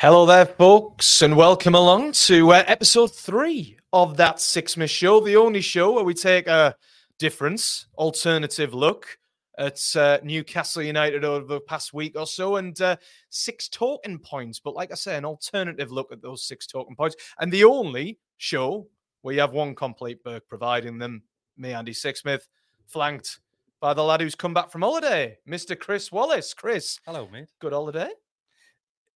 Hello 0.00 0.24
there, 0.26 0.46
folks, 0.46 1.22
and 1.22 1.36
welcome 1.36 1.74
along 1.74 2.12
to 2.12 2.52
uh, 2.52 2.62
episode 2.68 3.12
three 3.12 3.76
of 3.92 4.16
that 4.16 4.36
Sixsmith 4.36 4.90
show, 4.90 5.18
the 5.18 5.34
only 5.34 5.60
show 5.60 5.90
where 5.90 6.04
we 6.04 6.14
take 6.14 6.46
a 6.46 6.76
difference, 7.18 7.86
alternative 7.96 8.72
look 8.74 9.18
at 9.58 9.82
uh, 9.96 10.18
Newcastle 10.22 10.84
United 10.84 11.24
over 11.24 11.44
the 11.44 11.60
past 11.62 11.92
week 11.92 12.16
or 12.16 12.28
so, 12.28 12.58
and 12.58 12.80
uh, 12.80 12.94
six 13.30 13.68
talking 13.68 14.20
points. 14.20 14.60
But 14.60 14.76
like 14.76 14.92
I 14.92 14.94
say, 14.94 15.16
an 15.16 15.24
alternative 15.24 15.90
look 15.90 16.12
at 16.12 16.22
those 16.22 16.44
six 16.46 16.68
talking 16.68 16.94
points, 16.94 17.16
and 17.40 17.50
the 17.52 17.64
only 17.64 18.20
show 18.36 18.86
where 19.22 19.34
you 19.34 19.40
have 19.40 19.52
one 19.52 19.74
complete 19.74 20.22
Burke 20.22 20.46
providing 20.46 20.98
them. 20.98 21.24
Me, 21.56 21.72
Andy 21.72 21.92
Sixsmith, 21.92 22.42
flanked 22.86 23.40
by 23.80 23.94
the 23.94 24.04
lad 24.04 24.20
who's 24.20 24.36
come 24.36 24.54
back 24.54 24.70
from 24.70 24.82
holiday, 24.82 25.38
Mr. 25.48 25.76
Chris 25.76 26.12
Wallace. 26.12 26.54
Chris, 26.54 27.00
Hello, 27.04 27.28
mate. 27.32 27.48
good 27.58 27.72
holiday. 27.72 28.10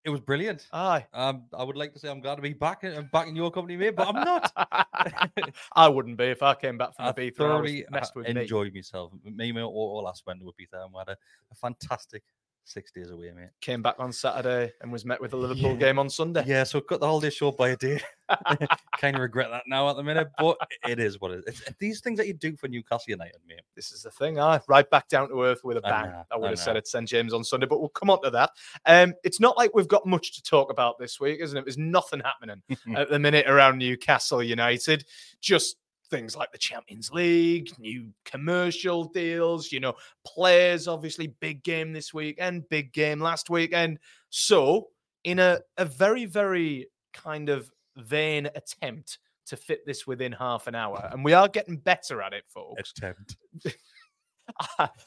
It 0.04 0.10
was 0.10 0.20
brilliant. 0.20 0.66
Aye. 0.72 1.06
Um, 1.14 1.44
I 1.56 1.62
would 1.62 1.76
like 1.76 1.92
to 1.92 1.98
say 2.00 2.08
I'm 2.08 2.20
glad 2.20 2.34
to 2.34 2.42
be 2.42 2.52
back 2.52 2.82
in, 2.82 3.08
back 3.12 3.28
in 3.28 3.36
your 3.36 3.52
company, 3.52 3.76
mate, 3.76 3.94
but 3.94 4.08
I'm 4.08 4.24
not. 4.24 4.52
I 5.76 5.88
wouldn't 5.88 6.16
be 6.16 6.24
if 6.24 6.42
I 6.42 6.54
came 6.54 6.76
back 6.76 6.96
from 6.96 7.04
I 7.06 7.12
Ibiza. 7.12 7.18
and 7.18 7.26
I 7.26 7.30
thoroughly 7.38 7.84
messed 7.90 8.12
uh, 8.16 8.20
with 8.20 8.34
me. 8.34 8.42
enjoyed 8.42 8.74
myself. 8.74 9.12
Me, 9.24 9.52
my 9.52 9.62
all 9.62 10.02
last 10.04 10.26
went 10.26 10.40
to 10.40 10.46
Ibiza 10.46 10.84
and 10.84 10.92
we 10.92 10.98
had 10.98 11.10
a, 11.10 11.16
a 11.50 11.54
fantastic 11.54 12.24
six 12.64 12.92
days 12.92 13.10
away, 13.10 13.32
mate. 13.34 13.48
Came 13.60 13.82
back 13.82 13.96
on 13.98 14.12
Saturday 14.12 14.72
and 14.80 14.92
was 14.92 15.04
met 15.04 15.20
with 15.20 15.32
a 15.32 15.36
Liverpool 15.36 15.72
Yeah. 15.72 15.76
game 15.76 15.98
on 15.98 16.08
Sunday. 16.08 16.44
Yeah, 16.46 16.64
so 16.64 16.80
cut 16.80 17.00
the 17.00 17.06
holiday 17.06 17.30
short 17.30 17.56
by 17.56 17.70
a 17.70 17.76
day. 17.76 18.00
kind 18.98 19.14
of 19.14 19.20
regret 19.20 19.50
that 19.50 19.64
now 19.66 19.90
at 19.90 19.96
the 19.96 20.02
minute, 20.02 20.28
but 20.38 20.56
it 20.88 20.98
is 20.98 21.20
what 21.20 21.32
it 21.32 21.44
is. 21.46 21.60
It's 21.66 21.76
these 21.78 22.00
things 22.00 22.16
that 22.18 22.26
you 22.26 22.32
do 22.34 22.56
for 22.56 22.66
Newcastle 22.68 23.10
United, 23.10 23.36
mate. 23.46 23.60
This 23.76 23.92
is 23.92 24.02
the 24.02 24.10
thing. 24.10 24.38
I 24.40 24.60
right 24.68 24.88
back 24.88 25.08
down 25.08 25.28
to 25.28 25.42
earth 25.42 25.60
with 25.64 25.76
a 25.76 25.82
bang. 25.82 26.06
know, 26.10 26.24
I 26.30 26.36
would 26.38 26.46
I 26.46 26.50
have 26.50 26.58
said 26.58 26.76
at 26.76 26.86
St 26.86 27.06
James 27.06 27.34
on 27.34 27.44
Sunday, 27.44 27.66
but 27.66 27.80
we'll 27.80 27.90
come 27.90 28.08
on 28.08 28.22
to 28.22 28.30
that. 28.30 28.50
Um, 28.86 29.14
it's 29.22 29.38
not 29.40 29.58
like 29.58 29.72
we've 29.74 29.88
got 29.88 30.06
much 30.06 30.34
to 30.36 30.42
talk 30.42 30.70
about 30.70 30.98
this 30.98 31.20
week, 31.20 31.40
isn't 31.42 31.58
it? 31.58 31.64
There's 31.66 31.76
nothing 31.76 32.20
happening 32.20 32.62
at 32.96 33.10
the 33.10 33.18
minute 33.18 33.46
around 33.48 33.78
Newcastle 33.78 34.42
United. 34.42 35.04
Just 35.40 35.76
things 36.12 36.36
like 36.36 36.52
the 36.52 36.58
Champions 36.58 37.10
League, 37.10 37.70
new 37.78 38.12
commercial 38.26 39.04
deals, 39.04 39.72
you 39.72 39.80
know, 39.80 39.94
players, 40.26 40.86
obviously, 40.86 41.28
big 41.40 41.64
game 41.64 41.92
this 41.92 42.12
weekend, 42.12 42.68
big 42.68 42.92
game 42.92 43.18
last 43.18 43.48
weekend. 43.48 43.98
So, 44.28 44.88
in 45.24 45.38
a, 45.38 45.60
a 45.78 45.86
very, 45.86 46.26
very 46.26 46.88
kind 47.14 47.48
of 47.48 47.70
vain 47.96 48.46
attempt 48.54 49.18
to 49.46 49.56
fit 49.56 49.84
this 49.86 50.06
within 50.06 50.32
half 50.32 50.66
an 50.66 50.74
hour, 50.74 51.08
and 51.10 51.24
we 51.24 51.32
are 51.32 51.48
getting 51.48 51.78
better 51.78 52.22
at 52.22 52.34
it, 52.34 52.44
folks. 52.46 52.92
Attempt. 52.96 53.36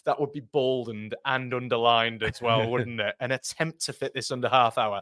that 0.05 0.19
would 0.19 0.33
be 0.33 0.39
boldened 0.39 1.13
and 1.25 1.53
underlined 1.53 2.23
as 2.23 2.41
well, 2.41 2.67
wouldn't 2.71 2.99
it? 2.99 3.15
An 3.19 3.31
attempt 3.31 3.85
to 3.85 3.93
fit 3.93 4.13
this 4.15 4.31
under 4.31 4.49
half 4.49 4.79
hour. 4.79 5.01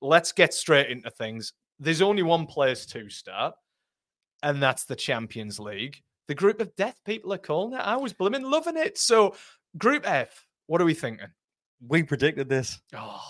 Let's 0.00 0.32
get 0.32 0.52
straight 0.52 0.90
into 0.90 1.10
things. 1.10 1.52
There's 1.78 2.02
only 2.02 2.22
one 2.22 2.46
place 2.46 2.86
to 2.86 3.08
start, 3.08 3.54
and 4.44 4.62
that's 4.62 4.84
the 4.84 4.94
Champions 4.94 5.58
League. 5.58 6.00
The 6.28 6.34
group 6.34 6.60
of 6.60 6.74
death, 6.76 7.00
people 7.04 7.32
are 7.32 7.38
calling 7.38 7.74
it. 7.74 7.80
I 7.80 7.96
was 7.96 8.12
blooming 8.12 8.42
loving 8.42 8.76
it. 8.76 8.96
So, 8.98 9.34
Group 9.76 10.08
F, 10.08 10.46
what 10.66 10.80
are 10.80 10.84
we 10.84 10.94
thinking? 10.94 11.26
We 11.86 12.02
predicted 12.02 12.48
this. 12.48 12.80
Oh, 12.94 13.20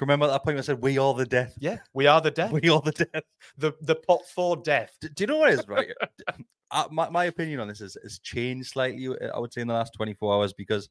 Remember 0.00 0.26
at 0.26 0.28
that 0.28 0.44
point 0.44 0.58
I 0.58 0.60
said 0.60 0.80
we 0.80 0.96
are 0.98 1.12
the 1.14 1.26
death. 1.26 1.54
yeah, 1.58 1.78
we 1.92 2.06
are 2.06 2.20
the 2.20 2.30
death. 2.30 2.52
We 2.62 2.68
are 2.68 2.80
the 2.80 2.92
death. 2.92 3.24
The 3.56 3.72
the 3.80 3.96
pot 3.96 4.20
for 4.32 4.56
death. 4.56 4.96
D- 5.00 5.08
do 5.12 5.22
you 5.24 5.26
know 5.26 5.38
what 5.38 5.50
it 5.50 5.58
is, 5.58 5.66
right? 5.66 5.88
uh, 6.70 6.84
my, 6.92 7.08
my 7.10 7.24
opinion 7.24 7.60
on 7.60 7.68
this 7.68 7.80
is 7.80 7.96
has 8.02 8.20
changed 8.20 8.70
slightly. 8.70 9.08
uh, 9.08 9.34
I 9.34 9.38
would 9.40 9.52
say 9.52 9.62
in 9.62 9.68
the 9.68 9.74
last 9.74 9.94
24 9.94 10.34
hours 10.34 10.52
because 10.52 10.88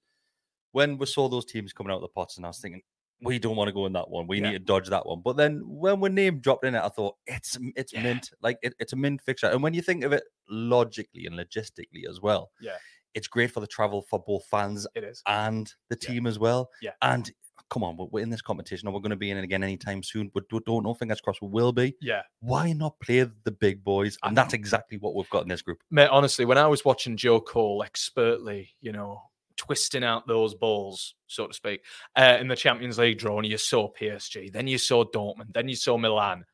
when 0.73 0.97
we 0.97 1.05
saw 1.05 1.29
those 1.29 1.45
teams 1.45 1.71
coming 1.71 1.91
out 1.91 1.97
of 1.97 2.01
the 2.01 2.09
pots, 2.09 2.35
and 2.37 2.45
I 2.45 2.49
was 2.49 2.59
thinking, 2.59 2.81
we 3.21 3.39
don't 3.39 3.55
want 3.55 3.67
to 3.67 3.73
go 3.73 3.85
in 3.85 3.93
that 3.93 4.09
one. 4.09 4.27
We 4.27 4.39
Yeah. 4.39 4.51
need 4.51 4.53
to 4.53 4.59
dodge 4.59 4.89
that 4.89 5.05
one. 5.05 5.21
But 5.23 5.37
then 5.37 5.61
when 5.65 5.99
we 5.99 6.09
name 6.09 6.39
dropped 6.39 6.65
in 6.65 6.75
it, 6.75 6.83
I 6.83 6.89
thought 6.89 7.15
it's 7.25 7.57
it's 7.75 7.93
Yeah. 7.93 8.03
mint. 8.03 8.31
Like 8.41 8.57
it, 8.61 8.73
it's 8.79 8.93
a 8.93 8.95
mint 8.95 9.21
fixture. 9.21 9.47
And 9.47 9.63
when 9.63 9.73
you 9.73 9.81
think 9.81 10.03
of 10.03 10.13
it 10.13 10.23
logically 10.49 11.25
and 11.25 11.35
logistically 11.35 12.07
as 12.09 12.21
well, 12.21 12.51
Yeah. 12.61 12.77
it's 13.13 13.27
great 13.27 13.51
for 13.51 13.59
the 13.59 13.67
travel 13.67 14.01
for 14.03 14.19
both 14.25 14.45
fans 14.45 14.85
It 14.95 15.03
is. 15.03 15.23
and 15.25 15.73
the 15.89 15.97
Yeah. 16.01 16.07
team 16.09 16.27
as 16.27 16.37
well. 16.39 16.69
Yeah. 16.81 16.91
And 17.01 17.31
come 17.69 17.83
on, 17.83 17.97
we're, 17.97 18.05
we're 18.05 18.23
in 18.23 18.29
this 18.29 18.41
competition, 18.41 18.87
and 18.87 18.93
we're 18.93 19.01
going 19.01 19.09
to 19.09 19.15
be 19.17 19.29
in 19.31 19.35
it 19.37 19.43
again 19.43 19.63
anytime 19.63 20.01
soon. 20.03 20.29
But 20.33 20.45
we 20.51 20.59
don't 20.59 20.83
know. 20.83 20.93
Fingers 20.93 21.19
crossed, 21.19 21.41
we 21.41 21.47
will 21.49 21.73
be 21.73 21.95
Yeah. 21.99 22.21
why 22.39 22.71
not 22.73 22.99
play 22.99 23.23
the 23.43 23.51
big 23.51 23.83
boys? 23.83 24.17
And 24.23 24.37
that's 24.37 24.53
exactly 24.53 24.97
what 24.99 25.15
we've 25.15 25.29
got 25.31 25.41
in 25.41 25.49
this 25.49 25.61
group. 25.63 25.79
Mate, 25.89 26.07
honestly, 26.09 26.45
when 26.45 26.57
I 26.59 26.67
was 26.67 26.85
watching 26.85 27.17
Joe 27.17 27.41
Cole 27.41 27.83
expertly, 27.83 28.75
you 28.79 28.91
know, 28.91 29.21
twisting 29.57 30.03
out 30.03 30.27
those 30.27 30.53
balls, 30.53 31.15
so 31.27 31.47
to 31.47 31.53
speak, 31.53 31.81
uh, 32.15 32.37
in 32.39 32.47
the 32.47 32.55
Champions 32.55 32.97
League 32.97 33.17
draw, 33.17 33.37
and 33.37 33.47
you 33.47 33.57
saw 33.57 33.91
PSG, 33.99 34.51
then 34.51 34.67
you 34.67 34.77
saw 34.77 35.03
Dortmund, 35.03 35.53
then 35.53 35.67
you 35.67 35.75
saw 35.75 35.97
Milan. 35.97 36.45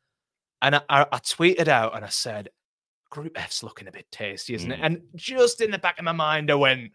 And 0.61 0.75
I, 0.75 0.81
I, 0.89 1.01
I 1.11 1.17
tweeted 1.19 1.67
out 1.67 1.95
and 1.95 2.05
I 2.05 2.09
said, 2.09 2.49
Group 3.09 3.37
F's 3.37 3.61
looking 3.61 3.87
a 3.87 3.91
bit 3.91 4.07
tasty, 4.11 4.55
isn't 4.55 4.71
it? 4.71 4.79
Mm. 4.79 4.85
And 4.85 5.01
just 5.15 5.61
in 5.61 5.69
the 5.69 5.77
back 5.77 5.99
of 5.99 6.05
my 6.05 6.13
mind, 6.13 6.49
I 6.49 6.55
went, 6.55 6.91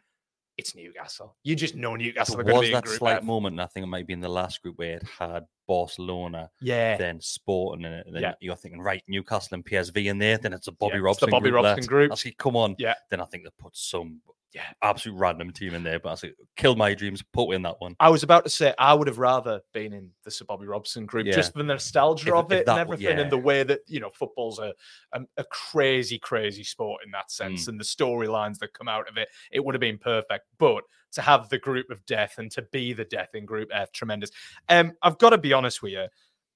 it's 0.57 0.75
Newcastle. 0.75 1.37
You 1.45 1.55
just 1.55 1.77
know 1.77 1.95
Newcastle 1.95 2.37
was 2.37 2.61
be 2.61 2.73
that 2.73 2.85
Group 2.85 2.99
slight 2.99 3.19
F. 3.19 3.23
moment, 3.23 3.53
and 3.55 3.61
I 3.61 3.67
think 3.67 3.85
it 3.85 3.89
might 3.89 4.09
be 4.09 4.15
in 4.15 4.21
the 4.21 4.29
last 4.29 4.61
group 4.61 4.77
where 4.79 4.97
it 4.97 5.05
had 5.17 5.45
Barcelona, 5.69 6.51
Yeah. 6.61 6.97
then 6.97 7.21
Sporting. 7.21 7.85
And 7.85 8.13
then 8.13 8.23
Yeah. 8.23 8.35
you're 8.41 8.57
thinking, 8.57 8.81
right, 8.81 9.03
Newcastle 9.07 9.55
and 9.55 9.65
PSV 9.65 10.09
in 10.09 10.19
there. 10.19 10.39
Then 10.39 10.53
it's 10.53 10.67
a 10.67 10.73
Bobby 10.73 10.99
it's 10.99 11.21
the 11.21 11.29
Bobby 11.29 11.51
group, 11.51 11.55
Robson 11.63 11.75
lads. 11.77 11.87
group. 11.87 12.11
I 12.11 12.15
see, 12.17 12.33
come 12.33 12.57
on. 12.57 12.75
Yeah. 12.79 12.95
Then 13.11 13.21
I 13.21 13.27
think 13.27 13.45
they 13.45 13.51
put 13.57 13.77
some 13.77 14.21
Yeah. 14.55 14.63
absolute 14.83 15.19
random 15.19 15.51
team 15.53 15.75
in 15.75 15.83
there. 15.83 16.01
But 16.01 16.09
I 16.09 16.13
was 16.13 16.23
like, 16.23 16.35
killed 16.57 16.79
my 16.79 16.95
dreams, 16.95 17.23
put 17.35 17.51
in 17.53 17.61
that 17.63 17.77
one. 17.81 17.95
I 18.01 18.09
was 18.09 18.23
about 18.23 18.45
to 18.45 18.51
say 18.51 18.73
I 18.79 18.95
would 18.95 19.07
have 19.07 19.19
rather 19.19 19.61
been 19.75 19.93
in 19.93 20.11
the 20.25 20.31
Sir 20.31 20.47
Bobby 20.47 20.67
Robson 20.67 21.05
group, 21.05 21.27
Yeah. 21.27 21.35
just 21.35 21.53
the 21.53 21.63
nostalgia 21.63 22.29
If- 22.29 22.35
of 22.35 22.53
if 22.53 22.61
it 22.61 22.69
and 22.69 22.79
everything, 22.79 23.19
and 23.19 23.31
the 23.31 23.37
way 23.39 23.63
that 23.63 23.81
you 23.87 24.01
know 24.01 24.11
football's 24.11 24.59
a 24.59 24.75
a, 25.13 25.21
a 25.37 25.45
crazy, 25.45 26.19
crazy 26.19 26.65
sport 26.65 27.03
in 27.05 27.11
that 27.11 27.27
Mm. 27.29 27.31
sense, 27.31 27.69
and 27.69 27.79
the 27.79 27.85
storylines 27.85 28.59
that 28.61 28.73
come 28.73 28.89
out 28.89 29.09
of 29.09 29.17
it. 29.19 29.29
It 29.53 29.63
would 29.65 29.75
have 29.75 29.81
been 29.81 29.99
perfect, 29.99 30.47
but 30.59 30.83
to 31.13 31.21
have 31.23 31.49
the 31.51 31.59
group 31.59 31.91
of 31.91 32.05
death 32.07 32.35
and 32.39 32.51
to 32.53 32.63
be 32.73 32.93
the 32.95 33.05
death 33.05 33.35
in 33.35 33.45
Group 33.45 33.69
F, 33.73 33.93
tremendous. 33.93 34.31
Um, 34.69 34.93
I've 35.03 35.19
got 35.19 35.31
to 35.31 35.39
be 35.39 35.53
honest 35.53 35.83
with 35.83 35.93
you, 35.93 36.07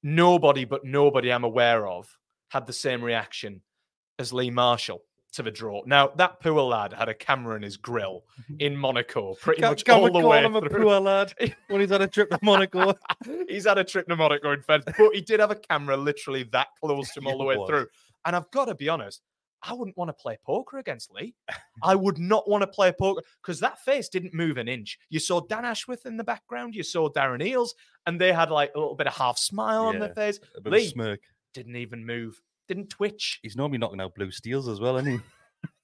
nobody 0.02 0.64
but 0.64 0.84
nobody 0.84 1.32
I'm 1.32 1.44
aware 1.44 1.86
of 1.86 2.08
had 2.48 2.66
the 2.66 2.72
same 2.72 3.02
reaction 3.04 3.62
as 4.18 4.32
Lee 4.32 4.50
Marshall. 4.50 5.02
To 5.32 5.42
the 5.42 5.50
draw. 5.50 5.82
Now 5.86 6.08
that 6.16 6.40
poor 6.40 6.60
lad 6.60 6.92
had 6.92 7.08
a 7.08 7.14
camera 7.14 7.56
in 7.56 7.62
his 7.62 7.78
grill 7.78 8.24
mm-hmm. 8.38 8.56
in 8.58 8.76
Monaco, 8.76 9.34
pretty 9.40 9.62
Can, 9.62 9.70
much 9.70 9.84
can 9.84 9.94
all 9.94 10.12
the 10.12 10.26
way 10.26 10.44
him 10.44 10.54
a 10.56 10.60
poor 10.68 11.00
lad 11.00 11.32
when 11.68 11.80
he's 11.80 11.88
had 11.90 12.02
a 12.02 12.06
trip 12.06 12.28
to 12.30 12.38
Monaco? 12.42 12.94
He's 13.48 13.66
had 13.66 13.78
a 13.78 13.84
trip 13.84 14.06
to 14.08 14.16
Monaco 14.16 14.52
in 14.52 14.60
Fed, 14.60 14.82
but 14.84 15.14
he 15.14 15.22
did 15.22 15.40
have 15.40 15.50
a 15.50 15.56
camera 15.56 15.96
literally 15.96 16.42
that 16.52 16.68
close 16.82 17.10
to 17.12 17.20
him 17.20 17.26
all 17.28 17.38
the 17.38 17.44
way 17.44 17.56
was. 17.56 17.68
through. 17.68 17.86
And 18.24 18.36
I've 18.36 18.50
got 18.50 18.66
to 18.66 18.74
be 18.74 18.88
honest, 18.88 19.22
I 19.62 19.72
wouldn't 19.72 19.96
want 19.96 20.08
to 20.08 20.12
play 20.12 20.38
poker 20.44 20.78
against 20.78 21.12
Lee. 21.12 21.34
I 21.82 21.94
would 21.94 22.18
not 22.18 22.48
want 22.48 22.62
to 22.62 22.66
play 22.66 22.92
poker 22.92 23.22
because 23.40 23.60
that 23.60 23.78
face 23.80 24.08
didn't 24.08 24.34
move 24.34 24.56
an 24.56 24.68
inch. 24.68 24.98
You 25.08 25.20
saw 25.20 25.40
Dan 25.40 25.64
Ashworth 25.64 26.04
in 26.04 26.16
the 26.16 26.24
background, 26.24 26.74
you 26.74 26.82
saw 26.82 27.08
Darren 27.08 27.42
Eales, 27.42 27.70
and 28.06 28.20
they 28.20 28.32
had 28.32 28.50
like 28.50 28.72
a 28.74 28.78
little 28.78 28.96
bit 28.96 29.06
of 29.06 29.14
half 29.14 29.38
smile 29.38 29.84
on 29.86 29.98
their 29.98 30.14
face. 30.14 30.40
A 30.56 30.60
bit 30.60 30.72
of 30.72 30.72
Lee 30.72 30.88
smirk. 30.88 31.20
didn't 31.54 31.76
even 31.76 32.04
move, 32.04 32.40
didn't 32.74 32.90
twitch. 32.90 33.40
He's 33.42 33.56
normally 33.56 33.78
knocking 33.78 34.00
out 34.00 34.14
blue 34.14 34.30
steels 34.30 34.68
as 34.68 34.80
well, 34.80 34.96
isn't 34.96 35.12
he? 35.12 35.18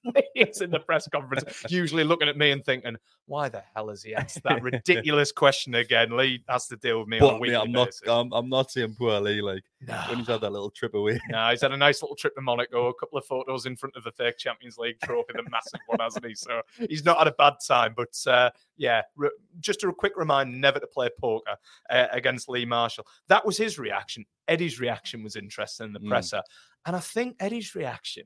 He's 0.33 0.61
in 0.61 0.71
the 0.71 0.79
press 0.79 1.07
conference, 1.09 1.43
usually 1.69 2.03
looking 2.05 2.29
at 2.29 2.37
me 2.37 2.51
and 2.51 2.63
thinking, 2.63 2.95
"Why 3.25 3.49
the 3.49 3.61
hell 3.75 3.89
has 3.89 4.01
he 4.01 4.15
asked 4.15 4.41
that 4.43 4.63
ridiculous 4.63 5.31
question 5.31 5.75
again?" 5.75 6.15
Lee 6.15 6.41
has 6.47 6.67
to 6.67 6.77
deal 6.77 6.99
with 6.99 7.09
me 7.09 7.19
on 7.19 7.35
a 7.35 7.37
weekly 7.37 7.57
mate, 7.57 7.63
I'm 7.63 7.71
not. 7.73 7.89
I'm, 8.07 8.31
I'm 8.33 8.49
not 8.49 8.71
saying 8.71 8.95
poor 8.97 9.19
Lee. 9.19 9.41
Like 9.41 9.63
when 10.07 10.19
he's 10.19 10.27
had 10.27 10.39
that 10.41 10.51
little 10.51 10.71
trip 10.71 10.93
away. 10.93 11.19
No, 11.29 11.49
he's 11.49 11.61
had 11.61 11.73
a 11.73 11.77
nice 11.77 12.01
little 12.01 12.15
trip 12.15 12.33
to 12.35 12.41
Monaco, 12.41 12.87
a 12.87 12.93
couple 12.93 13.17
of 13.17 13.25
photos 13.25 13.65
in 13.65 13.75
front 13.75 13.95
of 13.97 14.03
the 14.05 14.11
fake 14.13 14.37
Champions 14.37 14.77
League 14.77 14.99
trophy, 15.03 15.33
the 15.35 15.43
massive 15.49 15.81
one, 15.87 15.99
hasn't 15.99 16.25
he? 16.25 16.33
So 16.33 16.61
he's 16.89 17.03
not 17.03 17.17
had 17.17 17.27
a 17.27 17.33
bad 17.33 17.55
time. 17.67 17.93
But 17.95 18.17
uh, 18.25 18.51
yeah, 18.77 19.01
re- 19.17 19.29
just 19.59 19.83
a 19.83 19.91
quick 19.91 20.13
reminder 20.15 20.55
never 20.57 20.79
to 20.79 20.87
play 20.87 21.09
poker 21.19 21.55
uh, 21.89 22.07
against 22.11 22.47
Lee 22.49 22.65
Marshall. 22.65 23.05
That 23.27 23.45
was 23.45 23.57
his 23.57 23.77
reaction. 23.77 24.25
Eddie's 24.47 24.79
reaction 24.79 25.23
was 25.23 25.35
interesting 25.35 25.87
in 25.87 25.93
the 25.93 25.99
Mm. 25.99 26.07
presser. 26.09 26.41
And 26.85 26.95
I 26.95 26.99
think 26.99 27.35
Eddie's 27.41 27.75
reaction 27.75 28.23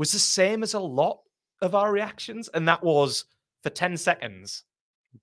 was 0.00 0.12
the 0.12 0.18
same 0.18 0.62
as 0.62 0.72
a 0.72 0.80
lot 0.80 1.18
of 1.60 1.74
our 1.74 1.92
reactions. 1.92 2.48
And 2.54 2.66
that 2.66 2.82
was 2.82 3.26
for 3.62 3.68
10 3.68 3.98
seconds. 3.98 4.64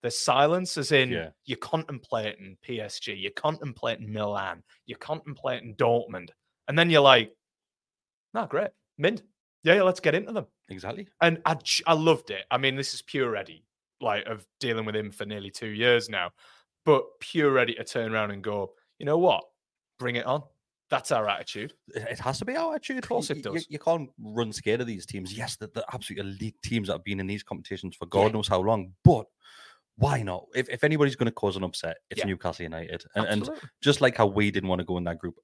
The 0.04 0.12
silence, 0.12 0.78
as 0.78 0.92
in 0.92 1.10
Yeah. 1.12 1.30
you're 1.46 1.58
contemplating 1.58 2.58
PSG, 2.62 3.16
you're 3.20 3.32
contemplating 3.32 4.14
Milan, 4.14 4.64
you're 4.86 5.00
contemplating 5.00 5.76
Dortmund, 5.78 6.30
and 6.68 6.78
then 6.78 6.90
you're 6.92 7.02
like, 7.02 7.34
"No, 8.34 8.46
great, 8.46 8.70
mint, 8.98 9.24
yeah, 9.64 9.76
yeah, 9.76 9.82
let's 9.84 10.02
get 10.02 10.14
into 10.14 10.34
them." 10.34 10.46
Exactly. 10.70 11.08
And 11.22 11.42
I, 11.46 11.58
I 11.88 11.94
loved 11.94 12.30
it. 12.30 12.46
I 12.52 12.58
mean, 12.58 12.76
this 12.76 12.94
is 12.94 13.02
pure 13.02 13.36
Eddie, 13.36 13.66
like 14.02 14.26
of 14.28 14.46
dealing 14.60 14.86
with 14.86 14.96
him 14.96 15.10
for 15.10 15.26
nearly 15.26 15.50
two 15.50 15.70
years 15.70 16.10
now, 16.10 16.32
but 16.86 17.04
pure 17.20 17.58
Eddie 17.58 17.76
to 17.76 17.84
turn 17.86 18.14
around 18.14 18.32
and 18.32 18.44
go, 18.44 18.76
you 19.00 19.06
know 19.06 19.18
what, 19.18 19.44
bring 19.98 20.18
it 20.18 20.26
on. 20.26 20.44
That's 20.90 21.12
our 21.12 21.28
attitude. 21.28 21.74
It 21.94 22.20
has 22.20 22.40
to 22.40 22.46
be 22.46 22.56
our 22.56 22.76
attitude. 22.76 23.04
Of 23.04 23.10
course 23.10 23.30
You- 23.30 23.36
it 23.38 23.44
does. 23.44 23.68
You, 23.70 23.78
can't 23.80 24.10
run 24.20 24.54
scared 24.54 24.80
of 24.82 24.88
these 24.88 25.06
teams. 25.06 25.38
Yes, 25.38 25.58
they're, 25.58 25.70
they're 25.74 25.84
absolute 25.92 26.20
elite 26.22 26.56
teams 26.64 26.88
that 26.88 26.94
have 26.94 27.04
been 27.04 27.20
in 27.20 27.28
these 27.28 27.44
competitions 27.44 27.96
for 27.96 28.06
God 28.06 28.28
Yeah. 28.28 28.32
knows 28.34 28.48
how 28.48 28.62
long. 28.62 28.94
But 29.04 29.26
why 29.98 30.22
not? 30.22 30.46
If, 30.56 30.70
if 30.70 30.84
anybody's 30.84 31.16
going 31.18 31.26
to 31.26 31.32
cause 31.34 31.58
an 31.58 31.64
upset, 31.64 31.98
it's 32.10 32.20
Yeah. 32.20 32.28
Newcastle 32.28 32.64
United. 32.64 33.04
And, 33.16 33.26
and 33.26 33.50
just 33.82 34.00
like 34.00 34.16
how 34.16 34.28
we 34.28 34.50
didn't 34.52 34.70
want 34.70 34.80
to 34.80 34.86
go 34.86 34.98
in 34.98 35.04
that 35.06 35.18
group, 35.20 35.36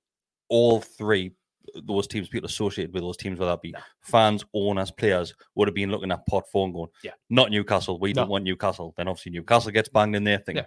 all 0.50 0.80
three 0.80 1.34
those 1.86 2.07
teams, 2.07 2.28
people 2.28 2.46
associated 2.46 2.94
with 2.94 3.04
those 3.04 3.16
teams, 3.16 3.39
whether 3.39 3.51
that 3.54 3.62
be 3.62 3.72
No. 3.72 3.80
fans, 4.01 4.44
owners, 4.54 4.92
players, 4.92 5.34
would 5.56 5.68
have 5.68 5.74
been 5.74 5.89
looking 5.89 6.12
at 6.12 6.25
pot 6.28 6.44
four 6.51 6.66
and 6.66 6.74
going, 6.74 6.89
Yeah. 7.04 7.12
not 7.30 7.51
Newcastle. 7.51 8.00
We 8.00 8.12
don't 8.12 8.28
want 8.30 8.44
Newcastle. 8.44 8.94
Then 8.98 9.07
obviously 9.07 9.31
Newcastle 9.31 9.72
gets 9.72 9.88
banged 9.89 10.16
in 10.18 10.25
there. 10.25 10.39
Think, 10.39 10.57
Yeah. 10.57 10.66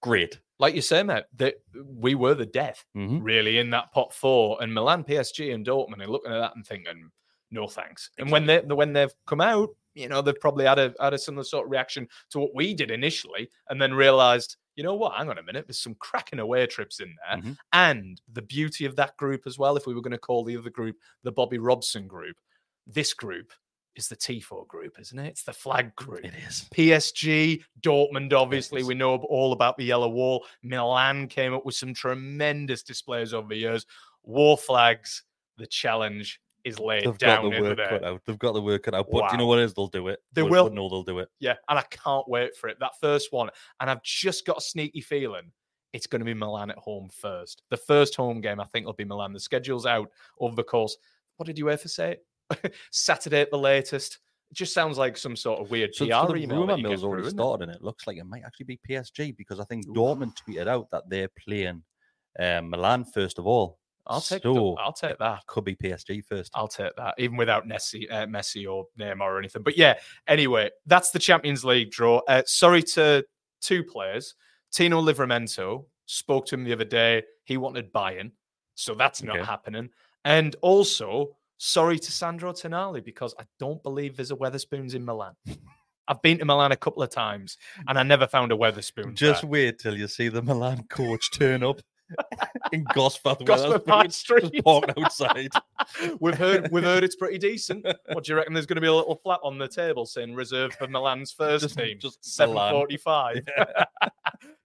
great. 0.00 0.38
Like 0.62 0.74
you 0.76 0.80
say, 0.80 1.02
mate, 1.02 1.24
that 1.36 1.56
we 1.84 2.14
were 2.14 2.34
the 2.34 2.46
death 2.46 2.86
Mhm. 2.96 3.18
really 3.22 3.58
in 3.58 3.68
that 3.70 3.92
pot 3.92 4.14
four, 4.14 4.62
and 4.62 4.72
Milan, 4.72 5.02
PSG, 5.04 5.52
and 5.52 5.66
Dortmund 5.66 6.00
are 6.02 6.06
looking 6.06 6.32
at 6.32 6.38
that 6.38 6.54
and 6.56 6.64
thinking, 6.66 7.10
no 7.50 7.66
thanks. 7.66 8.08
And 8.16 8.30
when 8.30 8.46
they 8.46 8.60
when 8.60 8.92
they've 8.94 9.12
come 9.26 9.40
out, 9.42 9.68
you 9.94 10.08
know, 10.08 10.22
they've 10.22 10.40
probably 10.40 10.64
had 10.64 10.78
a 10.78 10.94
had 11.00 11.12
a 11.14 11.18
similar 11.18 11.44
sort 11.44 11.66
of 11.66 11.70
reaction 11.72 12.08
to 12.30 12.38
what 12.38 12.54
we 12.54 12.72
did 12.74 12.90
initially, 12.90 13.50
and 13.68 13.82
then 13.82 13.92
realized, 13.92 14.56
you 14.76 14.84
know 14.84 14.94
what, 14.94 15.14
hang 15.18 15.28
on 15.28 15.36
a 15.38 15.42
minute, 15.42 15.66
there's 15.66 15.82
some 15.82 15.96
cracking 15.96 16.38
away 16.38 16.64
trips 16.66 17.00
in 17.00 17.14
there, 17.26 17.38
Mhm. 17.42 17.56
and 17.72 18.22
the 18.32 18.40
beauty 18.40 18.84
of 18.86 18.94
that 18.96 19.16
group 19.18 19.42
as 19.46 19.58
well. 19.58 19.76
If 19.76 19.86
we 19.86 19.94
were 19.94 20.00
going 20.00 20.12
to 20.12 20.18
call 20.28 20.44
the 20.44 20.56
other 20.56 20.70
group 20.70 20.96
the 21.24 21.32
Bobby 21.32 21.58
Robson 21.58 22.06
group, 22.06 22.36
this 22.86 23.12
group 23.14 23.52
is 23.96 24.08
the 24.08 24.16
T4 24.16 24.66
group, 24.66 24.98
isn't 24.98 25.18
it? 25.18 25.26
It's 25.28 25.42
the 25.42 25.52
flag 25.52 25.94
group. 25.96 26.24
It 26.24 26.32
is. 26.48 26.66
PSG, 26.74 27.62
Dortmund, 27.80 28.32
obviously, 28.32 28.82
we 28.82 28.94
know 28.94 29.16
all 29.16 29.52
about 29.52 29.76
the 29.76 29.84
yellow 29.84 30.08
wall. 30.08 30.46
Milan 30.62 31.26
came 31.28 31.52
up 31.52 31.66
with 31.66 31.74
some 31.74 31.92
tremendous 31.94 32.82
displays 32.82 33.34
over 33.34 33.48
the 33.48 33.56
years. 33.56 33.86
War 34.22 34.56
flags, 34.56 35.24
the 35.58 35.66
challenge 35.66 36.40
is 36.64 36.78
laid 36.78 37.04
They've 37.04 37.18
got 37.18 37.42
the 37.42 37.60
work 37.60 37.76
there. 37.76 37.88
cut 37.88 38.04
out. 38.04 38.22
They've 38.24 38.38
got 38.38 38.52
the 38.52 38.62
work 38.62 38.84
cut 38.84 38.94
out. 38.94 39.08
But 39.10 39.28
do 39.28 39.32
you 39.32 39.38
know 39.38 39.44
Wow. 39.44 39.48
what 39.50 39.58
it 39.58 39.64
is? 39.64 39.74
They'll 39.74 39.88
do 39.88 40.08
it. 40.08 40.22
They 40.32 40.42
But- 40.42 40.50
will. 40.50 40.64
But 40.64 40.74
no, 40.74 40.88
they'll 40.88 41.02
do 41.02 41.18
it. 41.18 41.28
Yeah, 41.40 41.56
and 41.68 41.78
I 41.78 41.82
can't 41.82 42.26
wait 42.28 42.56
for 42.56 42.68
it. 42.68 42.78
That 42.80 42.98
first 43.00 43.32
one, 43.32 43.50
and 43.80 43.90
I've 43.90 44.02
just 44.04 44.46
got 44.46 44.58
a 44.58 44.60
sneaky 44.60 45.00
feeling 45.00 45.52
it's 45.92 46.06
going 46.06 46.20
to 46.20 46.24
be 46.24 46.32
Milan 46.34 46.70
at 46.70 46.78
home 46.78 47.10
first. 47.10 47.62
The 47.68 47.76
first 47.76 48.14
home 48.16 48.40
game, 48.40 48.60
I 48.60 48.64
think, 48.64 48.86
will 48.86 48.92
be 48.94 49.04
Milan. 49.04 49.32
The 49.34 49.40
schedule's 49.40 49.84
out 49.84 50.08
over 50.38 50.54
the 50.56 50.62
course. 50.64 50.96
What 51.36 51.44
did 51.46 51.58
you 51.58 51.68
ever 51.68 51.86
say? 51.88 52.16
Saturday 52.90 53.40
at 53.40 53.50
the 53.50 53.58
latest. 53.58 54.18
It 54.50 54.56
just 54.56 54.74
sounds 54.74 54.98
like 54.98 55.16
some 55.16 55.36
sort 55.36 55.60
of 55.60 55.70
weird 55.70 55.94
So, 55.94 56.06
PR 56.06 56.12
so 56.12 56.26
the 56.28 56.46
rumor 56.46 56.66
that 56.66 56.78
you 56.78 56.82
get 56.84 56.90
mill's 56.90 57.04
already 57.04 57.28
started, 57.30 57.68
and 57.68 57.74
it 57.74 57.82
looks 57.82 58.06
like 58.06 58.18
it 58.18 58.24
might 58.24 58.42
actually 58.44 58.66
be 58.66 58.80
PSG 58.88 59.36
because 59.36 59.60
I 59.60 59.64
think 59.64 59.88
Oof. 59.88 59.96
Dortmund 59.96 60.34
tweeted 60.36 60.66
out 60.66 60.88
that 60.92 61.04
they're 61.08 61.30
playing 61.38 61.82
um, 62.38 62.70
Milan 62.70 63.04
first 63.04 63.38
of 63.38 63.46
all. 63.46 63.78
I'll 64.06 64.20
take. 64.20 64.42
So, 64.42 64.74
I'll 64.78 64.92
take 64.92 65.18
that. 65.18 65.46
Could 65.46 65.64
be 65.64 65.76
PSG 65.76 66.24
first. 66.24 66.50
I'll 66.54 66.68
take 66.68 66.94
that, 66.96 67.14
even 67.18 67.36
without 67.36 67.68
Messi, 67.68 68.10
uh, 68.10 68.26
Messi 68.26 68.70
or 68.70 68.86
Neymar 68.98 69.20
or 69.20 69.38
anything. 69.38 69.62
But 69.62 69.78
yeah, 69.78 69.94
anyway, 70.26 70.70
that's 70.86 71.10
the 71.10 71.18
Champions 71.20 71.64
League 71.64 71.92
draw. 71.92 72.20
Uh, 72.26 72.42
sorry 72.46 72.82
to 72.82 73.24
two 73.60 73.84
players. 73.84 74.34
Tino 74.72 75.00
Livramento 75.00 75.84
spoke 76.06 76.46
to 76.46 76.56
him 76.56 76.64
the 76.64 76.72
other 76.72 76.84
day. 76.84 77.22
He 77.44 77.56
wanted 77.56 77.92
Bayern, 77.92 78.32
so 78.74 78.94
that's 78.94 79.22
not 79.22 79.36
Okay. 79.36 79.46
happening. 79.46 79.88
And 80.24 80.56
also, 80.62 81.36
sorry 81.62 81.96
to 81.96 82.10
Sandro 82.10 82.52
Tonali 82.52 83.04
because 83.04 83.34
I 83.38 83.44
don't 83.60 83.80
believe 83.84 84.16
there's 84.16 84.32
a 84.32 84.36
Wetherspoons 84.36 84.94
in 84.94 85.04
Milan. 85.04 85.34
I've 86.08 86.20
been 86.20 86.38
to 86.38 86.44
Milan 86.44 86.72
a 86.72 86.76
couple 86.76 87.04
of 87.04 87.10
times 87.10 87.56
and 87.86 87.96
I 87.96 88.02
never 88.02 88.26
found 88.26 88.50
a 88.50 88.56
Wetherspoons. 88.56 89.14
Just 89.14 89.42
there. 89.42 89.50
wait 89.50 89.78
till 89.78 89.96
you 89.96 90.08
see 90.08 90.28
the 90.28 90.42
Milan 90.42 90.82
coach 90.90 91.30
turn 91.32 91.62
up 91.62 91.80
in 92.72 92.84
Gosforth. 92.86 93.44
Gosford 93.46 93.86
Park 93.86 94.10
Street. 94.10 94.52
parked 94.64 94.92
outside. 94.98 95.50
we've 96.20 96.36
heard 96.36 96.68
we've 96.72 96.82
heard 96.82 97.04
it's 97.04 97.14
pretty 97.14 97.38
decent. 97.38 97.86
What 98.12 98.24
do 98.24 98.32
you 98.32 98.36
reckon? 98.36 98.54
There's 98.54 98.66
going 98.66 98.74
to 98.74 98.80
be 98.82 98.88
a 98.88 98.92
little 98.92 99.14
flat 99.22 99.38
on 99.44 99.56
the 99.56 99.68
table 99.68 100.04
saying 100.04 100.34
reserved 100.34 100.74
for 100.74 100.88
Milan's 100.88 101.30
first 101.30 101.62
Just- 101.62 101.78
team. 101.78 101.98
just 102.00 102.22
seven 102.24 102.56
forty-five. 102.56 103.44
Forty-five. 103.46 103.86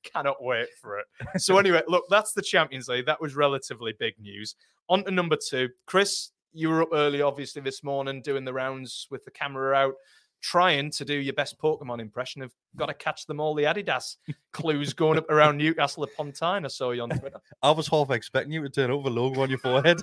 Cannot 0.04 0.44
wait 0.44 0.70
for 0.82 0.98
it. 1.00 1.06
So 1.38 1.58
anyway, 1.60 1.84
look, 1.88 2.06
that's 2.10 2.34
the 2.34 2.42
Champions 2.42 2.88
League. 2.88 3.06
That 3.06 3.22
was 3.22 3.36
relatively 3.36 3.94
big 3.98 4.16
news. 4.20 4.56
On 4.90 5.04
to 5.04 5.12
number 5.12 5.38
two, 5.38 5.70
Chris. 5.86 6.32
You 6.58 6.70
were 6.70 6.82
up 6.82 6.90
early, 6.92 7.22
obviously, 7.22 7.62
this 7.62 7.84
morning 7.84 8.20
doing 8.24 8.44
the 8.44 8.52
rounds 8.52 9.08
with 9.12 9.24
the 9.26 9.30
camera 9.30 9.76
out, 9.76 9.94
trying 10.42 10.90
to 10.90 11.06
do 11.06 11.14
your 11.14 11.36
best 11.36 11.60
Pokemon 11.60 12.00
impression 12.02 12.42
of 12.42 12.52
got 12.76 12.88
to 12.88 12.96
catch 12.96 13.28
them 13.28 13.40
all 13.40 13.54
the 13.54 13.66
Adidas 13.66 14.16
clues 14.54 14.92
going 14.94 15.20
up 15.20 15.30
around 15.30 15.58
Newcastle 15.60 16.04
upon 16.04 16.32
Tyne. 16.32 16.66
I 16.66 16.70
saw 16.70 16.92
you 16.92 17.04
on 17.04 17.10
Twitter. 17.10 17.40
I 17.62 17.70
was 17.70 17.88
half 17.88 18.10
expecting 18.10 18.52
you 18.54 18.64
to 18.64 18.70
turn 18.70 18.90
over 18.90 19.08
logo 19.08 19.42
on 19.42 19.50
your 19.50 19.60
forehead. 19.60 20.02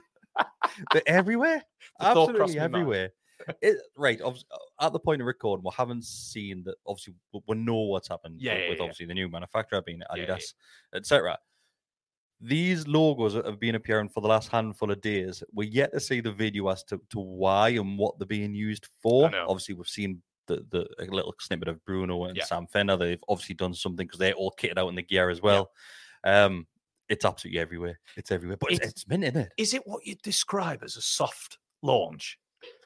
They're 0.93 1.03
everywhere. 1.07 1.63
The 2.01 2.07
Absolutely 2.07 2.59
everywhere. 2.59 3.11
It, 3.61 3.77
right. 3.97 4.21
At 4.81 4.93
the 4.93 4.99
point 5.01 5.21
of 5.21 5.27
recording, 5.27 5.65
we 5.65 5.71
haven't 5.77 6.05
seen 6.05 6.63
that. 6.67 6.77
Obviously, 6.87 7.15
we- 7.49 7.57
know 7.57 7.81
what's 7.83 8.09
happened 8.09 8.41
Yeah, 8.41 8.55
with, 8.55 8.63
yeah, 8.63 8.69
with 8.71 8.79
yeah. 8.79 8.83
obviously 8.85 9.07
the 9.07 9.15
new 9.15 9.29
manufacturer 9.29 9.83
being 9.83 10.03
Adidas, 10.11 10.55
etc. 10.95 11.37
These 12.41 12.87
logos 12.87 13.35
that 13.35 13.47
have 13.47 13.61
been 13.61 13.75
appearing 13.75 14.09
for 14.09 14.21
the 14.21 14.29
last 14.29 14.49
handful 14.51 14.91
of 14.91 15.01
days. 15.01 15.43
We're 15.53 15.69
yet 15.69 15.93
to 15.93 16.01
see 16.01 16.21
the 16.21 16.33
video 16.33 16.69
as 16.69 16.83
to, 16.85 17.01
to 17.11 17.19
why 17.21 17.71
and 17.71 17.97
what 17.99 18.19
they're 18.19 18.27
being 18.27 18.55
used 18.55 18.87
for. 19.03 19.31
Obviously, 19.35 19.75
we've 19.75 19.87
seen 19.87 20.21
the, 20.47 20.65
the 20.71 20.87
a 20.99 21.05
little 21.07 21.35
snippet 21.41 21.69
of 21.69 21.83
Bruno 21.87 22.25
and 22.25 22.37
Yeah. 22.37 22.45
Sam 22.45 22.67
Fender. 22.67 22.97
They've 22.97 23.23
obviously 23.29 23.55
done 23.55 23.73
something 23.73 24.07
because 24.07 24.19
they're 24.19 24.35
all 24.35 24.55
kitted 24.61 24.77
out 24.79 24.89
in 24.89 24.95
the 24.95 25.03
gear 25.03 25.31
as 25.31 25.41
well. 25.41 25.71
Um, 26.25 26.67
it's 27.09 27.25
absolutely 27.25 27.61
everywhere. 27.61 27.99
It's 28.17 28.31
everywhere, 28.31 28.57
but 28.59 28.71
it's, 28.73 28.79
It's- 28.81 28.91
it's 28.93 29.09
mint, 29.09 29.25
isn't 29.25 29.41
it? 29.41 29.53
Is 29.57 29.73
it 29.75 29.87
what 29.87 30.05
you'd 30.07 30.21
describe 30.23 30.83
as 30.83 30.97
a 30.97 31.03
soft 31.03 31.59
launch? 31.83 32.39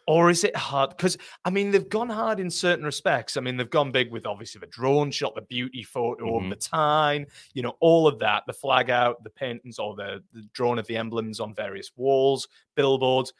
Or 0.08 0.30
is 0.30 0.42
it 0.42 0.56
hard? 0.56 0.88
Because 0.96 1.18
I 1.44 1.50
mean, 1.50 1.70
they've 1.70 1.88
gone 1.88 2.08
hard 2.08 2.40
in 2.40 2.50
certain 2.50 2.84
respects. 2.84 3.36
I 3.36 3.40
mean, 3.42 3.58
they've 3.58 3.68
gone 3.68 3.92
big 3.92 4.10
with 4.10 4.24
obviously 4.26 4.58
the 4.58 4.66
drone 4.66 5.10
shot, 5.10 5.34
the 5.34 5.42
beauty 5.42 5.82
photo 5.82 6.24
Mhm. 6.40 6.44
of 6.44 6.50
the 6.50 6.56
time, 6.56 7.26
you 7.52 7.62
know, 7.62 7.76
all 7.80 8.06
of 8.08 8.18
that, 8.20 8.44
the 8.46 8.54
flag 8.54 8.88
out, 8.88 9.22
the 9.22 9.28
paintings, 9.28 9.78
or 9.78 9.94
the, 9.94 10.24
the 10.32 10.48
drawing 10.54 10.78
of 10.78 10.86
the 10.86 10.96
emblems 10.96 11.40
on 11.40 11.54
various 11.54 11.92
walls, 11.94 12.48
billboards. 12.74 13.34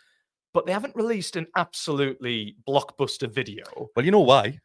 But 0.53 0.67
they 0.67 0.73
haven't 0.73 0.95
released 0.95 1.37
an 1.37 1.47
absolutely 1.57 2.57
blockbuster 2.69 3.33
video. 3.33 3.65
Well, 3.97 4.05
you 4.05 4.11
know 4.11 4.21
why? 4.21 4.61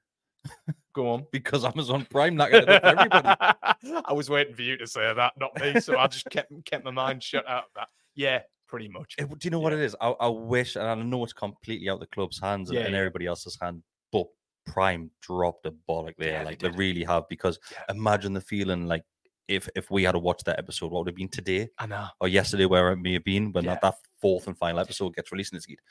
Go 0.93 1.07
on. 1.09 1.25
Because 1.31 1.63
Amazon 1.63 2.05
Prime 2.09 2.39
it 2.41 2.53
up 2.69 2.81
for 2.83 2.85
everybody. 2.99 4.03
I 4.05 4.11
was 4.11 4.29
waiting 4.29 4.55
for 4.55 4.61
you 4.61 4.75
to 4.77 4.87
say 4.87 5.13
that, 5.13 5.33
not 5.39 5.57
me. 5.61 5.79
So 5.79 5.97
I 5.97 6.07
just 6.07 6.29
kept 6.29 6.51
kept 6.65 6.83
my 6.83 6.91
mind 6.91 7.23
shut 7.23 7.47
out 7.47 7.63
of 7.63 7.69
that. 7.75 7.87
Yeah, 8.13 8.41
pretty 8.73 8.89
much. 8.89 9.13
It- 9.19 9.29
do 9.29 9.45
you 9.45 9.51
know 9.51 9.59
what 9.59 9.71
it 9.73 9.79
is? 9.79 9.95
I, 10.01 10.09
I 10.09 10.27
wish, 10.29 10.75
and 10.75 10.85
I 10.87 10.95
know 10.95 11.23
it's 11.23 11.31
completely 11.33 11.89
out 11.89 11.99
the 11.99 12.07
club's 12.07 12.39
hands 12.39 12.69
and, 12.69 12.79
Yeah, 12.79 12.85
and 12.85 12.93
yeah. 12.93 12.99
everybody 12.99 13.27
else's 13.27 13.55
hand, 13.61 13.83
but 14.11 14.25
Prime 14.65 15.11
dropped 15.21 15.65
a 15.67 15.71
bollock 15.87 16.15
there. 16.17 16.29
Yeah, 16.31 16.39
they 16.39 16.45
like 16.45 16.59
they, 16.59 16.69
did. 16.69 16.77
really 16.79 17.03
have. 17.03 17.23
Because 17.29 17.59
Yeah. 17.71 17.83
imagine 17.89 18.33
the 18.33 18.41
feeling 18.41 18.87
like 18.87 19.03
if 19.47 19.69
if 19.75 19.91
we 19.91 20.03
had 20.05 20.13
to 20.13 20.19
watch 20.19 20.41
that 20.45 20.57
episode, 20.57 20.91
what 20.91 20.99
would 21.01 21.09
it 21.09 21.11
have 21.11 21.17
been 21.17 21.29
today 21.29 21.69
I 21.77 21.85
know. 21.85 22.07
or 22.21 22.27
yesterday, 22.29 22.65
where 22.65 22.91
it 22.93 22.97
may 22.97 23.13
have 23.13 23.23
been 23.25 23.51
when 23.51 23.65
Yeah. 23.65 23.73
that, 23.73 23.81
that 23.81 23.95
fourth 24.21 24.47
and 24.47 24.57
final 24.57 24.79
episode 24.79 25.13
gets 25.15 25.31
released. 25.31 25.51
in 25.53 25.57
And 25.57 25.65
it's 25.69 25.81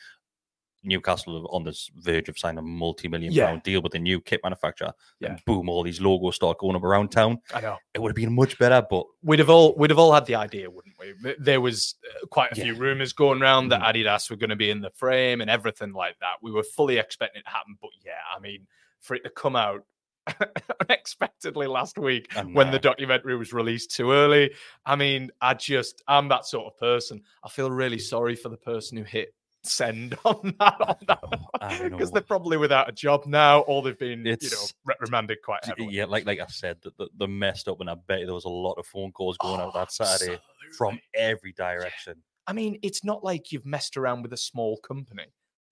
Newcastle 0.85 1.47
on 1.53 1.63
this 1.63 1.91
verge 1.95 2.29
of 2.29 2.37
signing 2.37 2.59
a 2.59 2.63
multi-million 2.63 3.33
Yeah. 3.33 3.47
pound 3.47 3.63
deal 3.63 3.83
with 3.83 3.95
a 3.95 4.01
new 4.01 4.21
kit 4.21 4.41
manufacturer. 4.43 4.93
Yeah. 5.21 5.29
And 5.33 5.41
boom, 5.47 5.69
all 5.69 5.85
these 5.85 6.01
logos 6.01 6.35
start 6.35 6.59
going 6.59 6.75
up 6.75 6.83
around 6.83 7.11
town. 7.13 7.39
I 7.55 7.61
know. 7.61 7.77
It 7.95 8.01
would 8.01 8.09
have 8.11 8.17
been 8.17 8.35
much 8.35 8.59
better, 8.59 8.85
but 8.91 9.07
we'd 9.23 9.39
have 9.39 9.51
all 9.51 9.77
we'd 9.77 9.91
have 9.91 9.99
all 9.99 10.13
had 10.13 10.27
the 10.27 10.35
idea, 10.35 10.69
wouldn't 10.69 10.92
There 11.39 11.61
was 11.61 11.95
uh, 12.23 12.27
quite 12.27 12.53
a 12.53 12.57
Yeah. 12.57 12.65
few 12.65 12.75
rumors 12.75 13.13
going 13.13 13.41
around 13.43 13.69
that 13.71 13.81
Mhm. 13.81 14.05
Adidas 14.05 14.31
were 14.31 14.37
going 14.37 14.51
to 14.51 14.57
be 14.57 14.71
in 14.71 14.81
the 14.81 14.91
frame 14.91 15.41
and 15.41 15.51
everything 15.51 15.93
like 15.93 16.19
that. 16.21 16.35
We 16.43 16.51
were 16.53 16.63
fully 16.63 16.99
expecting 16.99 17.41
it 17.41 17.45
to 17.45 17.51
happen, 17.51 17.77
but 17.81 17.91
yeah, 18.05 18.21
I 18.35 18.39
mean, 18.41 18.67
for 19.01 19.15
it 19.15 19.25
to 19.25 19.31
come 19.31 19.57
out 19.57 19.85
unexpectedly 20.89 21.67
last 21.67 21.99
week 21.99 22.29
I 22.37 22.43
when 22.43 22.71
the 22.71 22.79
documentary 22.79 23.37
was 23.37 23.53
released 23.53 23.91
too 23.95 24.13
early, 24.13 24.55
I 24.87 24.97
mean, 24.97 25.31
I 25.41 25.55
just 25.55 26.03
I'm 26.07 26.29
that 26.29 26.47
sort 26.47 26.67
of 26.73 26.79
person. 26.79 27.23
I 27.45 27.49
feel 27.49 27.71
really 27.71 27.99
sorry 27.99 28.37
for 28.37 28.49
the 28.49 28.57
person 28.57 28.97
who 28.97 29.05
hit 29.05 29.35
send 29.65 30.17
on 30.25 30.55
that 30.59 30.81
on 30.81 30.97
that 31.07 31.19
oh, 31.61 31.89
because 31.89 32.11
they're 32.11 32.23
probably 32.23 32.57
without 32.57 32.89
a 32.89 32.93
job 32.93 33.27
now, 33.27 33.61
or 33.61 33.83
they've 33.83 33.99
been 33.99 34.21
you 34.21 34.25
know 34.25 34.31
It's- 34.33 34.75
reprimanded 34.85 35.39
quite 35.45 35.65
heavily. 35.65 35.95
Yeah, 35.95 36.07
like 36.07 36.27
like 36.27 36.41
I 36.41 36.47
said, 36.47 36.79
the, 36.83 36.93
the, 36.99 37.09
the 37.19 37.29
messed 37.29 37.69
up, 37.69 37.81
and 37.81 37.89
I 37.91 37.95
bet 37.95 38.21
there 38.25 38.35
was 38.35 38.45
a 38.45 38.49
lot 38.51 38.75
of 38.75 38.87
phone 38.87 39.13
calls 39.13 39.37
going 39.39 39.61
out 39.61 39.75
that 39.75 39.93
Saturday 39.93 40.39
from 40.77 40.99
every 41.15 41.53
direction. 41.53 42.23
I 42.47 42.53
mean, 42.53 42.79
it's 42.83 43.05
not 43.05 43.23
like 43.23 43.53
you've 43.53 43.67
messed 43.67 43.97
around 43.97 44.23
with 44.23 44.33
a 44.33 44.37
small 44.37 44.77
company. 44.79 45.27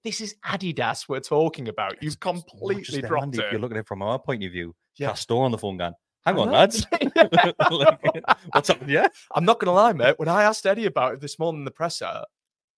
This 0.04 0.20
is 0.20 0.34
Adidas 0.46 1.08
we're 1.08 1.20
talking 1.20 1.68
about. 1.68 2.02
You've 2.02 2.12
It's 2.14 2.16
completely 2.16 3.02
dropped 3.02 3.24
Andy, 3.24 3.38
it. 3.38 3.44
If 3.46 3.52
you're 3.52 3.60
looking 3.60 3.76
at 3.76 3.80
it 3.80 3.86
from 3.88 4.02
our 4.02 4.18
point 4.18 4.44
of 4.44 4.52
view, 4.52 4.74
Yeah. 4.96 5.10
Castore 5.10 5.44
on 5.44 5.50
the 5.50 5.58
phone 5.58 5.76
gun. 5.76 5.94
Hang 6.24 6.38
on, 6.38 6.50
lads. 6.50 6.86
Like, 7.70 8.00
what's 8.52 8.68
happening? 8.68 8.90
Yeah, 8.90 9.08
I'm 9.34 9.44
not 9.44 9.58
going 9.58 9.66
to 9.66 9.72
lie, 9.72 9.92
mate. 9.92 10.14
When 10.18 10.28
I 10.28 10.44
asked 10.44 10.64
Eddie 10.66 10.86
about 10.86 11.14
it 11.14 11.20
this 11.20 11.38
morning 11.38 11.60
in 11.62 11.64
the 11.64 11.70
presser, 11.70 12.22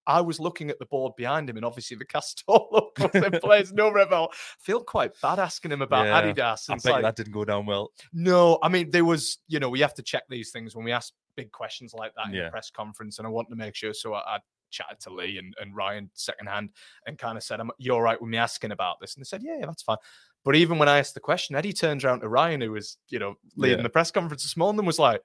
I 0.06 0.20
was 0.20 0.40
looking 0.40 0.70
at 0.70 0.78
the 0.78 0.86
board 0.86 1.12
behind 1.16 1.48
him, 1.48 1.56
and 1.56 1.64
obviously 1.64 1.96
the 1.96 2.04
Castore 2.04 2.66
logo 2.72 3.10
in 3.26 3.40
place. 3.40 3.72
No 3.72 3.90
rebel. 3.90 4.28
I 4.32 4.36
feel 4.60 4.82
quite 4.82 5.12
bad 5.22 5.38
asking 5.38 5.72
him 5.72 5.82
about 5.82 6.06
Yeah, 6.06 6.22
Adidas. 6.22 6.68
I 6.68 6.72
And 6.72 6.76
it's 6.78 6.84
bet 6.84 6.92
like, 6.92 7.02
that 7.02 7.16
didn't 7.16 7.32
go 7.32 7.44
down 7.44 7.66
well. 7.66 7.92
no, 8.12 8.58
I 8.62 8.68
mean, 8.68 8.90
there 8.90 9.04
was, 9.04 9.38
you 9.48 9.60
know, 9.60 9.68
we 9.68 9.80
have 9.80 9.94
to 9.94 10.02
check 10.02 10.24
these 10.28 10.50
things 10.50 10.74
when 10.74 10.84
we 10.84 10.92
ask 10.92 11.12
big 11.36 11.52
questions 11.52 11.94
like 11.94 12.14
that 12.16 12.26
in 12.28 12.34
Yeah. 12.34 12.44
the 12.44 12.50
press 12.50 12.70
conference. 12.70 13.18
And 13.18 13.26
I 13.26 13.30
want 13.30 13.48
to 13.50 13.56
make 13.56 13.74
sure. 13.74 13.94
So 13.94 14.14
I, 14.14 14.36
I 14.36 14.38
chatted 14.70 15.00
to 15.00 15.10
Lee 15.10 15.38
and, 15.38 15.54
and 15.60 15.74
Ryan 15.76 16.10
secondhand 16.14 16.70
and 17.06 17.18
kind 17.18 17.36
of 17.36 17.44
said, 17.44 17.60
"I'm 17.60 17.70
You're 17.78 17.94
all 17.96 18.02
right 18.02 18.20
with 18.20 18.30
me 18.30 18.38
asking 18.38 18.72
about 18.72 19.00
this? 19.00 19.14
And 19.14 19.22
they 19.22 19.26
said, 19.26 19.42
Yeah, 19.42 19.58
yeah, 19.60 19.66
that's 19.66 19.82
fine. 19.82 19.98
But 20.44 20.56
even 20.56 20.78
when 20.78 20.88
I 20.88 20.98
asked 20.98 21.14
the 21.14 21.20
question, 21.20 21.54
Eddie 21.54 21.72
turns 21.72 22.04
around 22.04 22.20
to 22.20 22.28
Ryan, 22.28 22.60
who 22.62 22.72
was, 22.72 22.96
you 23.08 23.18
know, 23.18 23.36
leading 23.56 23.78
Yeah. 23.78 23.82
the 23.84 23.90
press 23.90 24.10
conference 24.10 24.42
this 24.42 24.56
morning, 24.56 24.80
and 24.80 24.86
was 24.86 24.98
like, 24.98 25.20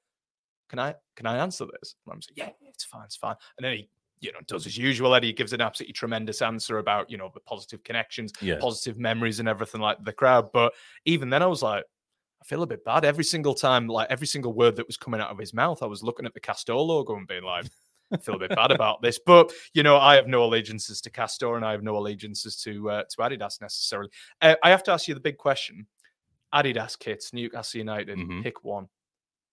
Can 0.69 0.79
I 0.79 0.95
can 1.15 1.25
I 1.25 1.37
answer 1.37 1.65
this? 1.65 1.95
And 2.05 2.13
I'm 2.13 2.21
saying, 2.21 2.35
Yeah, 2.35 2.49
yeah, 2.61 2.69
it's 2.69 2.83
fine, 2.83 3.05
it's 3.05 3.15
fine. 3.15 3.35
And 3.57 3.65
then 3.65 3.73
he, 3.77 3.89
you 4.19 4.31
know, 4.31 4.39
does 4.47 4.65
as 4.65 4.77
usual. 4.77 5.13
Eddie 5.15 5.33
gives 5.33 5.53
an 5.53 5.61
absolutely 5.61 5.93
tremendous 5.93 6.41
answer 6.41 6.79
about, 6.79 7.09
you 7.09 7.17
know, 7.17 7.29
the 7.33 7.39
positive 7.41 7.83
connections 7.83 8.33
Yeah, 8.41 8.59
positive 8.59 8.97
memories 8.97 9.39
and 9.39 9.47
everything 9.49 9.81
like 9.81 10.03
the 10.03 10.13
crowd. 10.13 10.51
But 10.53 10.73
even 11.05 11.29
then, 11.29 11.43
I 11.43 11.47
was 11.47 11.61
like, 11.61 11.85
I 12.41 12.45
feel 12.45 12.63
a 12.63 12.67
bit 12.67 12.85
bad 12.85 13.05
every 13.05 13.23
single 13.23 13.53
time, 13.53 13.87
like 13.87 14.09
every 14.09 14.27
single 14.27 14.53
word 14.53 14.75
that 14.77 14.87
was 14.87 14.97
coming 14.97 15.21
out 15.21 15.29
of 15.31 15.37
his 15.39 15.53
mouth. 15.53 15.81
I 15.83 15.87
was 15.87 16.03
looking 16.03 16.25
at 16.25 16.33
the 16.33 16.39
Castore 16.39 16.85
logo 16.85 17.15
and 17.15 17.27
being 17.27 17.43
like, 17.43 17.65
I 18.13 18.17
feel 18.21 18.35
a 18.35 18.39
bit 18.39 18.55
bad 18.55 18.71
about 18.71 19.01
this. 19.01 19.19
But 19.25 19.51
you 19.73 19.83
know, 19.83 19.97
I 19.97 20.15
have 20.15 20.27
no 20.27 20.43
allegiances 20.43 21.01
to 21.01 21.09
Castore 21.11 21.55
and 21.57 21.65
I 21.65 21.71
have 21.71 21.83
no 21.83 21.97
allegiances 21.97 22.55
to 22.63 22.89
uh, 22.89 23.03
to 23.09 23.17
Adidas 23.17 23.59
necessarily. 23.61 24.09
Uh, 24.41 24.55
I 24.63 24.69
have 24.69 24.83
to 24.83 24.91
ask 24.91 25.07
you 25.07 25.13
the 25.13 25.19
big 25.19 25.37
question: 25.37 25.87
Adidas 26.53 26.97
kits, 26.99 27.33
Newcastle 27.33 27.79
United, 27.79 28.17
Mhm. 28.17 28.43
pick 28.43 28.63
one 28.63 28.89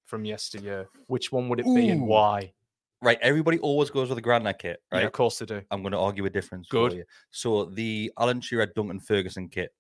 from 0.07 0.25
yesteryear. 0.25 0.89
Which 1.09 1.33
one 1.33 1.49
would 1.49 1.61
it 1.61 1.75
be 1.75 1.91
and 1.91 2.07
why? 2.07 2.55
Right. 3.05 3.19
Everybody 3.23 3.59
always 3.59 3.91
goes 3.91 4.09
with 4.09 4.17
the 4.17 4.23
Granite 4.23 4.59
kit, 4.59 4.83
right? 4.93 5.01
Yeah, 5.01 5.07
of 5.07 5.13
course 5.13 5.39
they 5.39 5.47
do. 5.47 5.63
I'm 5.71 5.83
going 5.83 5.93
to 5.93 5.99
argue 5.99 6.25
a 6.27 6.31
difference. 6.31 6.69
Good. 6.69 6.93
For 6.93 6.99
you. 6.99 7.05
So 7.31 7.67
the 7.67 8.11
Alan 8.19 8.41
Shearer 8.41 8.67
Duncan 8.67 9.01
Ferguson 9.01 9.49
kit. 9.49 9.71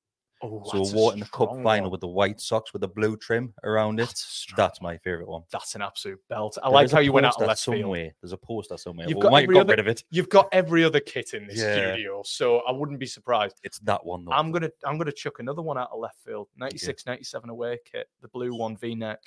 Oh, 0.43 0.63
So 0.67 0.79
that's 0.79 0.93
a 0.93 0.97
wore 0.97 1.11
it 1.13 1.15
in 1.15 1.21
the 1.21 1.27
cup 1.27 1.51
final 1.63 1.65
one. 1.85 1.91
with 1.91 2.01
the 2.03 2.09
white 2.09 2.39
socks 2.39 2.73
with 2.75 2.81
the 2.83 2.89
blue 2.89 3.17
trim 3.17 3.55
around 3.63 3.99
it. 3.99 4.07
That's, 4.09 4.47
That's 4.57 4.83
my 4.83 4.99
favorite 4.99 5.29
one. 5.29 5.43
That's 5.51 5.75
an 5.75 5.81
absolute 5.81 6.19
belt. 6.29 6.59
I 6.63 6.67
There 6.67 6.73
like 6.75 6.91
how 6.91 6.99
you 6.99 7.13
went 7.13 7.25
out 7.25 7.41
of 7.41 7.47
left 7.47 7.63
field. 7.65 7.81
somewhere. 7.81 8.11
There's 8.21 8.33
a 8.33 8.37
poster 8.37 8.77
somewhere. 8.77 9.07
You've 9.09 9.17
we 9.17 9.23
got 9.23 9.33
might 9.33 9.41
have 9.43 9.45
every 9.45 9.55
got 9.55 9.61
other- 9.63 9.71
rid 9.73 9.81
of 9.81 9.87
it. 9.89 10.05
You've 10.11 10.29
got 10.29 10.49
every 10.53 10.85
other 10.85 11.01
kit 11.01 11.33
in 11.33 11.47
this 11.47 11.59
Yeah. 11.61 11.93
studio, 11.95 12.23
so 12.27 12.59
I 12.59 12.73
wouldn't 12.73 12.99
be 12.99 13.07
surprised. 13.07 13.59
It's 13.63 13.79
that 13.81 14.05
one 14.05 14.25
though. 14.27 14.33
I'm 14.33 14.51
gonna 14.53 14.71
I'm 14.85 14.99
gonna 14.99 15.13
chuck 15.13 15.39
another 15.39 15.63
one 15.63 15.79
out 15.79 15.89
of 15.93 16.01
left 16.01 16.19
field. 16.27 16.49
96, 16.59 17.07
97 17.07 17.49
away 17.49 17.79
kit, 17.91 18.09
the 18.21 18.29
blue 18.29 18.55
one 18.55 18.77
V 18.77 18.95
neck. 18.97 19.21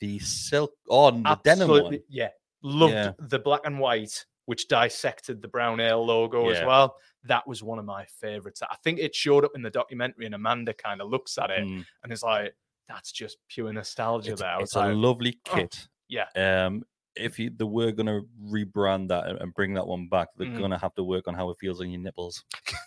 the 0.00 0.18
silk 0.20 0.72
oh, 0.88 1.06
on 1.06 1.24
the 1.24 1.38
denim 1.44 1.68
one. 1.68 1.98
yeah. 2.08 2.28
Loved 2.68 2.92
Yeah. 2.92 3.12
the 3.18 3.38
black 3.38 3.62
and 3.64 3.78
white, 3.78 4.24
which 4.46 4.68
dissected 4.68 5.40
the 5.42 5.48
brown 5.48 5.80
ale 5.80 6.04
logo 6.04 6.48
as 6.50 6.64
well. 6.64 6.96
That 7.24 7.46
was 7.46 7.62
one 7.62 7.78
of 7.78 7.84
my 7.84 8.04
favorites. 8.06 8.62
I 8.62 8.76
think 8.84 8.98
it 8.98 9.14
showed 9.14 9.44
up 9.44 9.52
in 9.54 9.62
the 9.62 9.70
documentary, 9.70 10.26
and 10.26 10.34
Amanda 10.34 10.72
kind 10.74 11.00
of 11.00 11.08
looks 11.08 11.38
at 11.38 11.50
it 11.50 11.64
Mm, 11.66 11.84
and 12.02 12.12
is 12.12 12.22
like, 12.22 12.54
"That's 12.88 13.10
just 13.12 13.38
pure 13.48 13.72
nostalgia." 13.72 14.32
it's 14.32 14.40
there, 14.40 14.60
it's 14.60 14.74
a 14.76 14.80
like, 14.80 14.94
lovely 14.96 15.38
oh, 15.50 15.54
kit. 15.56 15.88
yeah. 16.08 16.26
Um, 16.36 16.84
if 17.16 17.38
you, 17.38 17.50
they 17.50 17.64
were 17.64 17.90
going 17.92 18.06
to 18.06 18.28
rebrand 18.44 19.08
that 19.08 19.26
and- 19.28 19.52
bring 19.54 19.74
that 19.74 19.86
one 19.86 20.08
back, 20.08 20.28
they're 20.36 20.46
Mhm. 20.46 20.58
going 20.58 20.70
to 20.70 20.78
have 20.78 20.94
to 20.94 21.02
work 21.04 21.26
on 21.26 21.34
how 21.34 21.50
it 21.50 21.56
feels 21.58 21.80
on 21.80 21.90
your 21.90 22.00
nipples. 22.00 22.44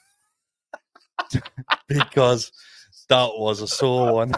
because 1.88 2.52
that 3.10 3.30
was 3.38 3.62
a 3.62 3.68
sore 3.68 4.14
one. 4.14 4.32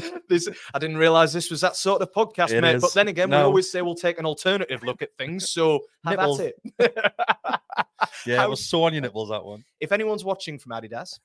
this 0.28 0.48
I 0.74 0.78
didn't 0.78 0.96
realize 0.96 1.32
this 1.32 1.50
was 1.50 1.60
that 1.60 1.76
sort 1.76 2.02
of 2.02 2.12
podcast, 2.12 2.52
It 2.52 2.60
mate. 2.60 2.80
But 2.80 2.94
then 2.94 3.08
again, 3.08 3.30
we 3.30 3.36
always 3.36 3.70
say 3.70 3.82
we'll 3.82 3.94
take 3.94 4.18
an 4.18 4.26
alternative 4.26 4.82
look 4.82 5.02
at 5.02 5.14
things. 5.16 5.50
So 5.50 5.80
Nipples. 6.04 6.40
it. 6.40 6.54
Yeah, 8.26 8.44
it 8.44 8.50
was 8.50 8.64
sore 8.64 8.86
on 8.86 8.92
your 8.94 9.02
nipples, 9.02 9.28
that 9.30 9.44
one. 9.44 9.64
if 9.80 9.90
anyone's 9.90 10.24
watching 10.24 10.58
from 10.58 10.72
Adidas, 10.72 11.18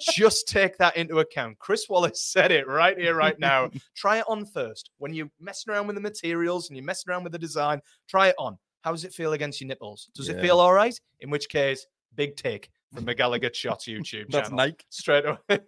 just 0.00 0.46
take 0.48 0.76
that 0.78 0.96
into 0.96 1.18
account. 1.18 1.58
Chris 1.58 1.88
Wallace 1.88 2.20
said 2.20 2.50
it 2.52 2.68
right 2.68 2.96
here, 2.96 3.14
right 3.14 3.38
now. 3.38 3.70
try 3.94 4.18
it 4.18 4.24
on 4.28 4.44
first. 4.44 4.90
When 4.98 5.14
you're 5.14 5.30
messing 5.40 5.72
around 5.72 5.86
with 5.86 5.96
the 5.96 6.02
materials 6.02 6.68
and 6.68 6.76
you're 6.76 6.84
messing 6.84 7.10
around 7.10 7.24
with 7.24 7.32
the 7.32 7.38
design, 7.38 7.80
try 8.08 8.28
it 8.28 8.34
on. 8.38 8.58
How 8.82 8.90
does 8.92 9.04
it 9.04 9.14
feel 9.14 9.32
against 9.32 9.60
your 9.60 9.68
nipples? 9.68 10.10
Does 10.14 10.28
it 10.28 10.40
feel 10.40 10.60
all 10.60 10.72
right? 10.72 10.98
In 11.20 11.30
which 11.30 11.48
case, 11.48 11.86
big 12.14 12.36
take 12.36 12.70
from 12.94 13.04
the 13.04 13.14
Gallowgate 13.14 13.54
Shots 13.54 13.86
YouTube 13.86 14.30
That's. 14.30 14.50
Nike. 14.50 14.84
Straight 14.90 15.24
away. 15.24 15.38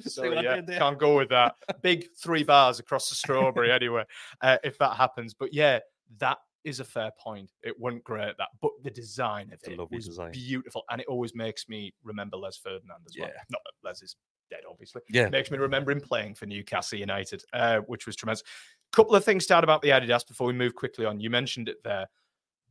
so 0.00 0.22
See 0.22 0.28
what 0.28 0.38
I 0.38 0.42
yeah, 0.42 0.60
did 0.60 0.78
can't 0.78 0.98
go 0.98 1.16
with 1.16 1.28
that. 1.30 1.54
Big 1.82 2.06
three 2.16 2.42
bars 2.42 2.78
across 2.78 3.08
the 3.08 3.14
strawberry 3.14 3.70
anyway, 3.72 4.04
uh, 4.40 4.58
if 4.64 4.78
that 4.78 4.96
happens. 4.96 5.34
But 5.34 5.52
yeah, 5.52 5.80
that 6.18 6.38
is 6.64 6.80
a 6.80 6.84
fair 6.84 7.12
point. 7.18 7.52
It 7.62 7.78
wasn't 7.78 8.04
great 8.04 8.36
that, 8.38 8.48
but 8.60 8.72
the 8.82 8.90
design 8.90 9.46
of 9.48 9.54
It's 9.54 9.68
a 9.68 9.72
it 9.72 9.78
lovely 9.78 9.98
was 9.98 10.06
design. 10.06 10.32
beautiful, 10.32 10.84
and 10.90 11.00
it 11.00 11.06
always 11.06 11.34
makes 11.34 11.68
me 11.68 11.94
remember 12.02 12.36
Les 12.36 12.56
Ferdinand 12.56 13.02
as 13.06 13.14
well. 13.18 13.28
Yeah. 13.28 13.40
Not 13.50 13.60
that 13.64 13.88
Les 13.88 14.02
is 14.02 14.16
dead, 14.50 14.60
obviously. 14.68 15.02
Yeah. 15.08 15.28
Makes 15.28 15.50
me 15.50 15.58
remember 15.58 15.92
him 15.92 16.00
playing 16.00 16.34
for 16.34 16.46
Newcastle 16.46 16.98
United, 16.98 17.44
uh, 17.52 17.78
which 17.86 18.06
was 18.06 18.16
tremendous. 18.16 18.42
Couple 18.92 19.14
of 19.14 19.24
things 19.24 19.46
to 19.46 19.56
add 19.56 19.64
about 19.64 19.82
the 19.82 19.90
Adidas 19.90 20.26
before 20.26 20.46
we 20.46 20.52
move 20.52 20.74
quickly 20.74 21.04
on. 21.04 21.20
You 21.20 21.30
mentioned 21.30 21.68
it 21.68 21.82
there, 21.84 22.06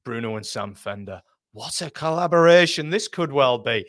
Bruno 0.04 0.36
and 0.36 0.46
Sam 0.46 0.74
Fender. 0.74 1.22
What 1.56 1.82
a 1.82 1.90
collaboration 1.90 2.90
this 2.90 3.08
could 3.08 3.32
well 3.32 3.58
be. 3.58 3.86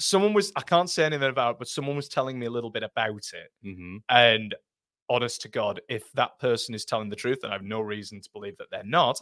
Someone 0.00 0.32
was, 0.32 0.50
I 0.56 0.62
can't 0.62 0.88
say 0.88 1.04
anything 1.04 1.28
about 1.28 1.52
it, 1.52 1.58
but 1.58 1.68
someone 1.68 1.94
was 1.94 2.08
telling 2.08 2.38
me 2.38 2.46
a 2.46 2.50
little 2.50 2.70
bit 2.70 2.82
about 2.82 3.10
it. 3.34 3.52
hmm 3.62 3.98
And 4.08 4.54
honest 5.10 5.42
to 5.42 5.48
God, 5.50 5.82
if 5.90 6.10
that 6.12 6.38
person 6.38 6.74
is 6.74 6.86
telling 6.86 7.10
the 7.10 7.16
truth, 7.16 7.40
and 7.42 7.52
I 7.52 7.56
have 7.56 7.64
no 7.64 7.82
reason 7.82 8.22
to 8.22 8.30
believe 8.32 8.56
that 8.56 8.68
they're 8.70 8.82
not, 8.84 9.20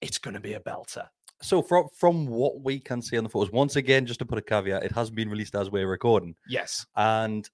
it's 0.00 0.18
going 0.18 0.34
to 0.34 0.40
be 0.40 0.54
a 0.54 0.60
belter. 0.60 1.06
So 1.42 1.62
from 1.62 1.86
from 1.96 2.26
what 2.26 2.60
we 2.62 2.80
can 2.80 3.00
see 3.00 3.16
on 3.18 3.22
the 3.22 3.30
photos, 3.30 3.52
once 3.52 3.76
again, 3.76 4.04
just 4.04 4.18
to 4.18 4.26
put 4.26 4.38
a 4.38 4.42
caveat, 4.42 4.82
it 4.82 4.90
hasn't 4.90 5.14
been 5.16 5.30
released 5.30 5.54
as 5.54 5.70
we're 5.70 5.86
recording, 5.86 6.34
Yes. 6.48 6.86
and 6.96 7.48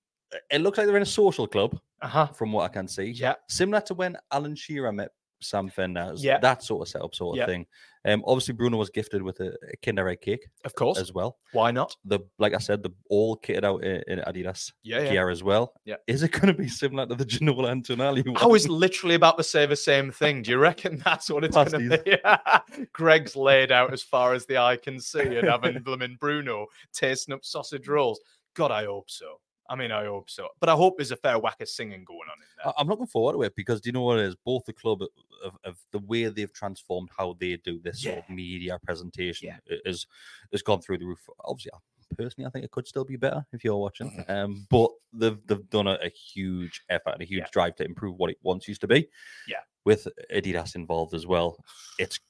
it 0.50 0.62
looks 0.62 0.78
like 0.78 0.86
they're 0.86 0.96
in 0.96 1.02
a 1.02 1.06
social 1.22 1.46
club, 1.46 1.78
Uh 2.00 2.08
huh. 2.08 2.26
from 2.28 2.52
what 2.52 2.64
I 2.64 2.72
can 2.72 2.88
see. 2.88 3.10
Yeah. 3.10 3.34
similar 3.48 3.82
to 3.82 3.94
when 3.94 4.16
Alan 4.30 4.54
Shearer 4.56 4.92
met 4.92 5.10
Sam 5.42 5.68
Fender, 5.68 6.12
Yeah. 6.16 6.38
that 6.38 6.62
sort 6.62 6.82
of 6.82 6.88
setup, 6.88 7.14
sort 7.14 7.34
of 7.36 7.38
Yeah. 7.40 7.46
thing. 7.46 7.66
Um, 8.04 8.22
obviously, 8.26 8.54
Bruno 8.54 8.78
was 8.78 8.90
gifted 8.90 9.22
with 9.22 9.38
a, 9.40 9.48
a 9.72 9.76
Kinder 9.84 10.08
Egg 10.08 10.20
cake 10.22 10.46
Of 10.64 10.74
course. 10.74 10.98
as 10.98 11.12
well. 11.12 11.38
Why 11.52 11.70
not? 11.70 11.96
The 12.04 12.20
like 12.38 12.52
I 12.54 12.58
said, 12.58 12.82
the 12.82 12.90
all 13.08 13.36
kitted 13.36 13.64
out 13.64 13.84
in, 13.84 14.02
in 14.08 14.18
Adidas 14.20 14.72
Yeah, 14.82 15.02
yeah. 15.02 15.10
gear 15.10 15.30
as 15.30 15.42
well. 15.44 15.72
Yeah. 15.84 15.96
Is 16.06 16.22
it 16.22 16.32
going 16.32 16.48
to 16.48 16.54
be 16.54 16.68
similar 16.68 17.06
to 17.06 17.14
the 17.14 17.24
Ginola 17.24 17.70
Antonelli 17.70 18.22
one? 18.26 18.36
I 18.38 18.46
was 18.46 18.68
literally 18.68 19.14
about 19.14 19.36
to 19.38 19.44
say 19.44 19.66
the 19.66 19.76
same 19.76 20.10
thing. 20.10 20.42
Do 20.42 20.50
you 20.50 20.58
reckon 20.58 21.00
that's 21.04 21.30
what 21.30 21.44
it's 21.44 21.54
going 21.54 21.88
to 21.90 21.98
be? 21.98 22.86
Greggs 22.92 23.36
laid 23.36 23.70
out 23.70 23.92
as 23.92 24.02
far 24.02 24.34
as 24.34 24.46
the 24.46 24.58
eye 24.58 24.76
can 24.76 24.98
see 25.00 25.20
and 25.36 25.48
having 25.48 25.78
blooming 25.84 26.16
Bruno 26.18 26.66
tasting 26.92 27.34
up 27.34 27.44
sausage 27.44 27.86
rolls. 27.88 28.20
God, 28.54 28.70
I 28.70 28.84
hope 28.86 29.10
so. 29.10 29.38
I 29.68 29.76
mean, 29.76 29.90
I 29.92 30.04
hope 30.06 30.28
so. 30.28 30.48
But 30.60 30.68
I 30.68 30.72
hope 30.74 30.94
there's 30.98 31.12
a 31.12 31.16
fair 31.16 31.38
whack 31.38 31.60
of 31.60 31.68
singing 31.68 32.04
going 32.04 32.18
on 32.20 32.36
in 32.38 32.64
there. 32.64 32.72
I'm 32.76 32.88
looking 32.88 33.06
forward 33.06 33.34
to 33.34 33.42
it 33.42 33.54
because 33.56 33.80
do 33.80 33.88
you 33.88 33.92
know 33.92 34.02
what 34.02 34.18
it 34.18 34.26
is? 34.26 34.36
Both 34.44 34.64
the 34.66 34.72
club 34.72 35.02
of, 35.44 35.52
of 35.64 35.76
the 35.92 36.00
way 36.00 36.24
they've 36.28 36.52
transformed 36.52 37.08
how 37.16 37.36
they 37.40 37.56
do 37.56 37.80
this 37.82 38.02
sort 38.02 38.18
of 38.18 38.28
media 38.28 38.78
presentation 38.84 39.48
Yeah. 39.48 39.76
is 39.84 40.06
has 40.52 40.62
gone 40.62 40.80
through 40.80 40.98
the 40.98 41.06
roof. 41.06 41.20
Obviously, 41.44 41.70
I- 41.74 42.14
personally, 42.18 42.46
I 42.46 42.50
think 42.50 42.64
it 42.66 42.70
could 42.70 42.86
still 42.86 43.04
be 43.06 43.16
better 43.16 43.42
if 43.52 43.64
you're 43.64 43.76
watching. 43.78 44.10
Mm-hmm. 44.10 44.30
Um, 44.30 44.66
but 44.68 44.90
they've 45.14 45.38
they've 45.46 45.70
done 45.70 45.86
a, 45.86 45.98
a 46.02 46.10
huge 46.10 46.82
effort 46.90 47.10
and 47.14 47.22
a 47.22 47.24
huge 47.24 47.40
Yeah. 47.42 47.48
drive 47.52 47.76
to 47.76 47.84
improve 47.84 48.16
what 48.18 48.30
it 48.30 48.38
once 48.42 48.68
used 48.68 48.82
to 48.82 48.88
be. 48.88 49.08
Yeah. 49.48 49.60
with 49.84 50.06
Adidas 50.32 50.74
involved 50.76 51.14
as 51.14 51.26
well, 51.26 51.56
it's 51.98 52.20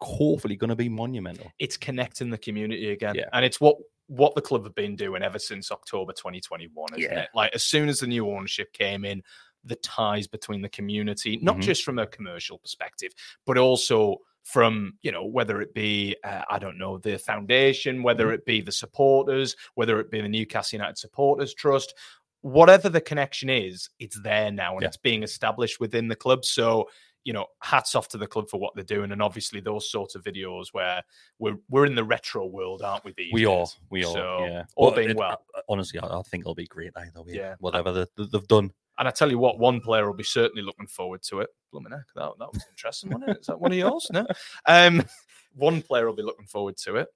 hopefully 0.00 0.56
going 0.56 0.68
to 0.70 0.76
be 0.76 0.88
monumental. 0.88 1.50
it's 1.58 1.76
connecting 1.76 2.30
the 2.30 2.38
community 2.38 2.90
again. 2.92 3.14
Yeah. 3.14 3.28
And 3.32 3.44
it's 3.44 3.60
what 3.60 3.76
what 4.08 4.34
the 4.34 4.40
club 4.42 4.64
have 4.64 4.74
been 4.74 4.96
doing 4.96 5.22
ever 5.22 5.38
since 5.38 5.70
October 5.70 6.12
2021, 6.12 6.94
isn't 6.98 7.02
Yeah. 7.12 7.20
it? 7.20 7.28
Like 7.34 7.54
as 7.54 7.62
soon 7.64 7.88
as 7.88 8.00
the 8.00 8.06
new 8.06 8.28
ownership 8.28 8.72
came 8.72 9.04
in, 9.04 9.22
the 9.64 9.76
ties 9.76 10.26
between 10.26 10.62
the 10.62 10.68
community, 10.68 11.38
not 11.42 11.56
Mhm. 11.56 11.62
just 11.62 11.84
from 11.84 11.98
a 11.98 12.06
commercial 12.06 12.58
perspective, 12.58 13.12
but 13.46 13.58
also 13.58 14.18
from 14.44 14.96
you 15.02 15.12
know 15.12 15.26
whether 15.26 15.60
it 15.60 15.74
be 15.74 16.16
uh, 16.24 16.42
I 16.48 16.58
don't 16.58 16.78
know 16.78 16.96
the 16.96 17.18
foundation, 17.18 18.02
whether 18.02 18.32
it 18.32 18.46
be 18.46 18.62
the 18.62 18.72
supporters, 18.72 19.54
whether 19.74 20.00
it 20.00 20.10
be 20.10 20.22
the 20.22 20.28
Newcastle 20.28 20.78
United 20.78 20.96
Supporters 20.96 21.52
Trust, 21.52 21.94
whatever 22.40 22.88
the 22.88 23.00
connection 23.00 23.50
is, 23.50 23.90
it's 23.98 24.18
there 24.22 24.50
now 24.50 24.72
and 24.74 24.82
Yeah. 24.82 24.88
it's 24.88 24.96
being 24.96 25.22
established 25.22 25.80
within 25.80 26.08
the 26.08 26.16
club. 26.16 26.46
So 26.46 26.88
you 27.28 27.34
know, 27.34 27.44
hats 27.60 27.94
off 27.94 28.08
to 28.08 28.16
the 28.16 28.26
club 28.26 28.48
for 28.48 28.58
what 28.58 28.74
they're 28.74 28.82
doing, 28.96 29.12
and 29.12 29.20
obviously 29.20 29.60
those 29.60 29.90
sorts 29.90 30.14
of 30.14 30.24
videos 30.24 30.68
where 30.72 31.02
we're 31.38 31.58
we're 31.68 31.84
in 31.84 31.94
the 31.94 32.02
retro 32.02 32.46
world, 32.46 32.80
aren't 32.80 33.04
we? 33.04 33.12
These 33.18 33.34
We 33.34 33.44
are, 33.44 33.66
we 33.90 34.02
are, 34.02 34.12
So, 34.14 34.46
yeah. 34.46 34.62
all 34.76 34.88
But 34.90 34.96
being 34.96 35.10
it- 35.10 35.16
well. 35.18 35.44
Honestly, 35.68 36.00
I, 36.00 36.06
I 36.06 36.22
think 36.22 36.44
it'll 36.44 36.54
be 36.54 36.66
great 36.66 36.92
either 36.96 37.20
way. 37.22 37.34
Yeah. 37.34 37.56
whatever 37.60 37.92
they, 37.92 38.06
they- 38.16 38.28
they've 38.32 38.48
done. 38.48 38.70
And 38.98 39.06
I 39.06 39.10
tell 39.10 39.30
you 39.30 39.38
what, 39.38 39.58
one 39.58 39.80
player 39.82 40.06
will 40.06 40.16
be 40.16 40.24
certainly 40.24 40.62
looking 40.62 40.86
forward 40.86 41.22
to 41.24 41.40
it. 41.40 41.50
Blooming 41.70 41.92
heck, 41.92 42.06
that, 42.16 42.30
that 42.38 42.50
was 42.50 42.64
interesting, 42.70 43.10
wasn't 43.10 43.28
it? 43.32 43.40
Is 43.42 43.46
that 43.48 43.60
one 43.60 43.72
of 43.72 43.76
yours? 43.78 44.08
No. 44.10 44.26
Um, 44.66 45.04
one 45.54 45.82
player 45.82 46.06
will 46.06 46.16
be 46.16 46.22
looking 46.22 46.46
forward 46.46 46.78
to 46.78 46.96
it. 46.96 47.08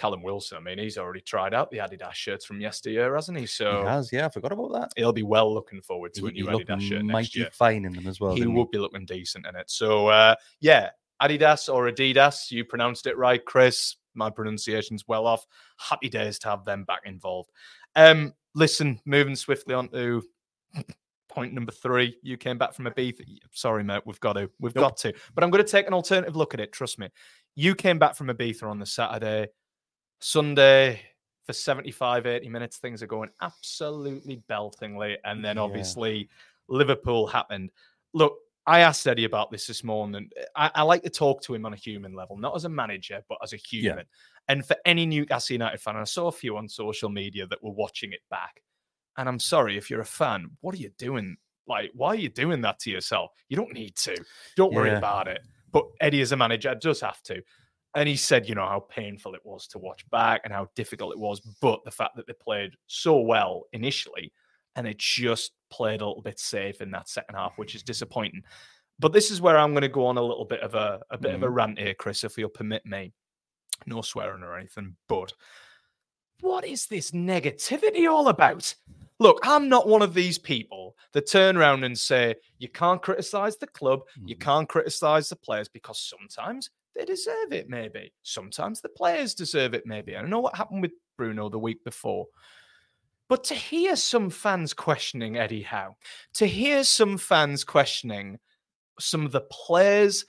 Callum 0.00 0.22
Wilson. 0.22 0.56
I 0.56 0.60
mean, 0.60 0.78
he's 0.78 0.96
already 0.96 1.20
tried 1.20 1.52
out 1.52 1.70
the 1.70 1.76
Adidas 1.78 2.14
shirts 2.14 2.44
from 2.46 2.60
yesteryear, 2.60 3.14
hasn't 3.14 3.36
he? 3.38 3.44
So 3.46 3.82
he 3.82 3.86
has, 3.88 4.10
yeah. 4.12 4.26
I 4.26 4.28
forgot 4.30 4.52
about 4.52 4.72
that. 4.72 4.92
he'll 4.96 5.12
be 5.12 5.22
well 5.22 5.52
looking 5.52 5.82
forward 5.82 6.14
to 6.14 6.26
a 6.26 6.30
He, 6.30 6.36
he 6.38 6.42
new 6.42 6.48
Adidas 6.48 6.80
shirt 6.80 7.04
next 7.04 7.36
year. 7.36 7.50
fine 7.52 7.84
in 7.84 7.92
them 7.92 8.06
as 8.06 8.18
well. 8.18 8.34
he 8.34 8.46
would 8.46 8.70
be 8.70 8.78
looking 8.78 9.04
decent 9.04 9.46
in 9.46 9.54
it. 9.56 9.70
So 9.70 10.06
uh, 10.08 10.34
yeah, 10.60 10.90
Adidas 11.22 11.72
or 11.72 11.90
Adidas, 11.90 12.50
you 12.50 12.64
pronounced 12.64 13.06
it 13.06 13.18
right, 13.18 13.44
Chris. 13.44 13.96
My 14.14 14.30
pronunciation's 14.30 15.06
well 15.06 15.26
off. 15.26 15.46
Happy 15.78 16.08
days 16.08 16.38
to 16.40 16.48
have 16.48 16.64
them 16.64 16.84
back 16.84 17.02
involved. 17.04 17.50
Um, 17.94 18.32
listen, 18.54 18.98
moving 19.04 19.36
swiftly 19.36 19.74
on 19.74 19.88
to 19.90 20.22
point 21.28 21.52
number 21.52 21.72
three. 21.72 22.16
You 22.22 22.36
came 22.36 22.58
back 22.58 22.74
from 22.74 22.86
Ibiza. 22.86 23.20
Sorry, 23.52 23.84
mate, 23.84 24.02
we've 24.06 24.18
got 24.20 24.32
to, 24.32 24.50
we've 24.58 24.74
Nope. 24.74 24.82
got 24.82 24.96
to. 24.98 25.12
But 25.34 25.44
I'm 25.44 25.50
going 25.50 25.64
to 25.64 25.70
take 25.70 25.86
an 25.86 25.94
alternative 25.94 26.36
look 26.36 26.54
at 26.54 26.60
it. 26.60 26.72
Trust 26.72 26.98
me. 26.98 27.08
You 27.54 27.74
came 27.74 27.98
back 27.98 28.14
from 28.16 28.28
Ibiza 28.28 28.62
on 28.64 28.78
the 28.78 28.86
Saturday, 28.86 29.48
Sunday. 30.20 31.02
For 31.46 31.52
75, 31.54 32.26
80 32.26 32.48
minutes, 32.48 32.76
things 32.76 33.02
are 33.02 33.08
going 33.08 33.30
absolutely 33.40 34.36
beltingly. 34.46 35.18
And 35.24 35.44
then 35.44 35.56
Yeah. 35.56 35.62
obviously 35.62 36.28
Liverpool 36.68 37.26
happened. 37.26 37.70
Look, 38.12 38.38
I 38.66 38.80
asked 38.80 39.06
Eddie 39.08 39.24
about 39.24 39.50
this 39.50 39.66
this 39.66 39.82
morning. 39.82 40.30
I, 40.54 40.70
I 40.74 40.82
like 40.82 41.02
to 41.02 41.10
talk 41.10 41.42
to 41.42 41.54
him 41.54 41.66
on 41.66 41.72
a 41.72 41.76
human 41.76 42.14
level, 42.14 42.36
not 42.36 42.54
as 42.54 42.66
a 42.66 42.68
manager, 42.68 43.24
but 43.28 43.38
as 43.42 43.52
a 43.52 43.56
human. 43.56 44.04
And 44.48 44.64
for 44.64 44.76
any 44.84 45.06
Newcastle 45.06 45.54
United 45.54 45.80
fan, 45.80 45.96
I 45.96 46.04
saw 46.04 46.28
a 46.28 46.32
few 46.32 46.56
on 46.56 46.68
social 46.68 47.08
media 47.08 47.46
that 47.46 47.62
were 47.64 47.72
watching 47.72 48.12
it 48.12 48.20
back. 48.30 48.62
And 49.16 49.28
I'm 49.28 49.40
sorry 49.40 49.76
if 49.76 49.90
you're 49.90 50.02
a 50.02 50.04
fan, 50.04 50.50
what 50.60 50.74
are 50.74 50.78
you 50.78 50.90
doing? 50.98 51.36
Like, 51.66 51.90
why 51.94 52.08
are 52.08 52.14
you 52.14 52.28
doing 52.28 52.60
that 52.60 52.78
to 52.80 52.90
yourself? 52.90 53.32
You 53.48 53.56
don't 53.56 53.72
need 53.72 53.96
to. 53.96 54.16
Don't 54.56 54.72
worry 54.72 54.90
Yeah. 54.90 54.98
about 54.98 55.26
it. 55.26 55.40
But 55.72 55.86
Eddie, 56.00 56.20
as 56.20 56.32
a 56.32 56.36
manager, 56.36 56.74
does 56.74 57.00
have 57.00 57.22
to. 57.24 57.42
And 57.94 58.08
he 58.08 58.16
said, 58.16 58.48
you 58.48 58.54
know, 58.54 58.66
how 58.66 58.80
painful 58.88 59.34
it 59.34 59.40
was 59.44 59.66
to 59.68 59.78
watch 59.78 60.08
back 60.10 60.42
and 60.44 60.52
how 60.52 60.68
difficult 60.76 61.12
it 61.12 61.18
was. 61.18 61.40
But 61.60 61.80
the 61.84 61.90
fact 61.90 62.14
that 62.16 62.26
they 62.26 62.32
played 62.34 62.72
so 62.86 63.18
well 63.18 63.64
initially 63.72 64.32
and 64.76 64.86
they 64.86 64.94
just 64.96 65.52
played 65.70 66.00
a 66.00 66.06
little 66.06 66.22
bit 66.22 66.38
safe 66.38 66.80
in 66.80 66.90
that 66.92 67.08
second 67.08 67.34
half, 67.34 67.58
which 67.58 67.74
is 67.74 67.82
disappointing. 67.82 68.42
But 69.00 69.12
this 69.12 69.30
is 69.32 69.40
where 69.40 69.58
I'm 69.58 69.72
going 69.72 69.82
to 69.82 69.88
go 69.88 70.06
on 70.06 70.18
a 70.18 70.22
little 70.22 70.44
bit 70.44 70.60
of 70.60 70.74
a, 70.74 71.00
a 71.10 71.18
bit 71.18 71.34
of 71.34 71.42
a 71.42 71.50
rant 71.50 71.78
here, 71.78 71.94
Chris, 71.94 72.22
if 72.22 72.38
you'll 72.38 72.48
permit 72.50 72.86
me. 72.86 73.12
No 73.86 74.02
swearing 74.02 74.42
or 74.42 74.56
anything, 74.56 74.94
but 75.08 75.32
what 76.42 76.66
is 76.66 76.86
this 76.86 77.12
negativity 77.12 78.08
all 78.10 78.28
about? 78.28 78.74
Look, 79.18 79.40
I'm 79.42 79.68
not 79.68 79.88
one 79.88 80.02
of 80.02 80.14
these 80.14 80.38
people 80.38 80.96
that 81.12 81.26
turn 81.30 81.56
around 81.56 81.84
and 81.84 81.98
say, 81.98 82.34
you 82.58 82.68
can't 82.68 83.02
criticize 83.02 83.56
the 83.56 83.66
club, 83.66 84.02
you 84.24 84.36
Mhm. 84.36 84.40
can't 84.40 84.68
criticize 84.68 85.28
the 85.28 85.36
players 85.36 85.68
because 85.68 85.98
sometimes 86.00 86.70
they 86.96 87.04
deserve 87.04 87.52
it, 87.52 87.68
maybe. 87.68 88.12
Sometimes 88.22 88.80
the 88.80 88.88
players 88.88 89.34
deserve 89.34 89.74
it, 89.74 89.86
maybe. 89.86 90.16
I 90.16 90.20
don't 90.20 90.30
know 90.30 90.40
what 90.40 90.56
happened 90.56 90.82
with 90.82 90.92
Bruno 91.16 91.48
the 91.48 91.58
week 91.58 91.84
before. 91.84 92.26
But 93.28 93.44
to 93.44 93.54
hear 93.54 93.94
some 93.94 94.28
fans 94.28 94.74
questioning 94.74 95.36
Eddie 95.36 95.62
Howe, 95.62 95.96
to 96.34 96.46
hear 96.46 96.82
some 96.82 97.16
fans 97.16 97.62
questioning 97.62 98.40
some 98.98 99.24
of 99.24 99.30
the 99.32 99.42
players, 99.42 100.24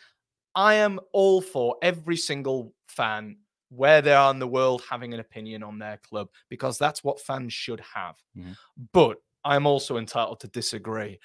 I 0.54 0.76
am 0.76 1.00
all 1.12 1.42
for 1.42 1.78
every 1.82 2.18
single 2.18 2.74
fan 2.88 3.38
where 3.70 4.02
they 4.02 4.14
are 4.14 4.32
in 4.32 4.40
the 4.40 4.48
world 4.48 4.84
having 4.88 5.14
an 5.14 5.20
opinion 5.20 5.64
on 5.64 5.80
their 5.80 5.98
club 5.98 6.30
because 6.50 6.78
that's 6.78 7.04
what 7.04 7.22
fans 7.22 7.54
should 7.54 7.80
have. 7.80 8.18
Mhm. 8.38 8.56
But 8.92 9.18
I'm 9.44 9.66
also 9.66 9.98
entitled 9.98 10.40
to 10.42 10.48
disagree. 10.48 11.20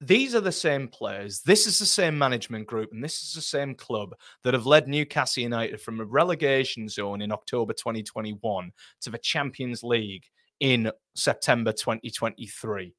These 0.00 0.36
are 0.36 0.40
the 0.40 0.52
same 0.52 0.86
players. 0.86 1.40
This 1.40 1.66
is 1.66 1.80
the 1.80 1.86
same 1.86 2.16
management 2.16 2.68
group, 2.68 2.92
and 2.92 3.02
this 3.02 3.20
is 3.20 3.32
the 3.32 3.40
same 3.40 3.74
club 3.74 4.14
that 4.44 4.54
have 4.54 4.66
led 4.66 4.86
Newcastle 4.86 5.42
United 5.42 5.80
from 5.80 6.00
a 6.00 6.04
relegation 6.04 6.88
zone 6.88 7.20
in 7.20 7.32
October 7.32 7.72
2021 7.72 8.70
to 9.00 9.10
the 9.10 9.18
Champions 9.18 9.82
League 9.82 10.24
in 10.60 10.92
September 11.16 11.72
2023. 11.72 12.94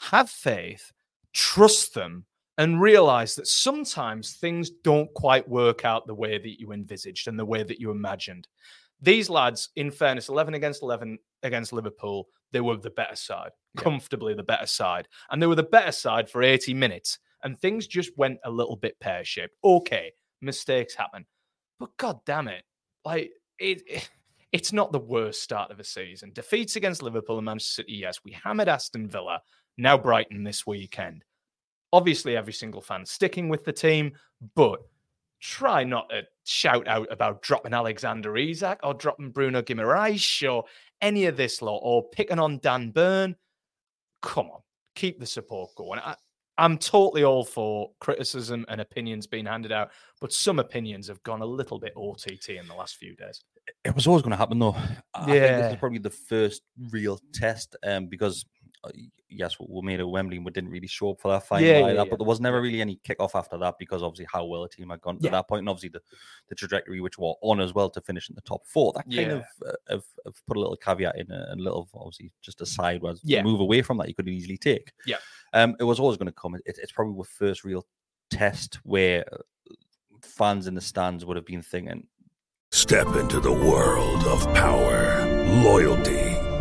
Have 0.00 0.30
faith, 0.30 0.90
trust 1.34 1.92
them, 1.92 2.24
and 2.56 2.80
realize 2.80 3.34
that 3.34 3.46
sometimes 3.46 4.32
things 4.32 4.70
don't 4.70 5.12
quite 5.12 5.46
work 5.48 5.84
out 5.84 6.06
the 6.06 6.14
way 6.14 6.38
that 6.38 6.58
you 6.58 6.72
envisaged 6.72 7.28
and 7.28 7.38
the 7.38 7.44
way 7.44 7.62
that 7.62 7.78
you 7.78 7.90
imagined. 7.90 8.48
These 9.00 9.30
lads, 9.30 9.70
in 9.76 9.90
fairness, 9.90 10.28
11 10.28 10.54
against 10.54 10.82
11 10.82 11.18
against 11.42 11.72
Liverpool, 11.72 12.28
they 12.52 12.60
were 12.60 12.76
the 12.76 12.90
better 12.90 13.14
side, 13.16 13.50
comfortably 13.76 14.34
the 14.34 14.42
better 14.42 14.66
side. 14.66 15.06
And 15.30 15.40
they 15.40 15.46
were 15.46 15.54
the 15.54 15.62
better 15.62 15.92
side 15.92 16.28
for 16.28 16.42
80 16.42 16.74
minutes. 16.74 17.18
And 17.44 17.58
things 17.58 17.86
just 17.86 18.16
went 18.16 18.38
a 18.44 18.50
little 18.50 18.74
bit 18.76 18.98
pear 19.00 19.24
shaped. 19.24 19.54
Okay, 19.62 20.12
mistakes 20.40 20.94
happen. 20.94 21.24
But 21.78 21.96
god 21.96 22.18
damn 22.26 22.48
it. 22.48 22.64
Like, 23.04 23.30
it, 23.58 23.82
it- 23.86 24.10
it's 24.50 24.72
not 24.72 24.92
the 24.92 24.98
worst 24.98 25.42
start 25.42 25.70
of 25.70 25.78
a 25.78 25.84
season. 25.84 26.32
Defeats 26.32 26.76
against 26.76 27.02
Liverpool 27.02 27.36
and 27.36 27.44
Manchester 27.44 27.82
City, 27.82 27.92
yes. 27.92 28.20
We 28.24 28.32
hammered 28.32 28.66
Aston 28.66 29.06
Villa, 29.06 29.42
now 29.76 29.98
Brighton 29.98 30.42
this 30.42 30.66
weekend. 30.66 31.22
Obviously, 31.92 32.34
every 32.34 32.54
single 32.54 32.80
fan 32.80 33.04
sticking 33.04 33.50
with 33.50 33.66
the 33.66 33.74
team, 33.74 34.12
but 34.54 34.80
try 35.40 35.84
not 35.84 36.08
to 36.10 36.22
shout 36.44 36.86
out 36.88 37.08
about 37.10 37.42
dropping 37.42 37.74
Alexander 37.74 38.36
Isak 38.36 38.80
or 38.82 38.94
dropping 38.94 39.30
Bruno 39.30 39.62
Guimaraes 39.62 40.50
or 40.50 40.64
any 41.00 41.26
of 41.26 41.36
this 41.36 41.62
lot 41.62 41.80
or 41.82 42.08
picking 42.10 42.38
on 42.38 42.58
Dan 42.58 42.90
Burn. 42.90 43.36
Come 44.22 44.46
on, 44.46 44.60
keep 44.94 45.20
the 45.20 45.26
support 45.26 45.74
going. 45.76 46.00
I, 46.00 46.16
I'm 46.58 46.76
totally 46.76 47.22
all 47.22 47.44
for 47.44 47.92
criticism 48.00 48.66
and 48.68 48.80
opinions 48.80 49.28
being 49.28 49.46
handed 49.46 49.70
out, 49.70 49.90
but 50.20 50.32
some 50.32 50.58
opinions 50.58 51.06
have 51.06 51.22
gone 51.22 51.40
a 51.40 51.46
little 51.46 51.78
bit 51.78 51.92
OTT 51.96 52.48
in 52.50 52.66
the 52.66 52.74
last 52.74 52.96
few 52.96 53.14
days. 53.14 53.44
It 53.84 53.94
was 53.94 54.08
always 54.08 54.22
going 54.22 54.32
to 54.32 54.36
happen, 54.36 54.58
though. 54.58 54.74
I 55.14 55.24
think 55.24 55.40
this 55.40 55.72
is 55.74 55.78
probably 55.78 55.98
the 55.98 56.10
first 56.10 56.62
real 56.90 57.20
test, 57.32 57.76
um, 57.86 58.06
because 58.06 58.44
yes, 59.28 59.58
we- 59.58 59.66
we 59.68 59.82
made 59.82 60.00
a 60.00 60.06
Wembley 60.08 60.36
and 60.36 60.44
we 60.46 60.52
didn't 60.52 60.70
really 60.70 60.86
show 60.86 61.10
up 61.10 61.20
for 61.20 61.28
that 61.32 61.46
final 61.46 61.66
Yeah, 61.66 61.74
like 61.80 61.80
yeah, 61.80 61.86
that, 61.94 62.06
yeah. 62.06 62.10
but 62.10 62.18
there 62.18 62.26
was 62.26 62.40
never 62.40 62.60
really 62.62 62.80
any 62.80 62.96
kick-off 63.04 63.34
after 63.34 63.58
that 63.58 63.76
because 63.78 64.02
obviously 64.02 64.26
how 64.32 64.44
well 64.44 64.62
the 64.62 64.68
team 64.68 64.90
had 64.90 65.00
gone 65.00 65.18
to 65.18 65.24
Yeah. 65.24 65.30
that 65.32 65.48
point, 65.48 65.60
and 65.60 65.68
obviously 65.68 65.88
the, 65.90 66.00
the 66.48 66.54
trajectory 66.54 67.00
which 67.00 67.18
we're 67.18 67.34
on 67.42 67.60
as 67.60 67.74
well 67.74 67.90
to 67.90 68.00
finish 68.00 68.28
in 68.28 68.34
the 68.34 68.40
top 68.42 68.66
four. 68.66 68.92
That 68.94 69.02
kind 69.04 69.14
Yeah. 69.14 69.32
of 69.32 69.44
uh, 69.66 69.72
have, 69.90 70.04
have 70.24 70.46
put 70.46 70.56
a 70.56 70.60
little 70.60 70.76
caveat 70.76 71.16
in 71.18 71.30
a, 71.30 71.48
a 71.52 71.56
little 71.56 71.88
obviously 71.94 72.32
just 72.40 72.60
a 72.60 72.66
sideways 72.66 73.20
Yeah. 73.24 73.42
move 73.42 73.60
away 73.60 73.82
from 73.82 73.98
that 73.98 74.08
you 74.08 74.14
could 74.14 74.28
easily 74.28 74.56
take. 74.58 74.92
Yeah. 75.06 75.18
um, 75.52 75.76
it 75.80 75.84
was 75.84 75.98
always 76.00 76.16
going 76.16 76.26
to 76.26 76.32
come. 76.32 76.54
It, 76.54 76.62
it's 76.66 76.92
probably 76.92 77.16
the 77.18 77.24
first 77.28 77.64
real 77.64 77.86
test 78.30 78.76
where 78.84 79.24
uh, 79.32 79.38
fans 80.22 80.66
in 80.66 80.74
the 80.74 80.80
stands 80.80 81.24
would 81.24 81.36
have 81.36 81.46
been 81.46 81.62
thinking, 81.62 82.06
Step 82.70 83.06
into 83.16 83.40
the 83.40 83.50
world 83.52 84.24
of 84.24 84.44
power, 84.52 85.24
loyalty, 85.64 86.27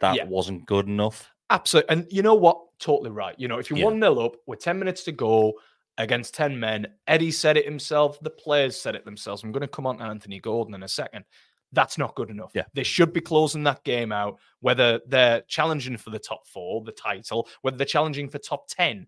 That 0.00 0.16
Yeah. 0.16 0.24
wasn't 0.24 0.66
good 0.66 0.86
enough. 0.86 1.30
Absolutely. 1.50 1.90
And 1.90 2.06
you 2.10 2.22
know 2.22 2.34
what? 2.34 2.60
Totally 2.78 3.10
right. 3.10 3.38
You 3.38 3.48
know, 3.48 3.58
if 3.58 3.70
you're 3.70 3.78
Yeah. 3.78 3.86
1 3.86 4.00
0 4.00 4.18
up 4.18 4.36
with 4.46 4.60
10 4.60 4.78
minutes 4.78 5.04
to 5.04 5.12
go 5.12 5.54
against 5.98 6.34
10 6.34 6.58
men, 6.58 6.86
Eddie 7.06 7.30
said 7.30 7.56
it 7.56 7.64
himself, 7.64 8.18
the 8.20 8.30
players 8.30 8.80
said 8.80 8.94
it 8.94 9.04
themselves. 9.04 9.42
I'm 9.42 9.52
going 9.52 9.60
to 9.60 9.68
come 9.68 9.86
on 9.86 9.98
to 9.98 10.04
Anthony 10.04 10.40
Gordon 10.40 10.74
in 10.74 10.82
a 10.82 10.88
second. 10.88 11.24
That's 11.72 11.98
not 11.98 12.14
good 12.14 12.30
enough. 12.30 12.52
Yeah. 12.54 12.64
They 12.72 12.82
should 12.84 13.12
be 13.12 13.20
closing 13.20 13.64
that 13.64 13.82
game 13.84 14.12
out, 14.12 14.38
whether 14.60 15.00
they're 15.06 15.42
challenging 15.42 15.96
for 15.96 16.10
the 16.10 16.18
top 16.18 16.46
four, 16.46 16.82
the 16.82 16.92
title, 16.92 17.48
whether 17.62 17.76
they're 17.76 17.84
challenging 17.86 18.28
for 18.28 18.38
top 18.38 18.66
10. 18.68 19.06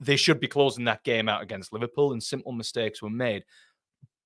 They 0.00 0.16
should 0.16 0.40
be 0.40 0.48
closing 0.48 0.84
that 0.84 1.04
game 1.04 1.28
out 1.28 1.42
against 1.42 1.72
Liverpool, 1.72 2.12
and 2.12 2.22
simple 2.22 2.52
mistakes 2.52 3.00
were 3.00 3.10
made. 3.10 3.44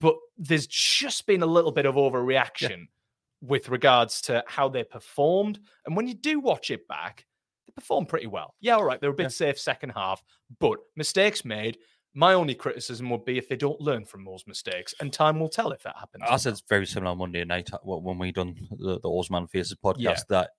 But 0.01 0.17
there's 0.39 0.67
just 0.67 1.27
been 1.27 1.43
a 1.43 1.47
little 1.47 1.73
bit 1.73 1.87
of 1.87 1.95
overreaction 1.97 2.89
with 3.41 3.69
regards 3.69 4.21
to 4.23 4.45
how 4.47 4.69
they 4.69 4.85
performed. 4.85 5.59
And 5.87 5.97
when 5.97 6.07
you 6.07 6.15
do 6.15 6.41
watch 6.41 6.71
it 6.71 6.87
back, 6.89 7.25
they 7.67 7.73
performed 7.73 8.09
pretty 8.09 8.27
well. 8.27 8.55
Yeah, 8.61 8.75
all 8.77 8.85
right, 8.85 9.01
they're 9.01 9.11
a 9.11 9.15
bit 9.15 9.25
Yeah. 9.25 9.29
safe 9.29 9.59
second 9.59 9.91
half, 9.91 10.23
but 10.59 10.79
mistakes 10.97 11.45
made. 11.45 11.79
My 12.13 12.35
only 12.35 12.57
criticism 12.57 13.09
would 13.11 13.25
be 13.25 13.39
if 13.39 13.49
they 13.49 13.55
don't 13.57 13.81
learn 13.81 14.05
from 14.05 14.25
those 14.25 14.45
mistakes, 14.47 14.93
and 15.01 15.13
time 15.13 15.39
will 15.39 15.49
tell 15.49 15.71
if 15.71 15.83
that 15.85 15.97
happens. 15.97 16.25
I 16.29 16.37
said 16.39 16.53
it's 16.55 16.63
very 16.69 16.85
similar 16.87 17.13
on 17.13 17.19
Monday 17.19 17.45
night 17.45 17.71
uh, 17.73 17.79
when 17.85 18.19
we 18.19 18.33
done 18.33 18.57
the, 18.79 18.99
the 19.01 19.09
Osman 19.09 19.47
Faces 19.47 19.77
podcast 19.83 20.27
that 20.29 20.51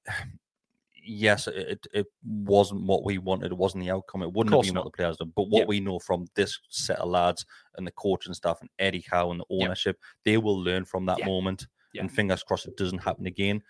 yes, 1.04 1.48
it, 1.48 1.86
it- 1.94 2.08
wasn't 2.24 2.84
what 2.84 3.04
we 3.04 3.18
wanted. 3.18 3.52
It 3.52 3.58
wasn't 3.58 3.84
the 3.84 3.92
outcome. 3.92 4.22
It 4.24 4.32
wouldn't 4.32 4.56
have 4.56 4.64
been 4.64 4.74
not. 4.76 4.86
what 4.86 4.94
the 4.94 4.98
players 4.98 5.18
done. 5.18 5.34
But 5.36 5.50
what 5.50 5.62
Yeah. 5.62 5.66
we 5.66 5.80
know 5.82 6.00
from 6.00 6.28
this 6.36 6.58
set 6.70 7.00
of 7.00 7.10
lads 7.10 7.46
and 7.76 7.86
the 7.86 7.92
coaching 7.92 8.34
staff 8.34 8.60
and 8.62 8.70
Eddie 8.80 9.04
Howe 9.10 9.32
and 9.32 9.40
the 9.42 9.46
Yeah. 9.50 9.66
ownership, 9.66 9.98
they 10.24 10.38
will 10.38 10.58
learn 10.62 10.86
from 10.86 11.06
that 11.08 11.20
Yeah. 11.20 11.26
moment. 11.26 11.68
Yeah. 11.94 12.02
And 12.02 12.12
fingers 12.12 12.44
crossed 12.44 12.68
it 12.68 12.78
doesn't 12.78 13.00
happen 13.00 13.26
again. 13.26 13.62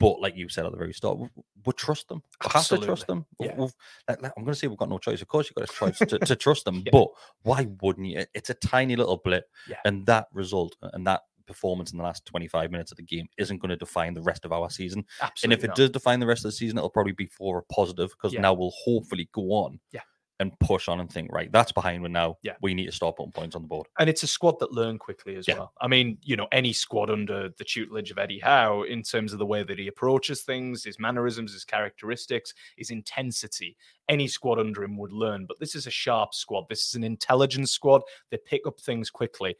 But 0.00 0.20
like 0.20 0.36
you 0.36 0.48
said 0.48 0.64
at 0.64 0.70
the 0.70 0.78
very 0.78 0.92
start, 0.92 1.18
we, 1.18 1.28
we 1.66 1.72
trust 1.72 2.08
them. 2.08 2.22
We 2.44 2.50
have 2.52 2.68
to 2.68 2.78
trust 2.78 3.08
them. 3.08 3.26
Yeah. 3.40 3.54
We've, 3.56 3.74
like, 4.08 4.22
like, 4.22 4.32
I'm 4.36 4.44
going 4.44 4.54
to 4.54 4.58
say 4.58 4.68
we've 4.68 4.78
got 4.78 4.88
no 4.88 4.98
choice. 4.98 5.20
Of 5.22 5.28
course, 5.28 5.48
you've 5.48 5.56
got 5.56 5.68
a 5.68 5.72
choice 5.72 5.98
to, 5.98 6.18
to 6.20 6.36
trust 6.44 6.64
them. 6.64 6.84
Yeah. 6.86 6.92
But 6.92 7.08
why 7.42 7.66
wouldn't 7.82 8.06
you? 8.06 8.24
It's 8.32 8.50
a 8.50 8.54
tiny 8.54 8.94
little 8.94 9.20
blip. 9.24 9.46
Yeah. 9.68 9.76
And 9.84 10.06
that 10.06 10.28
result 10.32 10.76
and 10.82 11.04
that 11.08 11.22
performance 11.48 11.90
in 11.90 11.98
the 11.98 12.04
last 12.04 12.26
25 12.26 12.70
minutes 12.70 12.92
of 12.92 12.96
the 12.98 13.02
game 13.02 13.26
isn't 13.38 13.58
going 13.58 13.70
to 13.70 13.76
define 13.76 14.14
the 14.14 14.22
rest 14.22 14.44
of 14.44 14.52
our 14.52 14.70
season. 14.70 15.04
Absolutely. 15.20 15.54
and 15.54 15.58
if 15.58 15.64
it 15.64 15.68
not. 15.68 15.76
does 15.76 15.90
define 15.90 16.20
the 16.20 16.26
rest 16.26 16.44
of 16.44 16.50
the 16.50 16.56
season, 16.56 16.78
it'll 16.78 16.90
probably 16.90 17.14
be 17.14 17.26
for 17.26 17.58
a 17.58 17.62
positive 17.74 18.10
because 18.10 18.34
now 18.34 18.52
we'll 18.52 18.74
hopefully 18.84 19.28
go 19.32 19.42
on 19.50 19.80
Yeah. 19.90 20.02
And 20.40 20.56
push 20.60 20.88
on 20.88 21.00
and 21.00 21.10
think, 21.10 21.32
right, 21.32 21.50
that's 21.50 21.72
behind 21.72 22.02
me 22.02 22.08
now. 22.08 22.36
Yeah. 22.42 22.54
We 22.62 22.72
need 22.72 22.86
to 22.86 22.92
start 22.92 23.16
putting 23.16 23.32
points 23.32 23.56
on 23.56 23.62
the 23.62 23.68
board. 23.68 23.88
and 23.98 24.08
it's 24.08 24.22
a 24.22 24.26
squad 24.26 24.58
that 24.60 24.70
learn 24.72 24.96
quickly 24.98 25.34
as 25.36 25.48
Yeah. 25.48 25.54
well. 25.58 25.72
I 25.80 25.88
mean, 25.88 26.18
you 26.22 26.36
know, 26.36 26.46
any 26.52 26.72
squad 26.72 27.10
under 27.10 27.48
the 27.58 27.64
tutelage 27.64 28.10
of 28.12 28.18
Eddie 28.18 28.38
Howe, 28.38 28.82
in 28.82 29.02
terms 29.02 29.32
of 29.32 29.40
the 29.40 29.46
way 29.46 29.62
that 29.64 29.78
he 29.78 29.88
approaches 29.88 30.42
things, 30.42 30.84
his 30.84 30.98
mannerisms, 31.00 31.52
his 31.52 31.64
characteristics, 31.64 32.54
his 32.76 32.90
intensity, 32.90 33.76
any 34.08 34.28
squad 34.28 34.58
under 34.60 34.84
him 34.84 34.96
would 34.96 35.12
learn. 35.12 35.44
But 35.46 35.58
this 35.58 35.74
is 35.74 35.86
a 35.88 35.90
sharp 35.90 36.32
squad. 36.34 36.66
This 36.68 36.86
is 36.86 36.94
an 36.94 37.04
intelligent 37.04 37.68
squad. 37.68 38.02
They 38.30 38.38
pick 38.38 38.66
up 38.66 38.78
things 38.80 39.10
quickly. 39.10 39.56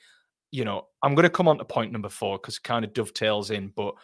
You 0.52 0.64
know, 0.64 0.86
I'm 1.02 1.14
going 1.14 1.24
to 1.24 1.30
come 1.30 1.48
on 1.48 1.58
to 1.58 1.64
point 1.64 1.90
number 1.92 2.08
four 2.08 2.38
because 2.38 2.56
it 2.56 2.62
kind 2.62 2.84
of 2.84 2.92
dovetails 2.94 3.50
in. 3.50 3.68
But 3.74 3.94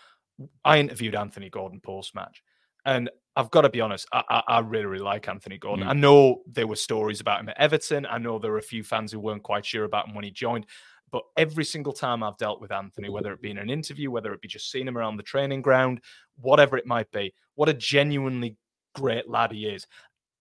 I 0.64 0.78
interviewed 0.80 1.14
Anthony 1.14 1.48
Gordon 1.50 1.80
post 1.80 2.14
match, 2.16 2.42
and 2.84 3.08
I've 3.36 3.50
got 3.50 3.62
to 3.62 3.68
be 3.68 3.80
honest, 3.80 4.06
I, 4.12 4.22
I, 4.28 4.42
I 4.48 4.58
really, 4.60 4.86
really 4.86 5.04
like 5.04 5.28
Anthony 5.28 5.58
Gordon. 5.58 5.86
Mm. 5.86 5.90
I 5.90 5.92
know 5.94 6.42
there 6.46 6.66
were 6.66 6.76
stories 6.76 7.20
about 7.20 7.40
him 7.40 7.48
at 7.48 7.58
Everton. 7.58 8.06
I 8.06 8.18
know 8.18 8.38
there 8.38 8.52
were 8.52 8.58
a 8.58 8.62
few 8.62 8.84
fans 8.84 9.10
who 9.10 9.18
weren't 9.18 9.42
quite 9.42 9.66
sure 9.66 9.84
about 9.84 10.08
him 10.08 10.14
when 10.14 10.24
he 10.24 10.30
joined. 10.30 10.66
But 11.10 11.24
every 11.36 11.64
single 11.64 11.92
time 11.92 12.22
I've 12.22 12.36
dealt 12.38 12.60
with 12.60 12.72
Anthony, 12.72 13.08
whether 13.08 13.32
it 13.32 13.40
be 13.40 13.50
in 13.50 13.58
an 13.58 13.70
interview, 13.70 14.10
whether 14.10 14.32
it 14.32 14.40
be 14.40 14.48
just 14.48 14.70
seeing 14.70 14.88
him 14.88 14.98
around 14.98 15.16
the 15.16 15.22
training 15.22 15.62
ground, 15.62 16.00
whatever 16.40 16.76
it 16.76 16.86
might 16.86 17.10
be, 17.12 17.32
what 17.54 17.68
a 17.68 17.74
genuinely 17.74 18.56
great 18.94 19.28
lad 19.28 19.52
he 19.52 19.66
is. 19.66 19.86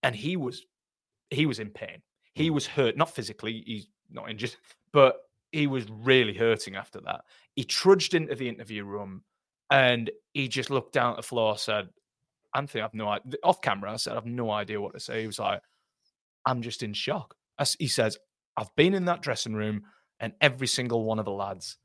And 0.01 0.15
he 0.15 0.35
was 0.35 0.65
he 1.29 1.45
was 1.45 1.59
in 1.59 1.69
pain. 1.69 2.01
He 2.33 2.49
was 2.49 2.65
hurt, 2.65 2.97
not 2.97 3.13
physically, 3.13 3.63
he's 3.65 3.87
not 4.11 4.29
injured, 4.29 4.55
but 4.91 5.17
he 5.51 5.67
was 5.67 5.85
really 5.89 6.33
hurting 6.33 6.75
after 6.75 6.99
that. 7.01 7.21
He 7.55 7.63
trudged 7.63 8.15
into 8.15 8.33
the 8.33 8.49
interview 8.49 8.83
room 8.83 9.23
and 9.69 10.09
he 10.33 10.47
just 10.47 10.71
looked 10.71 10.93
down 10.93 11.11
at 11.11 11.17
the 11.17 11.23
floor, 11.23 11.57
said, 11.57 11.89
Anthony, 12.55 12.81
I've 12.81 12.93
no 12.93 13.07
idea. 13.09 13.33
Off 13.43 13.61
camera, 13.61 13.91
I 13.91 13.95
said, 13.97 14.15
I've 14.17 14.25
no 14.25 14.51
idea 14.51 14.79
what 14.81 14.93
to 14.93 14.99
say. 14.99 15.21
He 15.21 15.27
was 15.27 15.39
like, 15.39 15.61
I'm 16.45 16.61
just 16.61 16.83
in 16.83 16.93
shock. 16.93 17.35
As 17.59 17.75
he 17.79 17.87
says, 17.87 18.17
I've 18.57 18.73
been 18.75 18.93
in 18.93 19.05
that 19.05 19.21
dressing 19.21 19.53
room 19.53 19.83
and 20.19 20.33
every 20.41 20.67
single 20.67 21.03
one 21.05 21.19
of 21.19 21.25
the 21.25 21.31
lads 21.31 21.77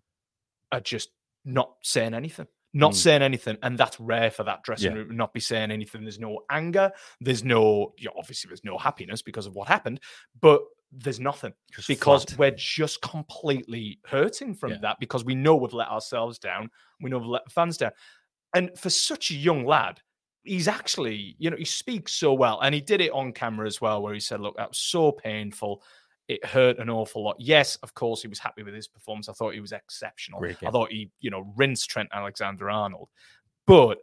are 0.73 0.81
just 0.81 1.11
not 1.45 1.75
saying 1.83 2.13
anything, 2.15 2.47
not 2.75 2.93
Mm. 2.93 2.97
saying 2.97 3.23
anything. 3.23 3.57
And 3.63 3.79
that's 3.79 3.99
rare 4.01 4.31
for 4.31 4.45
that 4.45 4.63
dressing 4.63 4.93
Yeah. 4.93 4.99
room, 4.99 5.17
not 5.17 5.33
be 5.33 5.41
saying 5.41 5.71
anything. 5.71 6.03
There's 6.03 6.19
no 6.19 6.41
anger. 6.51 6.93
There's 7.21 7.45
no, 7.45 7.95
you 7.97 8.07
know, 8.07 8.15
obviously, 8.19 8.49
there's 8.49 8.65
no 8.65 8.77
happiness 8.77 9.23
because 9.23 9.47
of 9.47 9.55
what 9.55 9.69
happened, 9.69 10.01
but 10.41 10.63
there's 10.91 11.21
nothing 11.21 11.53
Just 11.73 11.87
because 11.89 12.25
flat. 12.25 12.39
we're 12.39 12.51
just 12.57 13.01
completely 13.03 14.01
hurting 14.07 14.55
from 14.55 14.73
Yeah. 14.73 14.79
that 14.79 15.01
because 15.01 15.25
we 15.25 15.35
know 15.35 15.55
we've 15.57 15.73
let 15.75 15.89
ourselves 15.89 16.39
down. 16.39 16.71
We 17.01 17.11
know 17.11 17.19
we've 17.19 17.29
let 17.29 17.45
the 17.45 17.51
fans 17.51 17.77
down. 17.77 17.93
And 18.55 18.79
for 18.79 18.89
such 18.91 19.31
a 19.31 19.35
young 19.35 19.65
lad, 19.67 20.01
he's 20.49 20.69
actually, 20.69 21.37
you 21.39 21.51
know, 21.51 21.57
he 21.57 21.65
speaks 21.65 22.13
so 22.13 22.33
well. 22.33 22.61
And 22.61 22.75
he 22.75 22.81
did 22.81 23.01
it 23.01 23.13
on 23.13 23.33
camera 23.33 23.67
as 23.67 23.81
well, 23.81 24.03
where 24.03 24.15
he 24.15 24.21
said, 24.21 24.41
Look, 24.41 24.57
that 24.57 24.71
was 24.71 24.79
so 24.79 25.13
painful. 25.13 25.83
It 26.29 26.45
hurt 26.45 26.79
an 26.79 26.91
awful 26.91 27.25
lot. 27.25 27.37
Yes, 27.39 27.77
of 27.77 27.95
course, 27.95 28.21
he 28.23 28.29
was 28.29 28.39
happy 28.39 28.63
with 28.63 28.75
his 28.75 28.89
performance. 28.89 29.29
I 29.29 29.33
thought 29.33 29.55
he 29.55 29.61
was 29.61 29.73
exceptional. 29.73 30.45
I 30.45 30.71
thought 30.71 30.91
he, 30.91 31.11
you 31.21 31.31
know, 31.31 31.53
rinsed 31.57 31.89
Trent 31.89 32.11
Alexander 32.13 32.69
Arnold. 32.69 33.09
But 33.67 33.99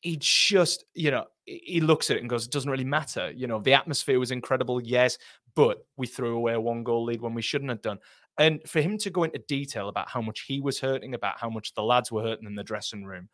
he 0.00 0.16
just, 0.20 0.84
you 0.94 1.10
know, 1.10 1.26
he 1.44 1.80
looks 1.80 2.10
at 2.10 2.16
it 2.16 2.20
and 2.20 2.30
goes, 2.30 2.46
it 2.46 2.52
doesn't 2.52 2.70
really 2.70 2.84
matter. 2.84 3.30
You 3.30 3.46
know, 3.46 3.60
the 3.60 3.74
atmosphere 3.74 4.18
was 4.18 4.30
incredible, 4.30 4.80
yes, 4.80 5.18
but 5.54 5.86
we 5.96 6.06
threw 6.06 6.36
away 6.36 6.54
a 6.54 6.60
one 6.60 6.82
goal 6.82 7.04
lead 7.04 7.20
when 7.20 7.34
we 7.34 7.42
shouldn't 7.42 7.70
have 7.70 7.82
done. 7.82 7.98
And 8.38 8.60
for 8.66 8.80
him 8.80 8.98
to 8.98 9.10
go 9.10 9.24
into 9.24 9.38
detail 9.48 9.88
about 9.88 10.08
how 10.08 10.20
much 10.20 10.44
he 10.46 10.60
was 10.60 10.78
hurting, 10.78 11.14
about 11.14 11.38
how 11.38 11.50
much 11.50 11.74
the 11.74 11.82
lads 11.82 12.12
were 12.12 12.22
hurting 12.22 12.46
in 12.46 12.54
the 12.54 12.62
dressing 12.62 13.04
room, 13.04 13.28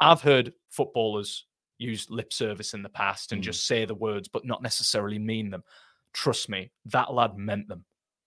I've 0.00 0.20
heard 0.20 0.52
footballers 0.70 1.46
use 1.78 2.10
lip 2.10 2.32
service 2.32 2.74
in 2.74 2.82
the 2.82 2.88
past 2.88 3.32
and 3.32 3.40
Mm. 3.40 3.44
just 3.44 3.66
say 3.66 3.84
the 3.84 3.94
words, 3.94 4.28
but 4.28 4.44
not 4.44 4.62
necessarily 4.62 5.18
mean 5.18 5.50
them. 5.50 5.62
Trust 6.12 6.48
me, 6.48 6.70
that 6.86 7.12
lad 7.12 7.36
meant 7.36 7.68
them. 7.68 7.84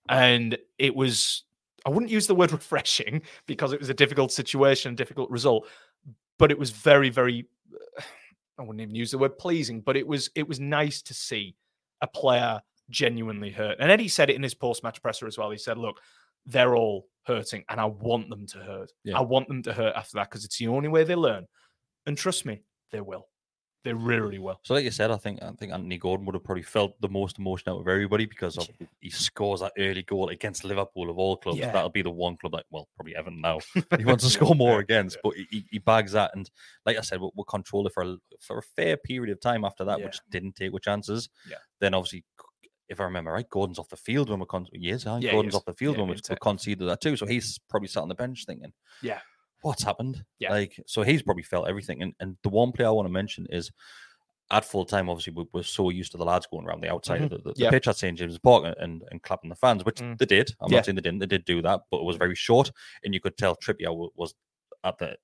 And 0.09 0.57
it 0.77 0.95
was, 0.95 1.43
I 1.85 1.89
wouldn't 1.89 2.11
use 2.11 2.27
the 2.27 2.35
word 2.35 2.51
refreshing 2.59 3.21
because 3.45 3.73
it 3.73 3.79
was 3.79 3.89
a 3.89 3.93
difficult 3.93 4.31
situation, 4.31 4.95
difficult 4.95 5.29
result, 5.29 5.67
but 6.37 6.51
it 6.51 6.57
was 6.57 6.71
very, 6.71 7.09
very, 7.09 7.47
I 8.57 8.61
wouldn't 8.63 8.81
even 8.81 8.95
use 8.95 9.11
the 9.11 9.17
word 9.17 9.37
pleasing, 9.37 9.81
but 9.81 9.97
it 9.97 10.07
was, 10.07 10.29
it 10.35 10.47
was 10.47 10.59
nice 10.59 11.01
to 11.03 11.13
see 11.13 11.55
a 12.01 12.07
player 12.07 12.61
genuinely 12.89 13.51
hurt. 13.51 13.77
And 13.79 13.91
Eddie 13.91 14.07
said 14.07 14.29
it 14.29 14.35
in 14.35 14.43
his 14.43 14.53
post 14.53 14.83
match 14.83 15.01
presser 15.01 15.27
as 15.27 15.37
well. 15.37 15.49
He 15.51 15.57
said, 15.57 15.77
look, 15.77 15.99
they're 16.45 16.75
all 16.75 17.07
hurting 17.23 17.63
and 17.69 17.79
I 17.79 17.85
want 17.85 18.29
them 18.29 18.45
to 18.47 18.57
hurt. 18.59 18.91
Yeah. 19.03 19.17
I 19.17 19.21
want 19.21 19.47
them 19.47 19.61
to 19.63 19.73
hurt 19.73 19.95
after 19.95 20.15
that 20.17 20.29
because 20.29 20.45
it's 20.45 20.57
the 20.57 20.67
only 20.67 20.89
way 20.89 21.03
they 21.03 21.15
learn. 21.15 21.47
And 22.05 22.17
trust 22.17 22.45
me, 22.45 22.61
they 22.91 23.01
will. 23.01 23.27
They 23.84 23.94
really 23.94 24.38
well. 24.38 24.60
So, 24.63 24.76
like 24.76 24.84
you 24.84 24.91
said, 24.91 25.10
I 25.10 25.17
think 25.17 25.41
I 25.41 25.52
think 25.54 25.74
Anthony 25.74 25.98
Gordon 25.98 26.28
would 26.28 26.36
have 26.36 26.44
probably 26.44 26.62
felt 26.62 27.02
the 27.02 27.10
most 27.10 27.39
emotion 27.39 27.70
out 27.72 27.80
of 27.80 27.88
everybody 27.88 28.26
because 28.28 28.56
of, 28.58 28.67
he 29.00 29.10
scores 29.10 29.62
that 29.62 29.74
early 29.76 30.04
goal 30.04 30.30
against 30.30 30.63
Liverpool 30.63 31.10
of 31.10 31.17
all 31.17 31.36
clubs. 31.38 31.58
Yeah. 31.58 31.72
That'll 31.72 31.89
be 31.89 32.04
the 32.04 32.12
one 32.12 32.38
club 32.38 32.52
that, 32.54 32.65
well, 32.70 32.88
probably 32.96 33.15
Everton 33.15 33.41
now. 33.41 33.60
he 33.98 34.06
wants 34.06 34.24
to 34.24 34.30
score 34.30 34.54
more 34.54 34.80
against, 34.82 35.17
but 35.24 35.34
he- 35.36 35.65
he, 35.72 35.80
bags 35.80 36.12
that. 36.12 36.30
And 36.36 36.48
like 36.86 36.96
I 36.98 37.02
said, 37.02 37.20
we'll, 37.20 37.32
we'll 37.36 37.46
control 37.46 37.88
it 37.88 37.94
for 37.94 38.04
a, 38.04 38.17
for 38.39 38.60
a 38.60 38.63
fair 38.76 38.98
period 38.98 39.32
of 39.32 39.41
time 39.41 39.65
after 39.65 39.84
that, 39.86 39.98
Yeah. 39.98 40.06
which 40.06 40.20
didn't 40.30 40.56
take 40.56 40.72
with 40.74 40.84
chances. 40.84 41.30
Yeah. 41.50 41.58
Then 41.80 41.96
obviously, 41.96 42.24
if 42.88 43.00
I 43.00 43.06
remember 43.06 43.32
right, 43.32 43.50
Gordon's 43.50 43.80
off 43.80 43.89
the 43.89 43.96
field 43.98 44.30
when 44.30 44.39
we're 44.39 44.46
con- 44.46 44.67
yes, 44.74 45.06
Yeah, 45.06 45.32
Gordon's 45.32 45.56
off 45.56 45.65
the 45.65 45.74
field 45.74 45.96
Yeah, 45.96 46.02
when 46.02 46.10
we 46.10 46.15
he's 46.17 46.30
we 46.30 46.36
a- 46.36 46.39
conceded 46.39 46.88
that 46.88 47.02
too. 47.02 47.17
So 47.17 47.26
he's 47.26 47.58
probably 47.67 47.88
sat 47.88 48.02
on 48.04 48.10
the 48.10 48.15
bench 48.15 48.44
thinking, 48.46 48.74
Yeah. 49.02 49.22
What's 49.62 49.84
happened? 49.84 50.24
Yeah. 50.39 50.52
Like, 50.52 50.80
so 50.88 51.02
he's 51.04 51.21
probably 51.21 51.43
felt 51.43 51.67
everything. 51.67 52.02
And 52.02 52.13
and 52.19 52.38
the 52.43 52.50
one 52.50 52.71
player 52.71 52.88
I 52.88 52.91
want 52.91 53.08
to 53.08 53.12
mention 53.13 53.47
is 53.50 53.71
at 54.52 54.65
full 54.65 54.84
time, 54.86 55.10
obviously, 55.10 55.32
we, 55.34 55.45
we're 55.54 55.63
so 55.63 55.89
used 55.89 56.12
to 56.12 56.17
the 56.17 56.26
lads 56.26 56.45
going 56.52 56.65
around 56.67 56.82
the 56.82 56.91
outside 56.91 57.21
of 57.21 57.30
the, 57.30 57.38
the, 57.38 57.54
the 57.54 57.62
Yeah. 57.63 57.69
pitch 57.69 57.88
at 57.88 57.95
St 57.95 58.17
James's 58.17 58.38
Park 58.39 58.65
and, 58.65 58.76
and, 58.80 59.04
and 59.10 59.24
clapping 59.24 59.50
the 59.50 59.56
fans, 59.56 59.86
which 59.86 60.02
Mm. 60.02 60.17
they 60.17 60.26
did. 60.26 60.52
I'm 60.60 60.69
Yeah. 60.71 60.80
not 60.80 60.86
saying 60.86 60.95
they 60.97 61.02
didn't. 61.02 61.19
They 61.19 61.26
did 61.26 61.45
do 61.45 61.62
that, 61.62 61.82
but 61.89 62.00
it 62.00 62.04
was 62.04 62.17
very 62.17 62.36
short, 62.36 62.69
and 63.06 63.13
you 63.13 63.21
could 63.21 63.38
tell 63.38 63.56
Trippier 63.56 63.95
was 64.15 64.34
at 64.84 64.97
the 64.97 65.15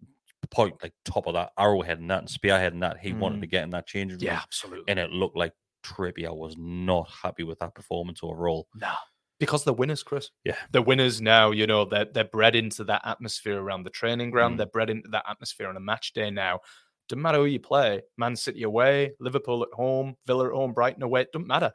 point, 0.49 0.75
like 0.81 0.93
top 1.03 1.27
of 1.27 1.33
that 1.33 1.51
arrowhead 1.57 1.99
and 1.99 2.09
that 2.09 2.19
and 2.19 2.29
spearhead 2.29 2.71
and 2.71 2.81
that 2.83 2.99
he 2.99 3.11
wanted 3.11 3.41
to 3.41 3.47
get 3.47 3.63
in 3.65 3.69
that. 3.71 3.87
Mm. 3.87 4.21
Yeah, 4.21 4.39
absolutely. 4.41 4.85
and 4.87 4.97
it 4.97 5.09
looked 5.11 5.35
like 5.35 5.51
Trippier 5.83 6.33
was 6.35 6.55
not 6.57 7.09
happy 7.23 7.43
with 7.43 7.59
that 7.59 7.75
performance 7.75 8.19
overall. 8.23 8.67
No, 8.75 8.93
because 9.39 9.63
they're 9.63 9.73
winners, 9.73 10.03
Chris. 10.03 10.31
Yeah. 10.43 10.55
They're 10.71 10.81
winners 10.81 11.21
now. 11.21 11.51
You 11.51 11.67
know, 11.67 11.85
they're, 11.85 12.05
they're 12.05 12.23
bred 12.25 12.55
into 12.55 12.83
that 12.85 13.01
atmosphere 13.05 13.59
around 13.61 13.83
the 13.83 13.89
training 13.89 14.31
ground. 14.31 14.55
Mm. 14.55 14.57
They're 14.57 14.65
bred 14.67 14.89
into 14.89 15.09
that 15.09 15.25
atmosphere 15.29 15.67
on 15.67 15.77
a 15.77 15.81
match 15.81 16.13
day 16.13 16.31
now. 16.31 16.59
Doesn't 17.07 17.21
matter 17.21 17.37
who 17.37 17.45
you 17.45 17.59
play 17.59 18.01
Man 18.17 18.35
City 18.35 18.63
away, 18.63 19.11
Liverpool 19.19 19.63
at 19.63 19.69
home, 19.73 20.15
Villa 20.25 20.47
at 20.47 20.53
home, 20.53 20.73
Brighton 20.73 21.03
away. 21.03 21.21
It 21.21 21.31
doesn't 21.31 21.47
matter. 21.47 21.71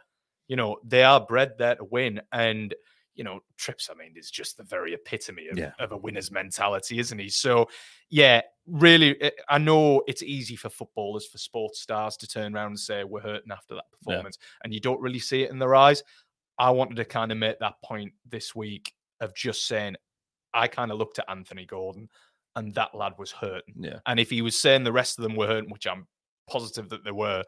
You 0.49 0.57
know, 0.57 0.77
they 0.85 1.05
are 1.05 1.25
bred 1.25 1.53
there 1.57 1.77
to 1.77 1.85
win. 1.85 2.21
And, 2.33 2.75
you 3.15 3.25
know, 3.25 3.41
Trips, 3.57 3.89
I 3.91 3.95
mean, 3.95 4.13
is 4.17 4.31
just 4.31 4.57
the 4.59 4.65
very 4.65 4.93
epitome 4.93 5.49
of, 5.49 5.57
Yeah. 5.57 5.73
of 5.79 5.93
a 5.93 5.97
winner's 5.97 6.31
mentality, 6.31 6.99
isn't 6.99 7.19
he? 7.19 7.31
So, 7.31 7.69
yeah, 8.11 8.43
really, 8.67 9.19
eh, 9.23 9.31
I 9.49 9.57
know 9.59 10.03
it's 10.07 10.23
easy 10.23 10.57
for 10.57 10.69
footballers, 10.69 11.27
for 11.27 11.39
sports 11.39 11.81
stars 11.81 12.17
to 12.19 12.27
turn 12.27 12.55
around 12.55 12.67
and 12.73 12.81
say, 12.81 13.05
we're 13.05 13.21
hurting 13.21 13.53
after 13.53 13.77
that 13.77 13.85
Yeah. 13.91 13.97
performance. 14.13 14.37
And 14.65 14.75
you 14.75 14.81
don't 14.81 15.01
really 15.01 15.21
see 15.21 15.45
it 15.45 15.51
in 15.51 15.59
their 15.59 15.75
eyes. 15.75 16.03
I 16.63 16.71
wanted 16.71 16.95
to 16.97 17.05
kind 17.05 17.33
of 17.33 17.39
make 17.39 17.59
that 17.59 17.75
point 17.85 18.13
this 18.31 18.55
week 18.55 18.93
of 19.21 19.35
just 19.35 19.67
saying, 19.67 19.97
I 20.55 20.69
kind 20.69 20.93
of 20.93 20.99
looked 20.99 21.19
at 21.19 21.29
Anthony 21.29 21.67
Gordon 21.67 22.09
and 22.55 22.73
that 22.75 22.95
lad 22.95 23.15
was 23.19 23.33
hurting. 23.33 23.75
Yeah. 23.81 23.99
And 24.07 24.21
if 24.21 24.31
he 24.31 24.43
was 24.43 24.61
saying 24.61 24.85
the 24.85 24.93
rest 24.93 25.19
of 25.19 25.25
them 25.25 25.35
were 25.35 25.49
hurting, 25.49 25.71
which 25.71 25.89
I'm 25.89 26.07
positive 26.49 26.89
that 26.91 27.03
they 27.05 27.11
were, 27.11 27.43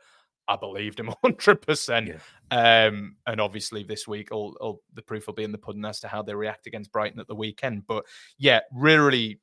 I 0.49 0.57
believed 0.57 0.99
him 0.99 1.11
100%. 1.25 2.21
Um, 2.51 3.17
and 3.27 3.41
obviously, 3.41 3.85
this 3.85 4.09
week, 4.09 4.33
all, 4.33 4.57
all 4.61 4.81
the 4.95 5.03
proof 5.03 5.29
will 5.29 5.35
be 5.35 5.45
in 5.45 5.53
the 5.53 5.59
pudding 5.59 5.85
as 5.85 6.01
to 6.01 6.09
how 6.09 6.23
they 6.23 6.35
react 6.35 6.67
against 6.67 6.91
Brighton 6.91 7.21
at 7.21 7.29
the 7.29 7.37
weekend. 7.37 7.87
But 7.87 8.05
yeah, 8.39 8.61
really, 8.73 9.39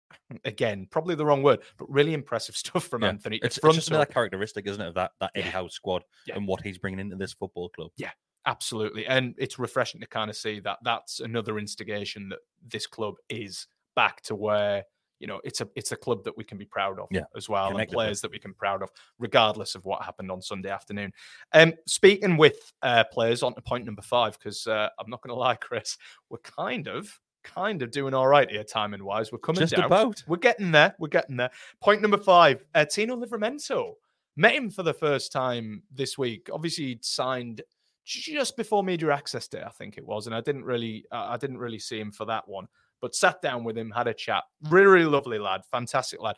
again, 0.46 0.86
probably 0.90 1.14
the 1.14 1.26
wrong 1.26 1.42
word, 1.42 1.60
but 1.76 1.90
really 1.90 2.14
impressive 2.14 2.56
stuff 2.64 2.84
from 2.84 3.02
Yeah. 3.02 3.08
Anthony. 3.10 3.38
It's, 3.42 3.58
it's 3.58 3.74
just 3.74 3.90
another 3.90 4.06
characteristic, 4.06 4.66
isn't 4.66 4.80
it, 4.80 4.88
of 4.88 4.94
that 4.94 5.10
that 5.20 5.32
Eddie 5.34 5.46
Yeah. 5.46 5.52
Howe 5.52 5.68
squad 5.68 6.04
Yeah. 6.26 6.36
and 6.36 6.48
what 6.48 6.62
he's 6.62 6.78
bringing 6.78 7.00
into 7.00 7.16
this 7.16 7.32
football 7.32 7.68
club. 7.68 7.90
Yeah, 7.96 8.10
absolutely. 8.46 9.06
And 9.06 9.34
it's 9.38 9.58
refreshing 9.58 10.00
to 10.00 10.06
kind 10.06 10.30
of 10.30 10.36
see 10.36 10.60
that 10.60 10.78
that's 10.82 11.20
another 11.20 11.58
instigation 11.58 12.28
that 12.30 12.40
this 12.66 12.86
club 12.86 13.14
is 13.28 13.66
back 13.96 14.22
to 14.22 14.34
where 14.34 14.84
you 15.18 15.26
know 15.26 15.40
it's 15.44 15.60
a 15.60 15.68
it's 15.76 15.92
a 15.92 15.96
club 15.96 16.24
that 16.24 16.36
we 16.36 16.42
can 16.44 16.56
be 16.58 16.64
proud 16.64 16.98
of 16.98 17.06
Yeah, 17.10 17.24
as 17.36 17.48
well 17.48 17.66
and 17.66 17.72
connected 17.74 17.90
with. 17.94 17.96
players 17.96 18.20
that 18.22 18.30
we 18.30 18.38
can 18.38 18.52
be 18.52 18.56
proud 18.56 18.82
of 18.82 18.88
regardless 19.18 19.74
of 19.74 19.84
what 19.84 20.02
happened 20.02 20.30
on 20.30 20.40
sunday 20.40 20.70
afternoon 20.70 21.12
um 21.52 21.74
speaking 21.86 22.38
with 22.38 22.72
uh 22.82 23.04
players 23.12 23.42
on 23.42 23.54
to 23.54 23.60
point 23.60 23.84
number 23.84 24.00
five 24.00 24.38
because 24.38 24.66
uh, 24.66 24.88
i'm 24.98 25.10
not 25.10 25.20
gonna 25.20 25.38
lie 25.38 25.54
chris 25.56 25.98
we're 26.30 26.38
kind 26.38 26.88
of 26.88 27.20
kind 27.44 27.82
of 27.82 27.90
doing 27.90 28.14
all 28.14 28.26
right 28.28 28.50
here 28.50 28.64
timing 28.64 29.04
wise 29.04 29.30
we're 29.30 29.38
coming 29.38 29.60
Just 29.60 29.74
down 29.76 29.84
about. 29.84 30.22
we're 30.26 30.36
getting 30.38 30.70
there 30.72 30.94
we're 30.98 31.08
getting 31.08 31.36
there 31.36 31.50
point 31.82 32.00
number 32.00 32.18
five 32.18 32.64
uh, 32.74 32.84
tino 32.86 33.14
livramento 33.16 33.92
met 34.36 34.54
him 34.54 34.70
for 34.70 34.82
the 34.82 34.94
first 34.94 35.32
time 35.32 35.82
this 35.92 36.16
week 36.16 36.48
obviously 36.52 36.86
he'd 36.86 37.04
signed 37.04 37.60
just 38.04 38.56
before 38.56 38.82
media 38.82 39.12
access 39.12 39.46
day, 39.48 39.62
I 39.64 39.70
think 39.70 39.98
it 39.98 40.06
was, 40.06 40.26
and 40.26 40.34
I 40.34 40.40
didn't 40.40 40.64
really, 40.64 41.04
uh, 41.12 41.26
I 41.28 41.36
didn't 41.36 41.58
really 41.58 41.78
see 41.78 42.00
him 42.00 42.10
for 42.12 42.24
that 42.26 42.48
one. 42.48 42.66
But 43.00 43.14
sat 43.14 43.40
down 43.40 43.64
with 43.64 43.78
him, 43.78 43.90
had 43.90 44.08
a 44.08 44.14
chat. 44.14 44.44
Really, 44.68 44.86
really 44.86 45.10
lovely 45.10 45.38
lad, 45.38 45.62
fantastic 45.70 46.20
lad. 46.20 46.36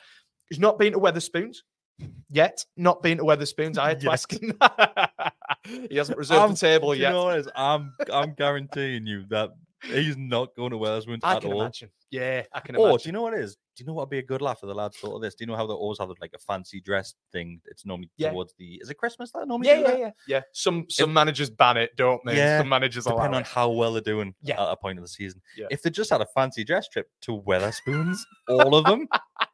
He's 0.48 0.61
not 0.61 0.79
been 0.79 0.92
to 0.92 0.98
Wetherspoons 1.01 1.59
yet. 2.31 2.64
Not 2.77 3.03
been 3.03 3.18
to 3.18 3.25
Wetherspoons. 3.25 3.79
I 3.79 3.88
had 3.88 4.01
to 4.01 4.12
ask 4.12 4.31
him. 4.33 4.57
he 5.90 5.96
hasn't 5.96 6.18
reserved 6.18 6.40
I'm- 6.40 6.51
the 6.51 6.57
table 6.57 6.92
do 6.92 6.98
you 6.98 7.03
yet. 7.03 7.11
know? 7.12 7.42
I'm 7.57 7.92
I'm 8.12 8.35
guaranteeing 8.35 9.07
you 9.07 9.25
that 9.31 9.51
he's 9.83 10.16
not 10.16 10.55
going 10.57 10.71
to 10.71 10.77
Wetherspoons 10.79 11.21
I 11.23 11.37
at 11.37 11.42
can 11.42 11.53
all. 11.53 11.61
imagine. 11.62 11.90
Yeah, 12.11 12.42
I 12.53 12.61
can 12.61 12.77
Or 12.77 12.88
imagine. 12.90 12.99
do 13.05 13.09
you 13.09 13.12
know 13.12 13.23
what 13.23 13.35
it 13.35 13.40
is? 13.40 13.55
Do 13.75 13.83
you 13.83 13.87
know 13.87 13.95
what 13.95 14.03
would 14.03 14.11
be 14.11 14.18
a 14.18 14.23
good 14.23 14.42
laugh 14.42 14.61
for 14.61 14.66
the 14.66 14.75
lads 14.75 14.99
thought 14.99 15.14
of 15.16 15.23
this? 15.23 15.35
Do 15.35 15.42
you 15.45 15.47
know 15.47 15.57
how 15.57 15.66
they 15.66 15.73
always 15.73 15.99
have 15.99 16.11
like 16.21 16.33
a 16.35 16.38
fancy 16.38 16.81
dress 16.81 17.14
thing? 17.33 17.61
It's 17.66 17.87
normally 17.87 18.11
Yeah. 18.18 18.31
towards 18.31 18.55
the 18.59 18.75
is 18.83 18.90
it 18.90 18.99
Christmas 18.99 19.31
that 19.33 19.49
normally 19.49 19.68
yeah, 19.71 19.77
do 19.77 19.81
yeah, 19.83 19.88
that? 19.88 19.99
yeah, 19.99 20.11
yeah. 20.27 20.40
Some 20.53 20.85
some 20.90 21.12
managers 21.12 21.49
ban 21.49 21.79
it, 21.79 21.97
don't 21.97 22.21
they? 22.27 22.37
Yeah, 22.37 22.59
Some 22.59 22.68
managers 22.68 23.07
allow 23.07 23.16
depending 23.16 23.37
on 23.37 23.42
it. 23.42 23.49
how 23.49 23.71
well 23.71 23.92
they're 23.95 24.03
doing 24.03 24.35
Yeah. 24.42 24.62
at 24.62 24.73
a 24.73 24.77
point 24.77 24.99
of 24.99 25.05
the 25.05 25.09
season. 25.09 25.40
Yeah. 25.57 25.66
If 25.71 25.81
they 25.83 25.90
just 25.90 26.11
had 26.11 26.21
a 26.21 26.27
fancy 26.35 26.64
dress 26.64 26.87
trip 26.88 27.09
to 27.23 27.40
Weatherspoons, 27.40 28.18
all 28.49 28.75
of 28.75 28.85
them, 28.85 29.09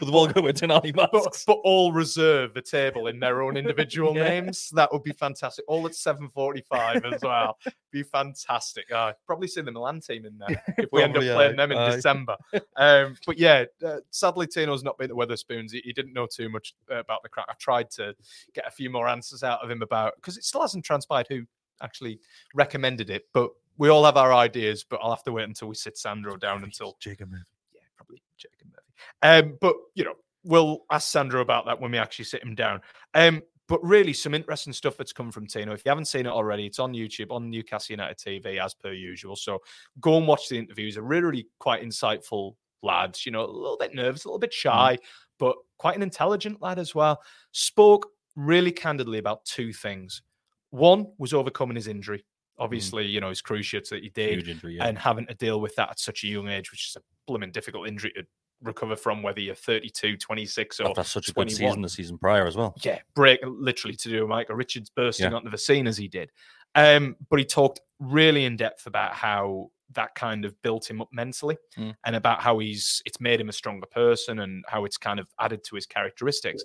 with 0.00 0.10
going 0.10 0.44
with 0.44 0.60
Tonali 0.60 0.94
but, 0.94 1.12
masks. 1.12 1.44
but 1.46 1.58
all 1.64 1.92
reserve 1.92 2.54
the 2.54 2.62
table 2.62 3.06
in 3.08 3.18
their 3.18 3.42
own 3.42 3.56
individual 3.56 4.14
Yeah. 4.16 4.24
names. 4.28 4.70
That 4.74 4.92
would 4.92 5.02
be 5.02 5.12
fantastic. 5.12 5.64
All 5.68 5.86
at 5.86 5.94
seven 5.94 6.28
forty-five 6.28 7.04
as 7.04 7.22
well. 7.22 7.58
Be 7.90 8.02
fantastic. 8.02 8.90
Uh, 8.92 9.12
probably 9.26 9.48
see 9.48 9.60
the 9.62 9.72
Milan 9.72 10.00
team 10.00 10.24
in 10.26 10.38
there 10.38 10.62
if 10.78 10.88
we 10.92 11.02
end 11.02 11.16
up 11.16 11.22
Probably, 11.22 11.34
playing 11.34 11.56
them 11.56 11.72
in 11.72 11.78
aye. 11.78 11.90
December. 11.96 12.36
Um, 12.76 13.16
but 13.26 13.38
yeah, 13.38 13.64
uh, 13.84 13.96
sadly 14.10 14.46
Tino's 14.46 14.82
not 14.84 14.98
been 14.98 15.08
to 15.08 15.14
Wetherspoons. 15.14 15.72
He, 15.72 15.80
he 15.84 15.92
didn't 15.92 16.12
know 16.12 16.26
too 16.26 16.48
much 16.48 16.74
uh, 16.90 16.96
about 16.96 17.22
the 17.22 17.28
crack. 17.28 17.46
I 17.48 17.54
tried 17.58 17.90
to 17.92 18.14
get 18.54 18.66
a 18.66 18.70
few 18.70 18.90
more 18.90 19.08
answers 19.08 19.42
out 19.42 19.60
of 19.62 19.70
him 19.70 19.82
about 19.82 20.14
because 20.16 20.36
it 20.36 20.44
still 20.44 20.60
hasn't 20.60 20.84
transpired 20.84 21.26
who 21.28 21.42
actually 21.82 22.20
recommended 22.54 23.10
it. 23.10 23.24
But 23.32 23.50
we 23.78 23.88
all 23.88 24.04
have 24.04 24.16
our 24.18 24.32
ideas. 24.34 24.84
But 24.84 25.00
I'll 25.02 25.10
have 25.10 25.24
to 25.24 25.32
wait 25.32 25.44
until 25.48 25.68
we 25.68 25.74
sit 25.74 25.96
Sandro 25.96 26.36
down 26.36 26.62
until 26.64 26.96
Jacob 27.00 27.30
Murphy. 27.30 27.44
yeah, 27.74 27.80
probably 27.96 28.22
Jacob 28.36 28.68
Murphy. 28.68 28.76
Um, 29.22 29.58
but 29.60 29.74
you 29.94 30.04
know, 30.04 30.14
we'll 30.44 30.84
ask 30.90 31.10
Sandro 31.10 31.40
about 31.40 31.66
that 31.66 31.80
when 31.80 31.90
we 31.90 31.98
actually 31.98 32.24
sit 32.24 32.42
him 32.42 32.54
down. 32.54 32.80
Um, 33.14 33.42
but 33.68 33.82
really, 33.84 34.12
some 34.12 34.34
interesting 34.34 34.72
stuff 34.72 34.96
that's 34.96 35.12
come 35.12 35.30
from 35.30 35.46
Tino. 35.46 35.72
If 35.72 35.84
you 35.84 35.90
haven't 35.90 36.06
seen 36.06 36.26
it 36.26 36.30
already, 36.32 36.66
it's 36.66 36.80
on 36.80 36.92
YouTube 36.92 37.30
on 37.30 37.50
Newcastle 37.50 37.92
United 37.92 38.18
TV 38.18 38.58
as 38.58 38.74
per 38.74 38.92
usual. 38.92 39.36
So 39.36 39.60
go 40.00 40.18
and 40.18 40.26
watch 40.26 40.48
the 40.48 40.58
interviews. 40.58 40.96
A 40.96 41.02
really, 41.02 41.22
really 41.22 41.46
quite 41.60 41.82
insightful 41.82 42.56
lads. 42.82 43.24
You 43.24 43.30
know, 43.30 43.44
a 43.44 43.46
little 43.46 43.76
bit 43.78 43.94
nervous, 43.94 44.24
a 44.24 44.28
little 44.28 44.40
bit 44.40 44.52
shy, 44.52 44.98
but 45.38 45.54
quite 45.78 45.94
an 45.94 46.02
intelligent 46.02 46.60
lad 46.60 46.80
as 46.80 46.96
well. 46.96 47.22
Spoke 47.52 48.08
really 48.34 48.72
candidly 48.72 49.18
about 49.18 49.44
two 49.44 49.72
things. 49.72 50.22
One 50.70 51.06
was 51.18 51.32
overcoming 51.32 51.76
his 51.76 51.86
injury. 51.86 52.24
Obviously, 52.58 53.06
you 53.06 53.20
know, 53.20 53.28
his 53.28 53.40
cruciates 53.40 53.90
that 53.90 54.02
he 54.02 54.10
did 54.10 54.48
injury, 54.48 54.76
yeah. 54.76 54.86
and 54.86 54.98
having 54.98 55.26
to 55.26 55.34
deal 55.34 55.60
with 55.60 55.76
that 55.76 55.90
at 55.90 56.00
such 56.00 56.24
a 56.24 56.26
young 56.26 56.48
age, 56.48 56.72
which 56.72 56.88
is 56.88 56.96
a 56.96 57.02
blooming 57.26 57.52
difficult 57.52 57.86
injury 57.86 58.12
to 58.16 58.24
recover 58.62 58.96
from, 58.96 59.22
whether 59.22 59.40
you're 59.40 59.54
32, 59.54 60.16
26, 60.16 60.80
or 60.80 60.88
After 60.90 61.02
such 61.04 61.28
a 61.28 61.32
good 61.32 61.50
season 61.50 61.82
the 61.82 61.88
season 61.88 62.18
prior 62.18 62.46
as 62.46 62.56
well. 62.56 62.74
Yeah, 62.84 62.98
break 63.14 63.40
literally 63.44 63.96
to 63.96 64.08
do 64.08 64.26
Michael 64.26 64.56
Richards 64.56 64.90
bursting 64.90 65.30
Yeah. 65.30 65.36
onto 65.36 65.50
the 65.50 65.58
scene 65.58 65.86
as 65.86 65.96
he 65.96 66.08
did. 66.08 66.30
Um, 66.74 67.16
but 67.28 67.38
he 67.38 67.44
talked 67.44 67.80
really 67.98 68.44
in 68.44 68.56
depth 68.56 68.86
about 68.86 69.14
how 69.14 69.70
that 69.92 70.14
kind 70.14 70.44
of 70.44 70.60
built 70.62 70.88
him 70.88 71.00
up 71.00 71.08
mentally 71.12 71.56
Mm. 71.76 71.96
and 72.04 72.14
about 72.16 72.40
how 72.42 72.58
he's 72.60 73.02
it's 73.04 73.20
made 73.20 73.40
him 73.40 73.48
a 73.48 73.52
stronger 73.52 73.86
person 73.86 74.38
and 74.38 74.64
how 74.68 74.84
it's 74.84 74.96
kind 74.96 75.18
of 75.18 75.28
added 75.40 75.64
to 75.64 75.74
his 75.74 75.84
characteristics. 75.86 76.62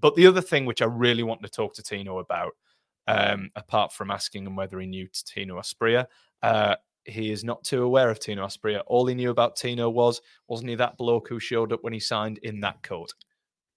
But 0.00 0.16
the 0.16 0.26
other 0.26 0.40
thing 0.40 0.64
which 0.66 0.82
I 0.82 0.86
really 0.86 1.22
want 1.22 1.42
to 1.42 1.48
talk 1.48 1.74
to 1.74 1.82
Tino 1.84 2.18
about, 2.18 2.56
um, 3.06 3.50
apart 3.54 3.92
from 3.92 4.10
asking 4.10 4.44
him 4.46 4.56
whether 4.56 4.80
he 4.80 4.86
knew 4.88 5.06
Tino 5.24 5.60
Asprilla, 5.60 6.06
uh, 6.42 6.74
he 7.04 7.30
is 7.30 7.44
not 7.44 7.64
too 7.64 7.82
aware 7.82 8.10
of 8.10 8.18
Tino 8.18 8.46
Asprilla. 8.46 8.82
All 8.86 9.06
he 9.06 9.14
knew 9.14 9.30
about 9.30 9.56
Tino 9.56 9.90
was, 9.90 10.20
wasn't 10.48 10.70
he 10.70 10.74
that 10.76 10.96
bloke 10.96 11.28
who 11.28 11.38
showed 11.38 11.72
up 11.72 11.82
when 11.82 11.92
he 11.92 12.00
signed 12.00 12.38
in 12.42 12.60
that 12.60 12.82
coat? 12.82 13.12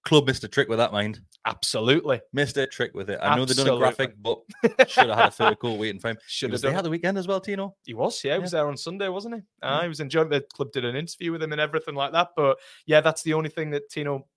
Club 0.05 0.25
missed 0.25 0.43
a 0.43 0.47
trick 0.47 0.69
with 0.69 0.77
that 0.77 0.93
mind. 0.93 1.19
Absolutely. 1.45 2.21
Missed 2.31 2.57
a 2.57 2.65
trick 2.67 2.93
with 2.93 3.09
it. 3.09 3.19
I 3.21 3.35
know 3.35 3.45
they've 3.45 3.57
done 3.57 3.69
a 3.69 3.77
graphic, 3.77 4.15
but 4.21 4.39
should 4.87 5.09
have 5.09 5.17
had 5.17 5.27
a 5.27 5.31
third 5.31 5.59
goal 5.59 5.77
waiting 5.77 5.99
for 5.99 6.09
him. 6.09 6.17
Should 6.27 6.51
have 6.51 6.61
there 6.61 6.77
it. 6.77 6.81
the 6.81 6.89
weekend 6.89 7.17
as 7.17 7.27
well, 7.27 7.41
Tino. 7.41 7.75
He 7.85 7.93
was, 7.93 8.23
yeah. 8.23 8.35
He 8.35 8.39
was 8.39 8.51
there 8.51 8.67
on 8.67 8.77
Sunday, 8.77 9.09
wasn't 9.09 9.35
he? 9.35 9.41
Uh, 9.61 9.81
he 9.81 9.87
was 9.87 9.99
enjoying 9.99 10.29
the 10.29 10.41
club 10.53 10.71
did 10.71 10.85
an 10.85 10.95
interview 10.95 11.31
with 11.31 11.43
him 11.43 11.51
and 11.51 11.61
everything 11.61 11.95
like 11.95 12.11
that. 12.13 12.29
But 12.35 12.57
yeah, 12.85 13.01
that's 13.01 13.23
the 13.23 13.33
only 13.33 13.49
thing 13.49 13.69
that 13.71 13.89
Tino 13.89 14.27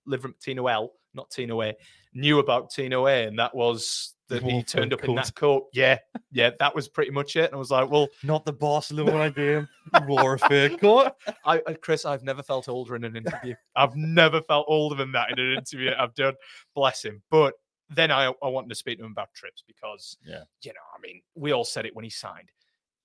Tino 0.41 0.67
L, 0.67 0.91
not 1.13 1.29
Tino 1.31 1.61
A, 1.61 1.73
knew 2.13 2.39
about 2.39 2.71
Tino 2.71 3.07
A, 3.07 3.25
and 3.25 3.39
that 3.39 3.55
was 3.55 4.15
that 4.31 4.43
he 4.43 4.63
turned 4.63 4.93
up 4.93 5.01
fur 5.01 5.07
in 5.07 5.15
that 5.15 5.35
coat. 5.35 5.67
Yeah, 5.73 5.97
yeah, 6.31 6.51
that 6.59 6.73
was 6.73 6.87
pretty 6.87 7.11
much 7.11 7.35
it. 7.35 7.45
And 7.45 7.53
I 7.53 7.57
was 7.57 7.71
like, 7.71 7.89
well, 7.89 8.07
Not 8.23 8.45
the 8.45 8.53
Barcelona 8.53 9.29
game. 9.31 9.67
He 9.97 10.05
wore 10.05 10.33
a 10.35 10.39
fur 10.39 10.69
coat. 10.77 11.13
I, 11.45 11.61
I 11.67 11.73
Chris, 11.73 12.05
I've 12.05 12.23
never 12.23 12.41
felt 12.43 12.67
older 12.69 12.95
in 12.95 13.03
an 13.03 13.15
interview. 13.15 13.55
I've 13.75 13.95
never 13.95 14.41
felt 14.41 14.65
older 14.67 14.95
than 14.95 15.11
that 15.13 15.31
in 15.31 15.39
an 15.39 15.53
interview 15.57 15.91
I've 15.97 16.15
done. 16.15 16.33
Bless 16.75 17.03
him. 17.03 17.21
But 17.29 17.53
then 17.89 18.09
I, 18.11 18.31
I 18.41 18.47
wanted 18.47 18.69
to 18.69 18.75
speak 18.75 18.99
to 18.99 19.05
him 19.05 19.11
about 19.11 19.33
trips 19.33 19.63
because 19.67 20.17
Yeah. 20.25 20.43
you 20.63 20.71
know, 20.71 20.79
I 20.97 21.01
mean, 21.01 21.21
we 21.35 21.51
all 21.51 21.65
said 21.65 21.85
it 21.85 21.95
when 21.95 22.03
he 22.05 22.09
signed. 22.09 22.49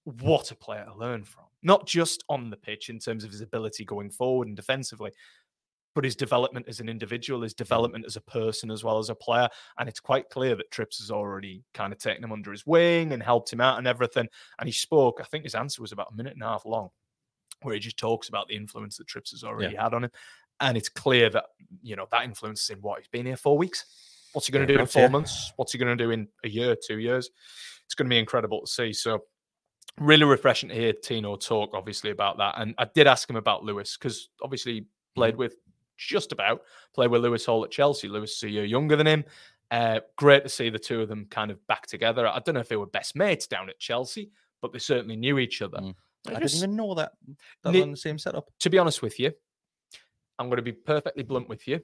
What 0.04 0.52
a 0.52 0.54
player 0.54 0.84
to 0.84 0.94
learn 0.94 1.24
from. 1.24 1.44
Not 1.64 1.84
just 1.86 2.22
on 2.28 2.48
the 2.50 2.56
pitch 2.56 2.88
in 2.90 3.00
terms 3.00 3.24
of 3.24 3.30
his 3.32 3.40
ability 3.40 3.84
going 3.84 4.10
forward 4.10 4.46
and 4.46 4.56
defensively, 4.56 5.10
but 5.96 6.04
his 6.04 6.14
development 6.14 6.66
as 6.68 6.78
an 6.78 6.88
individual, 6.88 7.42
his 7.42 7.54
development 7.54 8.04
as 8.06 8.14
a 8.14 8.20
person 8.20 8.70
as 8.70 8.84
well 8.84 8.98
as 8.98 9.10
a 9.10 9.14
player. 9.16 9.48
And 9.78 9.88
it's 9.88 9.98
quite 9.98 10.30
clear 10.30 10.54
that 10.54 10.70
Trips 10.70 10.98
has 10.98 11.10
already 11.10 11.64
kind 11.74 11.92
of 11.92 11.98
taken 11.98 12.22
him 12.22 12.30
under 12.30 12.52
his 12.52 12.64
wing 12.64 13.12
and 13.12 13.20
helped 13.20 13.52
him 13.52 13.60
out 13.60 13.78
and 13.78 13.88
everything. 13.88 14.28
And 14.60 14.68
he 14.68 14.72
spoke, 14.72 15.18
I 15.20 15.24
think 15.24 15.42
his 15.42 15.56
answer 15.56 15.82
was 15.82 15.90
about 15.90 16.12
a 16.12 16.16
minute 16.16 16.34
and 16.34 16.42
a 16.42 16.46
half 16.46 16.64
long, 16.64 16.90
where 17.62 17.74
he 17.74 17.80
just 17.80 17.96
talks 17.96 18.28
about 18.28 18.46
the 18.46 18.54
influence 18.54 18.96
that 18.98 19.08
Trips 19.08 19.32
has 19.32 19.42
already 19.42 19.74
had 19.74 19.92
on 19.94 20.04
him. 20.04 20.10
And 20.60 20.76
it's 20.76 20.88
clear 20.88 21.28
that, 21.30 21.46
you 21.82 21.96
know, 21.96 22.06
that 22.12 22.24
influence 22.24 22.62
is 22.62 22.70
in 22.70 22.78
what? 22.78 23.00
He's 23.00 23.08
been 23.08 23.26
here 23.26 23.36
four 23.36 23.58
weeks 23.58 23.84
What's 24.36 24.46
he 24.48 24.52
going 24.52 24.66
to 24.66 24.74
do 24.74 24.78
in 24.78 24.86
four 24.86 25.02
yeah. 25.02 25.08
months? 25.08 25.54
What's 25.56 25.72
he 25.72 25.78
going 25.78 25.96
to 25.96 26.04
do 26.04 26.10
in 26.10 26.28
a 26.44 26.48
year, 26.50 26.76
two 26.76 26.98
years? 26.98 27.30
It's 27.86 27.94
going 27.94 28.04
to 28.04 28.14
be 28.14 28.18
incredible 28.18 28.60
to 28.60 28.66
see. 28.66 28.92
So, 28.92 29.20
really 29.98 30.24
refreshing 30.24 30.68
to 30.68 30.74
hear 30.74 30.92
Tino 30.92 31.36
talk, 31.36 31.70
obviously, 31.72 32.10
about 32.10 32.36
that. 32.36 32.56
And 32.58 32.74
I 32.76 32.86
did 32.94 33.06
ask 33.06 33.30
him 33.30 33.36
about 33.36 33.64
Lewis 33.64 33.96
because 33.96 34.28
obviously 34.42 34.72
he 34.74 34.84
played 35.14 35.32
Mm-hmm. 35.32 35.38
with 35.38 35.56
just 35.96 36.32
about 36.32 36.62
play 36.94 37.06
with 37.08 37.22
Lewis 37.22 37.46
Hall 37.46 37.64
at 37.64 37.70
Chelsea. 37.70 38.08
Lewis 38.08 38.36
is 38.36 38.42
a 38.42 38.50
year 38.50 38.64
younger 38.64 38.96
than 38.96 39.06
him. 39.06 39.24
Uh, 39.70 40.00
great 40.16 40.44
to 40.44 40.48
see 40.48 40.70
the 40.70 40.78
two 40.78 41.02
of 41.02 41.08
them 41.08 41.26
kind 41.30 41.50
of 41.50 41.64
back 41.66 41.86
together. 41.86 42.26
I 42.26 42.38
don't 42.38 42.54
know 42.54 42.60
if 42.60 42.68
they 42.68 42.76
were 42.76 42.86
best 42.86 43.16
mates 43.16 43.46
down 43.46 43.68
at 43.68 43.78
Chelsea, 43.78 44.30
but 44.62 44.72
they 44.72 44.78
certainly 44.78 45.16
knew 45.16 45.38
each 45.38 45.62
other. 45.62 45.78
Mm. 45.78 45.94
I 46.28 46.30
I 46.30 46.40
didn't 46.40 46.56
even 46.56 46.76
know 46.76 46.94
that. 46.94 47.12
That 47.62 47.72
was 47.72 47.82
on 47.82 47.90
the 47.90 47.96
same 47.96 48.18
setup. 48.18 48.48
to 48.60 48.70
be 48.70 48.78
honest 48.78 49.02
with 49.02 49.18
you, 49.18 49.32
I'm 50.38 50.46
going 50.46 50.56
to 50.56 50.62
be 50.62 50.72
perfectly 50.72 51.22
blunt 51.22 51.48
with 51.48 51.66
you. 51.66 51.80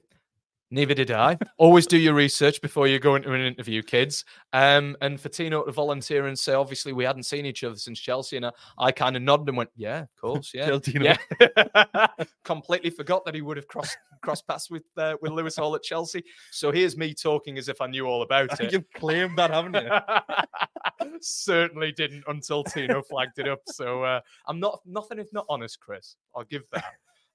Neither 0.73 0.95
did 0.95 1.11
I. 1.11 1.37
Always 1.59 1.85
do 1.85 1.99
your 1.99 2.15
research 2.15 2.59
before 2.59 2.87
you 2.87 2.97
go 2.97 3.13
into 3.13 3.31
an 3.31 3.41
interview, 3.41 3.83
kids. 3.83 4.25
Um, 4.53 4.97
and 5.01 5.21
for 5.21 5.29
Tino 5.29 5.61
to 5.61 5.71
volunteer 5.71 6.25
and 6.25 6.37
say, 6.37 6.55
obviously, 6.55 6.93
we 6.93 7.03
hadn't 7.03 7.23
seen 7.23 7.45
each 7.45 7.63
other 7.63 7.75
since 7.75 7.99
Chelsea, 7.99 8.37
and 8.37 8.47
I, 8.47 8.51
I 8.79 8.91
kind 8.91 9.15
of 9.15 9.21
nodded 9.21 9.47
and 9.49 9.57
went, 9.57 9.69
"Yeah, 9.75 9.99
of 9.99 10.15
course, 10.19 10.51
yeah, 10.51 10.79
yeah." 10.87 12.07
Completely 12.43 12.89
forgot 12.89 13.23
that 13.25 13.35
he 13.35 13.41
would 13.41 13.55
have 13.55 13.67
crossed 13.67 13.95
crossed 14.23 14.47
paths 14.47 14.71
with 14.71 14.81
uh, 14.97 15.15
with 15.21 15.31
Lewis 15.31 15.57
Hall 15.57 15.75
at 15.75 15.83
Chelsea. 15.83 16.23
So 16.49 16.71
here's 16.71 16.97
me 16.97 17.13
talking 17.13 17.59
as 17.59 17.69
if 17.69 17.79
I 17.79 17.85
knew 17.85 18.07
all 18.07 18.23
about 18.23 18.59
it. 18.59 18.71
You've 18.71 18.89
claimed 18.95 19.37
that, 19.37 19.51
haven't 19.51 19.75
you? 19.75 21.11
Certainly 21.21 21.91
didn't 21.91 22.23
until 22.27 22.63
Tino 22.63 23.03
flagged 23.03 23.37
it 23.37 23.47
up. 23.47 23.59
So 23.67 24.03
uh, 24.03 24.21
I'm 24.47 24.59
not 24.59 24.81
nothing 24.87 25.19
if 25.19 25.31
not 25.33 25.45
honest, 25.49 25.79
Chris. 25.79 26.15
I'll 26.35 26.45
give 26.45 26.63
that. 26.71 26.85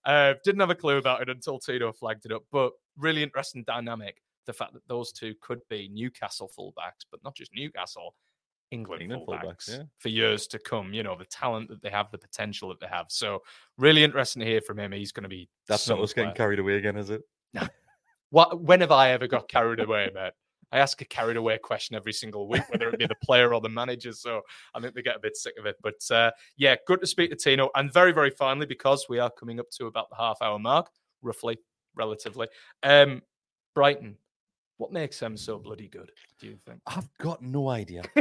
Uh, 0.09 0.35
didn't 0.42 0.61
have 0.61 0.71
a 0.71 0.75
clue 0.75 0.97
about 0.97 1.21
it 1.21 1.29
until 1.29 1.59
Tino 1.59 1.92
flagged 1.92 2.25
it 2.25 2.33
up. 2.33 2.42
But 2.51 2.73
really 2.97 3.23
interesting 3.23 3.62
dynamic. 3.64 4.23
The 4.47 4.55
fact 4.55 4.73
that 4.73 4.88
those 4.88 5.12
two 5.12 5.35
could 5.42 5.61
be 5.68 5.90
Newcastle 5.92 6.51
fullbacks, 6.59 7.05
but 7.11 7.23
not 7.23 7.37
just 7.37 7.53
Newcastle, 7.55 8.14
England, 8.71 9.03
England 9.03 9.27
fullbacks, 9.29 9.44
fullbacks, 9.44 9.68
yeah. 9.68 9.83
for 9.99 10.09
years 10.09 10.47
to 10.47 10.59
come. 10.59 10.94
You 10.94 11.03
know 11.03 11.14
the 11.16 11.27
talent 11.27 11.68
that 11.68 11.83
they 11.83 11.90
have, 11.90 12.11
the 12.11 12.16
potential 12.16 12.71
that 12.71 12.81
they 12.81 12.87
have. 12.87 13.07
So 13.11 13.42
really 13.77 14.03
interesting 14.03 14.40
to 14.40 14.47
hear 14.47 14.62
from 14.62 14.79
him. 14.79 14.92
He's 14.92 15.12
going 15.12 15.25
to 15.25 15.29
be. 15.29 15.51
That's 15.68 15.87
not 15.87 16.01
us 16.01 16.14
getting 16.14 16.35
carried 16.35 16.59
away 16.59 16.79
again, 16.79 16.97
is 16.97 17.11
it? 17.11 17.21
What? 18.31 18.61
When 18.62 18.81
have 18.81 18.92
I 18.92 19.11
ever 19.11 19.27
got 19.27 19.49
carried 19.49 19.81
away, 19.81 20.11
mate? 20.14 20.33
I 20.72 20.78
ask 20.78 21.00
a 21.00 21.04
carried 21.04 21.37
away 21.37 21.59
question 21.59 21.96
every 21.96 22.12
single 22.12 22.48
week, 22.48 22.62
whether 22.70 22.88
it 22.88 22.98
be 22.98 23.07
the 23.07 23.14
player 23.22 23.54
or 23.54 23.61
the 23.61 23.68
manager. 23.68 24.12
So 24.12 24.42
I 24.74 24.81
think 24.81 24.94
they 24.94 25.02
get 25.02 25.16
a 25.16 25.20
bit 25.20 25.37
sick 25.37 25.54
of 25.59 25.66
it. 25.66 25.76
But 25.83 26.00
uh, 26.11 26.31
yeah, 26.57 26.76
good 26.87 27.00
to 27.00 27.07
speak 27.07 27.31
to 27.31 27.37
Tino. 27.37 27.70
And 27.74 27.92
very, 27.92 28.12
very 28.12 28.31
finally, 28.31 28.66
because 28.66 29.07
we 29.09 29.18
are 29.18 29.31
coming 29.31 29.61
up 29.61 29.70
to 29.78 29.87
about 29.87 30.11
the 30.11 30.16
half 30.16 30.42
hour 30.42 30.59
mark, 30.59 30.88
roughly, 31.22 31.59
relatively. 31.94 32.48
Um, 32.83 33.22
Brighton, 33.74 34.16
what 34.79 34.93
makes 34.93 35.19
them 35.21 35.37
so 35.37 35.59
bloody 35.59 35.88
good? 35.88 36.11
Do 36.41 36.47
you 36.49 36.57
think? 36.67 36.81
I've 36.87 37.09
got 37.19 37.43
no 37.43 37.69
idea. 37.69 38.03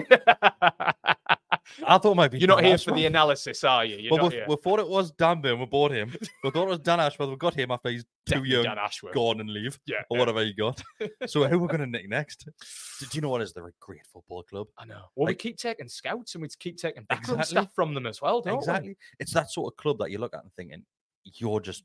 I 1.86 1.98
thought 1.98 2.14
it 2.14 2.16
might 2.16 2.32
be. 2.32 2.40
You're 2.40 2.48
not 2.48 2.58
Dan 2.62 2.66
here 2.66 2.78
for 2.78 2.92
the 2.94 3.06
analysis, 3.06 3.64
are 3.64 3.84
you? 3.84 3.98
You're 3.98 4.14
Well, 4.14 4.24
not 4.24 4.32
we, 4.34 4.42
we 4.48 4.56
thought 4.64 4.80
it 4.80 4.88
was 4.88 5.12
Dan 5.12 5.42
Burn. 5.42 5.60
We 5.60 5.66
bought 5.66 5.92
him. 5.92 6.16
We 6.44 6.50
thought 6.50 6.64
it 6.64 6.70
was 6.70 6.80
Dan 6.80 7.00
Ashworth. 7.00 7.30
We 7.30 7.36
got 7.36 7.54
him 7.54 7.72
after 7.72 7.90
he's 7.90 8.06
too 8.26 8.44
young, 8.46 8.64
Dan 8.64 8.78
Ashworth. 8.78 9.14
gone 9.14 9.42
and 9.42 9.50
leave, 9.50 9.78
Yeah, 9.86 9.98
or 10.10 10.18
yeah. 10.18 10.20
whatever 10.20 10.44
he 10.46 10.54
got. 10.54 10.82
so 11.28 11.46
who 11.48 11.60
we're 11.60 11.68
going 11.68 11.82
to 11.82 11.88
nick 11.88 12.10
next? 12.10 12.46
Do, 13.00 13.06
do 13.06 13.18
you 13.18 13.22
know 13.22 13.30
what 13.30 13.42
is? 13.42 13.54
They're 13.54 13.68
a 13.68 13.72
great 13.80 14.06
football 14.12 14.44
club. 14.44 14.68
I 14.78 14.86
know. 14.86 15.02
Well, 15.16 15.28
we 15.28 15.36
keep 15.36 15.58
taking 15.58 15.88
scouts 15.90 16.34
and 16.36 16.42
we 16.42 16.48
keep 16.58 16.78
taking 16.78 17.04
backroom 17.04 17.40
Exactly. 17.42 17.64
staff 17.64 17.74
from 17.76 17.94
them 17.94 18.08
as 18.08 18.22
well, 18.22 18.42
don't 18.42 18.54
we? 18.56 18.60
exactly. 18.60 18.98
It's 19.20 19.34
that 19.34 19.52
sort 19.52 19.72
of 19.74 19.78
club 19.78 19.98
that 20.00 20.10
you 20.10 20.18
look 20.20 20.34
at 20.34 20.42
and 20.44 20.52
thinking 20.56 20.84
you're 21.26 21.60
just 21.60 21.84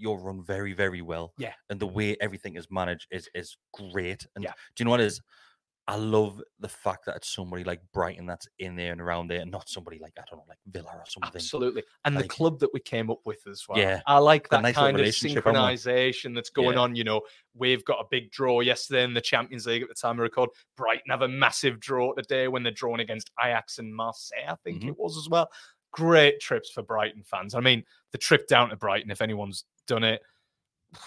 you're 0.00 0.18
run 0.18 0.42
very 0.44 0.72
very 0.72 1.02
well. 1.02 1.32
Yeah. 1.38 1.52
And 1.68 1.78
the 1.78 1.86
way 1.86 2.16
everything 2.20 2.56
is 2.56 2.66
managed 2.70 3.06
is 3.10 3.28
is 3.34 3.56
great. 3.74 4.26
And 4.34 4.42
Yeah. 4.44 4.52
do 4.74 4.80
you 4.82 4.84
know 4.86 4.90
what 4.92 5.00
is? 5.00 5.20
I 5.88 5.96
love 5.96 6.40
the 6.60 6.68
fact 6.68 7.06
that 7.06 7.16
it's 7.16 7.34
somebody 7.34 7.64
like 7.64 7.80
Brighton 7.92 8.24
that's 8.24 8.46
in 8.60 8.76
there 8.76 8.92
and 8.92 9.00
around 9.00 9.26
there, 9.26 9.40
and 9.40 9.50
not 9.50 9.68
somebody 9.68 9.98
like 9.98 10.12
I 10.16 10.22
don't 10.30 10.38
know, 10.38 10.44
like 10.48 10.58
Villa 10.70 10.90
or 10.94 11.02
something. 11.08 11.32
Absolutely. 11.34 11.82
And 12.04 12.16
the 12.16 12.28
club 12.28 12.60
that 12.60 12.72
we 12.72 12.78
came 12.78 13.10
up 13.10 13.18
with 13.24 13.44
as 13.48 13.64
well. 13.68 13.76
Yeah. 13.76 14.00
I 14.06 14.18
like 14.18 14.48
that 14.50 14.62
nice 14.62 14.76
kind 14.76 14.94
of 14.94 15.00
relationship, 15.00 15.44
haven't 15.44 15.60
we? 15.60 15.72
synchronization 15.74 16.32
that's 16.34 16.50
going 16.50 16.76
Yeah. 16.76 16.82
on. 16.82 16.94
You 16.94 17.02
know, 17.04 17.22
we've 17.54 17.84
got 17.84 17.98
a 17.98 18.04
big 18.08 18.30
draw 18.30 18.60
yesterday 18.60 19.02
in 19.02 19.14
the 19.14 19.20
Champions 19.20 19.66
League 19.66 19.82
at 19.82 19.88
the 19.88 19.94
time 19.94 20.16
of 20.16 20.22
record. 20.22 20.50
Brighton 20.76 21.10
have 21.10 21.22
a 21.22 21.28
massive 21.28 21.80
draw 21.80 22.12
today 22.14 22.46
when 22.46 22.62
they're 22.62 22.70
drawn 22.72 23.00
against 23.00 23.32
Ajax 23.42 23.78
and 23.78 23.92
Marseille, 23.92 24.44
I 24.46 24.56
think 24.62 24.82
Mhm. 24.82 24.88
it 24.90 24.98
was 24.98 25.16
as 25.16 25.28
well. 25.28 25.50
Great 25.92 26.38
trips 26.38 26.70
for 26.70 26.84
Brighton 26.84 27.24
fans. 27.24 27.56
I 27.56 27.60
mean, 27.60 27.84
the 28.12 28.18
trip 28.18 28.46
down 28.48 28.70
to 28.70 28.76
Brighton, 28.76 29.10
if 29.10 29.22
anyone's 29.22 29.64
done 29.86 30.04
it, 30.04 30.20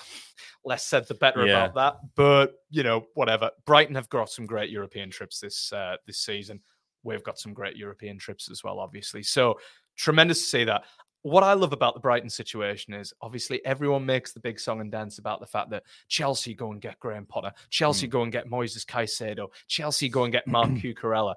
less 0.66 0.86
said 0.86 1.08
the 1.08 1.16
better 1.16 1.46
Yeah. 1.46 1.66
about 1.66 1.76
that. 1.76 2.16
But 2.16 2.56
you 2.70 2.84
know, 2.84 3.06
whatever. 3.14 3.52
Brighton 3.66 3.96
have 3.96 4.10
got 4.10 4.30
some 4.30 4.46
great 4.46 4.70
European 4.70 5.10
trips 5.10 5.40
this 5.40 5.72
uh, 5.74 5.98
this 6.06 6.20
season. 6.20 6.62
We've 7.04 7.24
got 7.24 7.38
some 7.38 7.54
great 7.54 7.76
European 7.76 8.18
trips 8.18 8.50
as 8.50 8.64
well, 8.64 8.80
obviously. 8.80 9.24
So 9.24 9.60
tremendous 9.98 10.40
to 10.42 10.48
see 10.48 10.64
that. 10.66 10.84
What 11.24 11.44
I 11.44 11.54
love 11.54 11.72
about 11.72 11.94
the 11.94 12.00
Brighton 12.02 12.30
situation 12.30 12.94
is 12.94 13.14
obviously 13.22 13.66
everyone 13.66 14.06
makes 14.06 14.34
the 14.34 14.42
big 14.42 14.60
song 14.60 14.82
and 14.82 14.92
dance 14.92 15.20
about 15.20 15.40
the 15.40 15.46
fact 15.46 15.70
that 15.70 15.84
Chelsea 16.10 16.54
go 16.54 16.72
and 16.72 16.82
get 16.82 17.00
Graham 17.00 17.26
Potter, 17.26 17.50
Mm. 17.56 17.70
Chelsea 17.70 18.08
go 18.08 18.24
and 18.24 18.32
get 18.32 18.50
Moises 18.50 18.86
Caicedo, 18.86 19.48
Chelsea 19.68 20.10
go 20.10 20.24
and 20.24 20.34
get 20.34 20.48
Marc 20.48 20.70
Cucurella. 20.72 21.36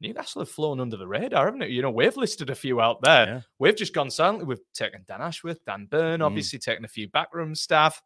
Newcastle 0.00 0.40
have 0.42 0.48
flown 0.48 0.80
under 0.80 0.96
the 0.96 1.06
radar, 1.06 1.44
haven't 1.46 1.62
it? 1.62 1.70
You 1.70 1.82
know, 1.82 1.90
we've 1.90 2.16
listed 2.16 2.48
a 2.50 2.54
few 2.54 2.80
out 2.80 3.00
there. 3.02 3.26
Yeah. 3.26 3.40
We've 3.58 3.76
just 3.76 3.92
gone 3.94 4.10
silently. 4.10 4.46
We've 4.46 4.58
taken 4.74 5.04
Dan 5.06 5.20
Ashworth, 5.20 5.64
Dan 5.66 5.86
Burn, 5.90 6.20
Mm. 6.20 6.24
obviously 6.26 6.58
taken 6.58 6.84
a 6.84 6.88
few 6.88 7.08
backroom 7.08 7.54
staff. 7.54 8.02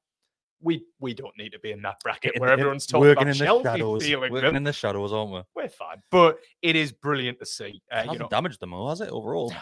We 0.60 0.84
we 0.98 1.12
don't 1.14 1.36
need 1.36 1.52
to 1.52 1.58
be 1.58 1.72
in 1.72 1.82
that 1.82 1.96
bracket 2.02 2.32
In- 2.36 2.40
where 2.40 2.52
in- 2.52 2.58
everyone's 2.60 2.86
talking 2.86 3.10
about 3.10 3.22
in 3.22 3.28
the 3.28 3.34
Chelsea 3.44 3.62
shadows. 3.64 4.02
feeling 4.06 4.32
Working 4.32 4.46
them. 4.48 4.56
in 4.56 4.64
the 4.64 4.72
shadows, 4.72 5.12
aren't 5.12 5.32
we? 5.32 5.42
We're 5.54 5.68
fine, 5.68 6.02
but 6.10 6.38
it 6.62 6.74
is 6.74 6.90
brilliant 6.90 7.38
to 7.40 7.46
see. 7.46 7.82
Uh, 7.92 7.98
It 7.98 8.04
you 8.04 8.10
hasn't 8.12 8.18
know, 8.20 8.28
damaged 8.28 8.60
them 8.60 8.72
all, 8.72 8.88
has 8.88 9.00
it? 9.02 9.10
Overall, 9.10 9.52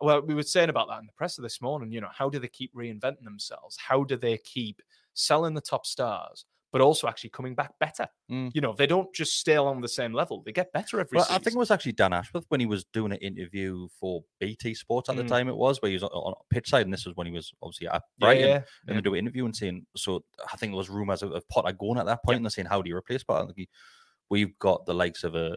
well, 0.00 0.20
we 0.22 0.34
were 0.34 0.42
saying 0.42 0.68
about 0.70 0.88
that 0.88 0.98
in 1.00 1.06
the 1.06 1.12
presser 1.12 1.40
this 1.40 1.60
morning. 1.62 1.92
You 1.92 2.00
know, 2.00 2.08
how 2.12 2.28
do 2.28 2.38
they 2.40 2.48
keep 2.48 2.74
reinventing 2.74 3.22
themselves? 3.22 3.76
How 3.76 4.02
do 4.02 4.16
they 4.16 4.38
keep 4.38 4.82
selling 5.14 5.54
the 5.54 5.60
top 5.60 5.86
stars, 5.86 6.44
but 6.72 6.80
also 6.80 7.08
actually 7.08 7.30
coming 7.30 7.54
back 7.54 7.72
better? 7.80 8.06
Mm. 8.30 8.50
You 8.54 8.60
know, 8.60 8.72
they 8.72 8.86
don't 8.86 9.12
just 9.14 9.38
stay 9.38 9.54
along 9.54 9.80
the 9.80 9.88
same 9.88 10.12
level; 10.12 10.42
they 10.44 10.52
get 10.52 10.72
better 10.72 11.00
every 11.00 11.16
Well, 11.16 11.24
season. 11.24 11.36
I 11.40 11.42
think 11.42 11.54
it 11.56 11.58
was 11.58 11.70
actually 11.70 11.92
Dan 11.92 12.12
Ashworth 12.12 12.44
when 12.48 12.60
he 12.60 12.66
was 12.66 12.84
doing 12.92 13.12
an 13.12 13.18
interview 13.18 13.88
for 13.98 14.22
BT 14.40 14.74
Sports 14.74 15.08
at 15.08 15.16
the 15.16 15.24
Mm. 15.24 15.28
time. 15.28 15.48
It 15.48 15.56
was 15.56 15.80
where 15.82 15.88
he 15.90 15.94
was 15.96 16.02
on, 16.02 16.10
on 16.10 16.34
pitch 16.50 16.68
side, 16.70 16.86
and 16.86 16.92
this 16.92 17.06
was 17.06 17.16
when 17.16 17.26
he 17.26 17.32
was 17.32 17.52
obviously 17.62 17.88
at 17.88 17.94
Yeah, 17.94 18.00
Brighton. 18.26 18.48
yeah, 18.48 18.54
And 18.56 18.64
yeah. 18.88 18.94
they 18.94 19.00
do 19.00 19.14
an 19.14 19.18
interview 19.18 19.44
and 19.44 19.54
saying, 19.56 19.86
so 19.96 20.24
I 20.52 20.56
think 20.56 20.72
there 20.72 20.76
was 20.78 20.90
rumours 20.90 21.22
of, 21.22 21.32
of 21.32 21.48
Potter 21.48 21.72
going 21.72 21.98
at 21.98 22.06
that 22.06 22.22
point, 22.24 22.36
and 22.36 22.44
they're 22.44 22.50
saying, 22.50 22.66
how 22.68 22.82
do 22.82 22.88
you 22.88 22.96
replace 22.96 23.24
Potter? 23.24 23.46
Like, 23.46 23.56
he- 23.56 23.68
we've 24.30 24.56
got 24.58 24.86
the 24.86 24.94
likes 24.94 25.24
of 25.24 25.34
a 25.34 25.56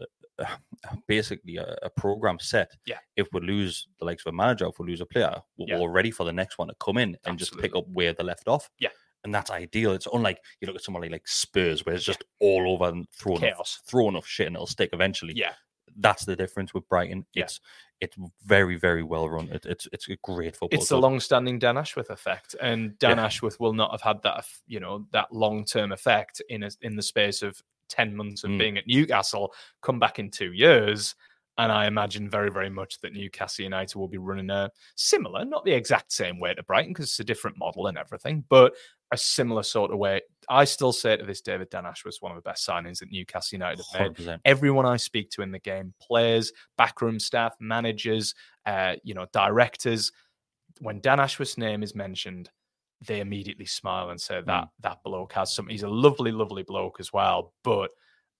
basically 1.06 1.56
a, 1.56 1.76
a 1.82 1.90
program 1.90 2.38
set. 2.40 2.72
Yeah. 2.86 2.98
If 3.16 3.28
we 3.32 3.40
lose 3.40 3.86
the 4.00 4.04
likes 4.04 4.24
of 4.26 4.34
a 4.34 4.36
manager, 4.36 4.66
if 4.66 4.78
we 4.78 4.86
lose 4.88 5.00
a 5.00 5.06
player, 5.06 5.34
we're 5.56 5.66
Yeah. 5.68 5.78
all 5.78 5.88
ready 5.88 6.10
for 6.10 6.24
the 6.24 6.32
next 6.32 6.58
one 6.58 6.68
to 6.68 6.74
come 6.80 6.98
in 6.98 7.16
and 7.24 7.38
just 7.38 7.56
pick 7.58 7.76
up 7.76 7.84
where 7.92 8.12
they 8.12 8.24
left 8.24 8.48
off. 8.48 8.68
Yeah. 8.80 8.88
And 9.24 9.34
that's 9.34 9.50
ideal. 9.50 9.92
It's 9.92 10.06
unlike 10.12 10.38
you 10.60 10.66
look 10.66 10.76
at 10.76 10.82
somebody 10.84 11.08
like 11.08 11.26
Spurs, 11.26 11.84
where 11.86 11.94
it's 11.94 12.04
just 12.04 12.22
all 12.40 12.70
over 12.72 12.84
and 12.90 13.08
throwing 13.10 13.40
Chaos. 13.40 13.80
throw 13.86 14.08
enough 14.08 14.26
shit 14.26 14.46
and 14.46 14.54
it'll 14.56 14.66
stick 14.66 14.90
eventually 14.92 15.32
Yeah. 15.34 15.54
that's 15.96 16.24
the 16.24 16.36
difference 16.36 16.74
with 16.74 16.88
Brighton. 16.88 17.24
Yeah. 17.34 17.44
It's 17.44 17.60
it's 18.00 18.16
very 18.44 18.76
very 18.76 19.02
well 19.02 19.28
run. 19.30 19.48
It, 19.50 19.64
it's 19.66 19.88
it's 19.92 20.08
a 20.10 20.16
great 20.22 20.56
football. 20.56 20.78
it's 20.78 20.88
the 20.90 20.98
long-standing 20.98 21.58
Dan 21.58 21.78
Ashworth 21.78 22.10
effect, 22.10 22.54
and 22.60 22.98
Dan 22.98 23.16
Yeah. 23.18 23.24
Ashworth 23.26 23.58
will 23.60 23.72
not 23.72 23.92
have 23.92 24.02
had 24.02 24.20
that, 24.24 24.44
you 24.66 24.80
know, 24.80 25.06
that 25.12 25.32
long-term 25.32 25.92
effect 25.92 26.42
in 26.50 26.64
a, 26.64 26.70
in 26.82 26.96
the 26.96 27.02
space 27.02 27.40
of 27.40 27.62
ten 27.88 28.14
months 28.14 28.44
of 28.44 28.50
Mm. 28.50 28.58
being 28.58 28.78
at 28.78 28.86
Newcastle. 28.86 29.54
Come 29.80 29.98
back 30.00 30.18
in 30.18 30.30
two 30.30 30.52
years, 30.52 31.14
and 31.56 31.70
I 31.70 31.86
imagine 31.86 32.28
very, 32.28 32.50
very 32.50 32.68
much 32.68 33.00
that 33.00 33.12
Newcastle 33.12 33.62
United 33.62 33.96
will 33.96 34.08
be 34.08 34.18
running 34.18 34.50
a 34.50 34.70
similar, 34.96 35.44
not 35.44 35.64
the 35.64 35.72
exact 35.72 36.10
same 36.12 36.40
way 36.40 36.52
to 36.52 36.62
Brighton 36.64 36.92
because 36.92 37.06
it's 37.06 37.20
a 37.20 37.24
different 37.24 37.56
model 37.58 37.86
and 37.86 37.96
everything, 37.96 38.44
but 38.48 38.74
a 39.14 39.18
similar 39.18 39.62
sort 39.62 39.90
of 39.90 39.98
way. 39.98 40.20
I 40.48 40.64
still 40.64 40.92
say 40.92 41.16
to 41.16 41.24
this 41.24 41.40
David 41.40 41.68
that 41.70 41.70
Dan 41.70 41.86
Ashworth's 41.86 42.20
one 42.20 42.32
of 42.32 42.36
the 42.36 42.48
best 42.48 42.68
signings 42.68 42.98
that 42.98 43.10
Newcastle 43.10 43.56
United 43.56 43.82
have 43.92 44.00
made 44.00 44.16
100%. 44.16 44.40
everyone 44.44 44.84
I 44.84 44.96
speak 44.96 45.30
to 45.30 45.42
in 45.42 45.50
the 45.50 45.58
game, 45.58 45.94
players, 46.00 46.52
backroom 46.76 47.18
staff, 47.18 47.54
managers, 47.60 48.34
uh, 48.66 48.96
you 49.02 49.14
know, 49.14 49.26
directors, 49.32 50.12
when 50.80 51.00
Dan 51.00 51.20
Ashworth's 51.20 51.58
name 51.58 51.82
is 51.82 51.94
mentioned, 51.94 52.50
they 53.06 53.20
immediately 53.20 53.66
smile 53.66 54.10
and 54.10 54.20
say 54.20 54.40
that 54.46 54.68
that 54.80 54.98
bloke 55.04 55.32
has 55.32 55.54
some. 55.54 55.68
He's 55.68 55.82
a 55.82 55.88
lovely, 55.88 56.32
lovely 56.32 56.62
bloke 56.62 56.96
as 57.00 57.12
well. 57.12 57.52
But 57.62 57.90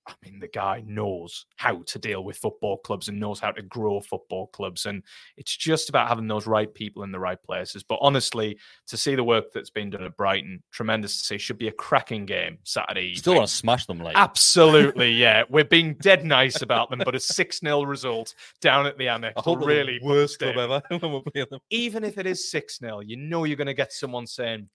I 0.06 0.14
mean, 0.22 0.38
the 0.38 0.48
guy 0.48 0.82
knows 0.86 1.46
how 1.56 1.82
to 1.86 1.98
deal 1.98 2.24
with 2.24 2.36
football 2.36 2.76
clubs 2.78 3.08
and 3.08 3.18
knows 3.18 3.40
how 3.40 3.50
to 3.52 3.62
grow 3.62 4.00
football 4.00 4.48
clubs. 4.48 4.86
And 4.86 5.02
it's 5.36 5.56
just 5.56 5.88
about 5.88 6.08
having 6.08 6.28
those 6.28 6.46
right 6.46 6.72
people 6.72 7.04
in 7.04 7.12
the 7.12 7.18
right 7.18 7.42
places. 7.42 7.82
But 7.82 7.98
honestly, 8.00 8.58
to 8.88 8.96
see 8.96 9.14
the 9.14 9.24
work 9.24 9.46
that's 9.52 9.70
been 9.70 9.90
done 9.90 10.04
at 10.04 10.16
Brighton, 10.16 10.62
tremendous 10.72 11.18
to 11.18 11.24
see. 11.24 11.38
Should 11.38 11.58
be 11.58 11.68
a 11.68 11.72
cracking 11.72 12.26
game 12.26 12.58
Saturday. 12.64 13.14
Still 13.14 13.36
want 13.36 13.48
to 13.48 13.54
smash 13.54 13.86
them 13.86 13.98
like 13.98 14.16
Absolutely, 14.16 15.12
yeah. 15.14 15.44
We're 15.48 15.64
being 15.64 15.94
dead 15.94 16.24
nice 16.24 16.62
about 16.62 16.90
them, 16.90 17.00
but 17.04 17.14
a 17.14 17.20
6 17.20 17.60
0 17.60 17.82
result 17.82 18.34
down 18.60 18.86
at 18.86 18.96
the 18.98 19.06
Amex 19.06 19.32
I 19.36 19.42
will 19.46 19.56
really 19.56 19.98
worst 20.02 20.38
club 20.38 20.56
ever 20.56 20.82
when 20.98 21.12
we 21.12 21.22
play 21.32 21.46
them. 21.50 21.60
Even 21.70 22.04
if 22.04 22.18
it 22.18 22.26
is 22.26 22.50
6 22.50 22.78
0, 22.78 23.00
you 23.00 23.16
know 23.16 23.44
you're 23.44 23.56
going 23.56 23.66
to 23.66 23.74
get 23.74 23.92
someone 23.92 24.26
saying, 24.26 24.68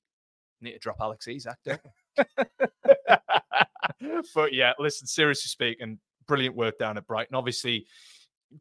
need 0.62 0.74
to 0.74 0.80
drop 0.80 0.98
Alex 1.00 1.28
Isak, 1.28 1.58
don't 1.66 1.80
you?" 2.18 2.26
but 4.36 4.54
yeah, 4.54 4.74
listen, 4.80 5.08
seriously 5.08 5.48
speaking, 5.48 6.00
brilliant 6.28 6.56
work 6.56 6.78
down 6.78 6.98
at 6.98 7.08
Brighton. 7.08 7.36
Obviously, 7.36 7.86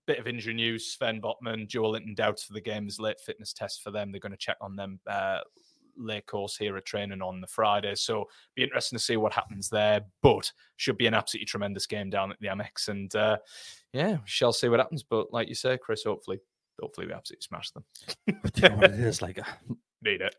bit 0.07 0.18
of 0.18 0.26
injury 0.26 0.55
news. 0.55 0.93
Sven 0.93 1.20
Botman, 1.20 1.68
Joelinton 1.68 2.14
doubts 2.14 2.45
for 2.45 2.53
the 2.53 2.61
game's 2.61 3.01
late 3.01 3.20
fitness 3.20 3.53
test 3.53 3.83
for 3.83 3.91
them. 3.91 4.11
They're 4.11 4.20
going 4.20 4.33
to 4.33 4.39
check 4.39 4.57
on 4.61 4.76
them 4.76 5.01
uh, 5.07 5.41
late 5.97 6.26
course 6.26 6.57
here 6.57 6.76
at 6.76 6.85
training 6.85 7.22
on 7.22 7.41
the 7.41 7.47
Friday. 7.47 7.95
So 7.95 8.26
be 8.55 8.62
interesting 8.62 8.99
to 8.99 9.05
see 9.05 9.16
what 9.16 9.33
happens 9.33 9.68
there. 9.68 10.03
But 10.22 10.51
should 10.76 10.99
be 10.99 11.07
an 11.07 11.14
absolutely 11.14 11.47
tremendous 11.47 11.87
game 11.87 12.11
down 12.11 12.31
at 12.31 12.39
the 12.41 12.49
Amex. 12.49 12.89
And 12.89 13.14
uh, 13.14 13.39
yeah, 13.93 14.12
we 14.12 14.18
shall 14.26 14.53
see 14.53 14.68
what 14.68 14.81
happens. 14.81 15.03
But 15.03 15.33
like 15.33 15.49
you 15.49 15.55
say, 15.55 15.79
Chris, 15.79 16.05
hopefully, 16.05 16.39
hopefully 16.81 17.07
we 17.07 17.12
absolutely 17.12 17.43
smash 17.43 17.70
them. 17.70 17.85
Do 18.26 18.35
you 18.57 18.68
know 18.68 18.76
what 18.76 18.91
it 18.93 19.01
is 19.01 19.22
like? 19.22 19.41
Need 20.03 20.20
it. 20.20 20.35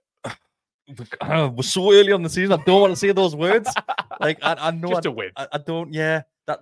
Uh, 1.22 1.50
we're 1.56 1.64
so 1.64 1.92
early 1.92 2.12
on 2.12 2.24
the 2.24 2.30
season. 2.30 2.60
I 2.60 2.64
don't 2.64 2.82
want 2.82 2.94
to 2.94 3.00
say 3.00 3.12
those 3.12 3.36
words. 3.36 3.70
Like 4.22 4.38
I, 4.42 4.54
I 4.60 4.72
know 4.72 4.90
Just 4.90 5.08
I, 5.08 5.10
a 5.12 5.14
win. 5.14 5.32
I, 5.38 5.48
I 5.54 5.58
don't. 5.60 5.94
Yeah, 5.94 6.24
that 6.46 6.60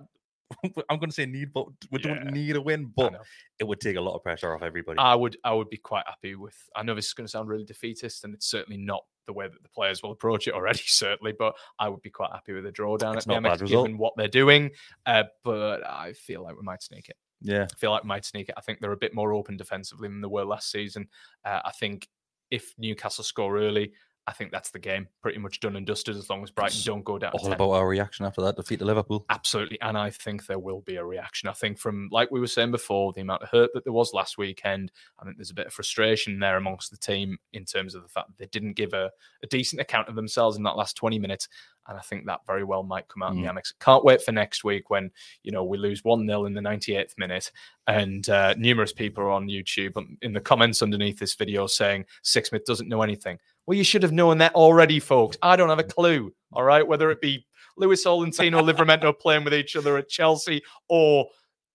I'm 0.88 0.98
going 0.98 1.10
to 1.10 1.12
say 1.12 1.26
need, 1.26 1.52
but 1.52 1.66
we 1.90 1.98
don't 1.98 2.26
need 2.32 2.56
a 2.56 2.60
win. 2.60 2.92
But 2.96 3.20
it 3.58 3.64
would 3.64 3.80
take 3.80 3.96
a 3.96 4.00
lot 4.00 4.14
of 4.14 4.22
pressure 4.22 4.54
off 4.54 4.62
everybody. 4.62 4.98
I 4.98 5.14
would 5.14 5.36
I 5.44 5.52
would 5.52 5.68
be 5.70 5.76
quite 5.76 6.04
happy 6.06 6.34
with 6.34 6.54
I 6.76 6.82
know 6.82 6.94
this 6.94 7.06
is 7.06 7.14
going 7.14 7.26
to 7.26 7.30
sound 7.30 7.48
really 7.48 7.64
defeatist 7.64 8.24
and 8.24 8.34
it's 8.34 8.46
certainly 8.46 8.78
not 8.80 9.02
the 9.26 9.32
way 9.32 9.46
that 9.46 9.62
the 9.62 9.68
players 9.68 10.02
will 10.02 10.12
approach 10.12 10.48
it 10.48 10.54
already 10.54 10.80
certainly 10.86 11.34
but 11.38 11.54
I 11.78 11.88
would 11.88 12.00
be 12.00 12.10
quite 12.10 12.30
happy 12.32 12.54
with 12.54 12.64
a 12.66 12.72
drawdown 12.72 13.16
It's 13.16 13.26
at 13.26 13.34
the 13.34 13.40
not 13.40 13.60
result. 13.60 13.86
given 13.86 13.98
what 13.98 14.14
they're 14.16 14.26
doing 14.26 14.70
uh, 15.04 15.24
but 15.44 15.86
I 15.86 16.14
feel 16.14 16.42
like 16.42 16.56
we 16.56 16.62
might 16.62 16.82
sneak 16.82 17.10
it 17.10 17.16
yeah, 17.40 17.66
I 17.70 17.76
feel 17.76 17.90
like 17.90 18.04
we 18.04 18.08
might 18.08 18.24
sneak 18.24 18.48
it 18.48 18.54
I 18.56 18.62
think 18.62 18.80
they're 18.80 18.92
a 18.92 18.96
bit 18.96 19.14
more 19.14 19.34
open 19.34 19.58
defensively 19.58 20.08
than 20.08 20.22
they 20.22 20.28
were 20.28 20.46
last 20.46 20.70
season 20.70 21.08
uh, 21.44 21.60
I 21.62 21.72
think 21.72 22.08
if 22.50 22.72
Newcastle 22.78 23.22
score 23.22 23.58
early 23.58 23.92
I 24.28 24.32
think 24.32 24.52
that's 24.52 24.70
the 24.70 24.78
game 24.78 25.08
pretty 25.22 25.38
much 25.38 25.58
done 25.58 25.74
and 25.76 25.86
dusted 25.86 26.14
as 26.14 26.28
long 26.28 26.42
as 26.42 26.50
Brighton 26.50 26.82
don't 26.84 27.02
go 27.02 27.18
down 27.18 27.32
all 27.32 27.40
10. 27.40 27.54
about 27.54 27.70
our 27.70 27.88
reaction 27.88 28.26
after 28.26 28.42
that 28.42 28.56
defeat 28.56 28.78
to 28.80 28.84
Liverpool. 28.84 29.24
Absolutely. 29.30 29.80
And 29.80 29.96
I 29.96 30.10
think 30.10 30.44
there 30.44 30.58
will 30.58 30.82
be 30.82 30.96
a 30.96 31.04
reaction. 31.04 31.48
I 31.48 31.54
think, 31.54 31.78
from 31.78 32.10
like 32.12 32.30
we 32.30 32.38
were 32.38 32.46
saying 32.46 32.70
before, 32.70 33.14
the 33.14 33.22
amount 33.22 33.42
of 33.42 33.48
hurt 33.48 33.70
that 33.72 33.84
there 33.84 33.92
was 33.94 34.12
last 34.12 34.36
weekend, 34.36 34.92
I 35.18 35.24
think 35.24 35.38
there's 35.38 35.50
a 35.50 35.54
bit 35.54 35.68
of 35.68 35.72
frustration 35.72 36.38
there 36.38 36.58
amongst 36.58 36.90
the 36.90 36.98
team 36.98 37.38
in 37.54 37.64
terms 37.64 37.94
of 37.94 38.02
the 38.02 38.08
fact 38.10 38.28
that 38.28 38.36
they 38.36 38.48
didn't 38.48 38.74
give 38.74 38.92
a, 38.92 39.10
a 39.42 39.46
decent 39.46 39.80
account 39.80 40.08
of 40.08 40.14
themselves 40.14 40.58
in 40.58 40.62
that 40.64 40.76
last 40.76 40.94
20 40.96 41.18
minutes. 41.18 41.48
And 41.88 41.96
I 41.96 42.02
think 42.02 42.26
that 42.26 42.44
very 42.46 42.64
well 42.64 42.82
might 42.82 43.08
come 43.08 43.22
out 43.22 43.32
in 43.32 43.40
the 43.40 43.48
Amex. 43.48 43.72
Can't 43.80 44.04
wait 44.04 44.20
for 44.20 44.32
next 44.32 44.62
week 44.62 44.90
when, 44.90 45.10
you 45.42 45.52
know, 45.52 45.64
we 45.64 45.78
lose 45.78 46.04
1 46.04 46.26
0 46.26 46.44
in 46.44 46.52
the 46.52 46.60
98th 46.60 47.16
minute. 47.16 47.50
And 47.86 48.28
uh, 48.28 48.54
numerous 48.58 48.92
people 48.92 49.24
are 49.24 49.30
on 49.30 49.48
YouTube 49.48 49.96
um, 49.96 50.18
in 50.20 50.34
the 50.34 50.40
comments 50.40 50.82
underneath 50.82 51.18
this 51.18 51.34
video 51.34 51.66
saying 51.66 52.04
Sixsmith 52.22 52.66
doesn't 52.66 52.90
know 52.90 53.00
anything. 53.00 53.38
Well, 53.68 53.76
you 53.76 53.84
should 53.84 54.02
have 54.02 54.12
known 54.12 54.38
that 54.38 54.54
already, 54.54 54.98
folks. 54.98 55.36
I 55.42 55.54
don't 55.54 55.68
have 55.68 55.78
a 55.78 55.84
clue. 55.84 56.32
All 56.54 56.62
right. 56.64 56.86
Whether 56.88 57.10
it 57.10 57.20
be 57.20 57.44
Luis 57.76 58.06
Olentino, 58.06 58.62
Livramento 58.66 59.12
playing 59.20 59.44
with 59.44 59.52
each 59.52 59.76
other 59.76 59.98
at 59.98 60.08
Chelsea 60.08 60.62
or 60.88 61.26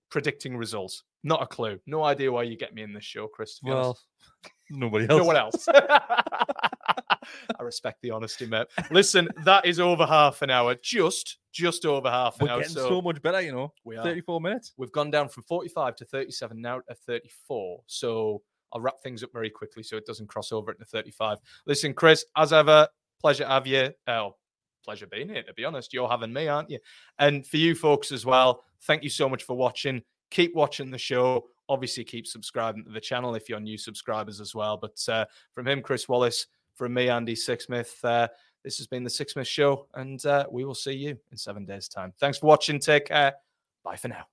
predicting 0.09 0.57
results. 0.57 1.03
Not 1.23 1.43
a 1.43 1.45
clue. 1.45 1.79
No 1.85 2.03
idea 2.03 2.31
why 2.31 2.43
you 2.43 2.57
get 2.57 2.73
me 2.73 2.81
in 2.81 2.93
this 2.93 3.03
show, 3.03 3.27
Chris. 3.27 3.59
to 3.59 3.65
be 3.65 3.71
honest. 3.71 4.07
Well, 4.41 4.51
nobody 4.71 5.07
else. 5.07 5.19
no 5.19 5.23
one 5.23 5.35
else. 5.35 5.67
I 5.69 7.61
respect 7.61 8.01
the 8.01 8.09
honesty, 8.09 8.47
mate. 8.47 8.65
Listen, 8.89 9.29
that 9.45 9.63
is 9.67 9.79
over 9.79 10.07
half 10.07 10.41
an 10.41 10.49
hour. 10.49 10.73
Just, 10.81 11.37
just 11.51 11.85
over 11.85 12.09
half 12.09 12.39
an 12.41 12.47
We're 12.47 12.53
hour. 12.53 12.59
getting 12.61 12.73
So 12.73 12.89
so 12.89 13.01
much 13.03 13.21
better, 13.21 13.39
you 13.39 13.51
know. 13.51 13.71
we 13.83 13.97
are. 13.97 14.03
34 14.03 14.41
minutes. 14.41 14.73
We've 14.77 14.91
gone 14.91 15.11
down 15.11 15.29
from 15.29 15.43
45 15.43 15.95
to 15.97 16.05
37 16.05 16.59
now 16.59 16.79
to 16.89 16.95
34. 16.95 17.81
So 17.85 18.41
I'll 18.73 18.81
wrap 18.81 18.99
things 19.01 19.23
up 19.23 19.31
very 19.31 19.49
quickly 19.49 19.83
so 19.83 19.97
it 19.97 20.05
doesn't 20.05 20.27
cross 20.27 20.51
over 20.51 20.71
into 20.71 20.85
35. 20.85 21.37
Listen, 21.65 21.93
Chris, 21.93 22.25
as 22.35 22.51
ever, 22.51 22.87
pleasure 23.21 23.43
to 23.43 23.49
have 23.49 23.67
you. 23.67 23.91
Oh, 24.07 24.35
pleasure 24.83 25.07
being 25.07 25.29
here, 25.29 25.43
to 25.43 25.53
be 25.53 25.65
honest. 25.65 25.93
You're 25.93 26.09
having 26.09 26.33
me, 26.33 26.47
aren't 26.47 26.69
you? 26.69 26.79
And 27.19 27.45
for 27.45 27.57
you 27.57 27.75
folks 27.75 28.11
as 28.11 28.25
well, 28.25 28.63
thank 28.81 29.03
you 29.03 29.09
so 29.09 29.29
much 29.29 29.43
for 29.43 29.55
watching. 29.55 30.01
Keep 30.31 30.55
watching 30.55 30.91
the 30.91 30.97
show. 30.97 31.45
Obviously, 31.69 32.03
keep 32.03 32.27
subscribing 32.27 32.83
to 32.83 32.91
the 32.91 32.99
channel 32.99 33.35
if 33.35 33.47
you're 33.47 33.59
new 33.59 33.77
subscribers 33.77 34.41
as 34.41 34.53
well. 34.53 34.77
But 34.77 34.99
uh, 35.07 35.25
from 35.53 35.67
him, 35.67 35.81
Chris 35.81 36.09
Wallace, 36.09 36.47
from 36.75 36.93
me, 36.93 37.07
Andy 37.09 37.35
Sixsmith, 37.35 38.03
uh, 38.03 38.27
this 38.63 38.77
has 38.77 38.87
been 38.87 39.03
the 39.03 39.09
Sixsmith 39.09 39.47
Show, 39.47 39.87
and 39.93 40.25
uh, 40.25 40.45
we 40.49 40.65
will 40.65 40.75
see 40.75 40.93
you 40.93 41.17
in 41.31 41.37
seven 41.37 41.65
days' 41.65 41.87
time. 41.87 42.13
Thanks 42.19 42.37
for 42.39 42.47
watching. 42.47 42.79
Take 42.79 43.07
care. 43.07 43.33
Bye 43.83 43.97
for 43.97 44.07
now. 44.07 44.32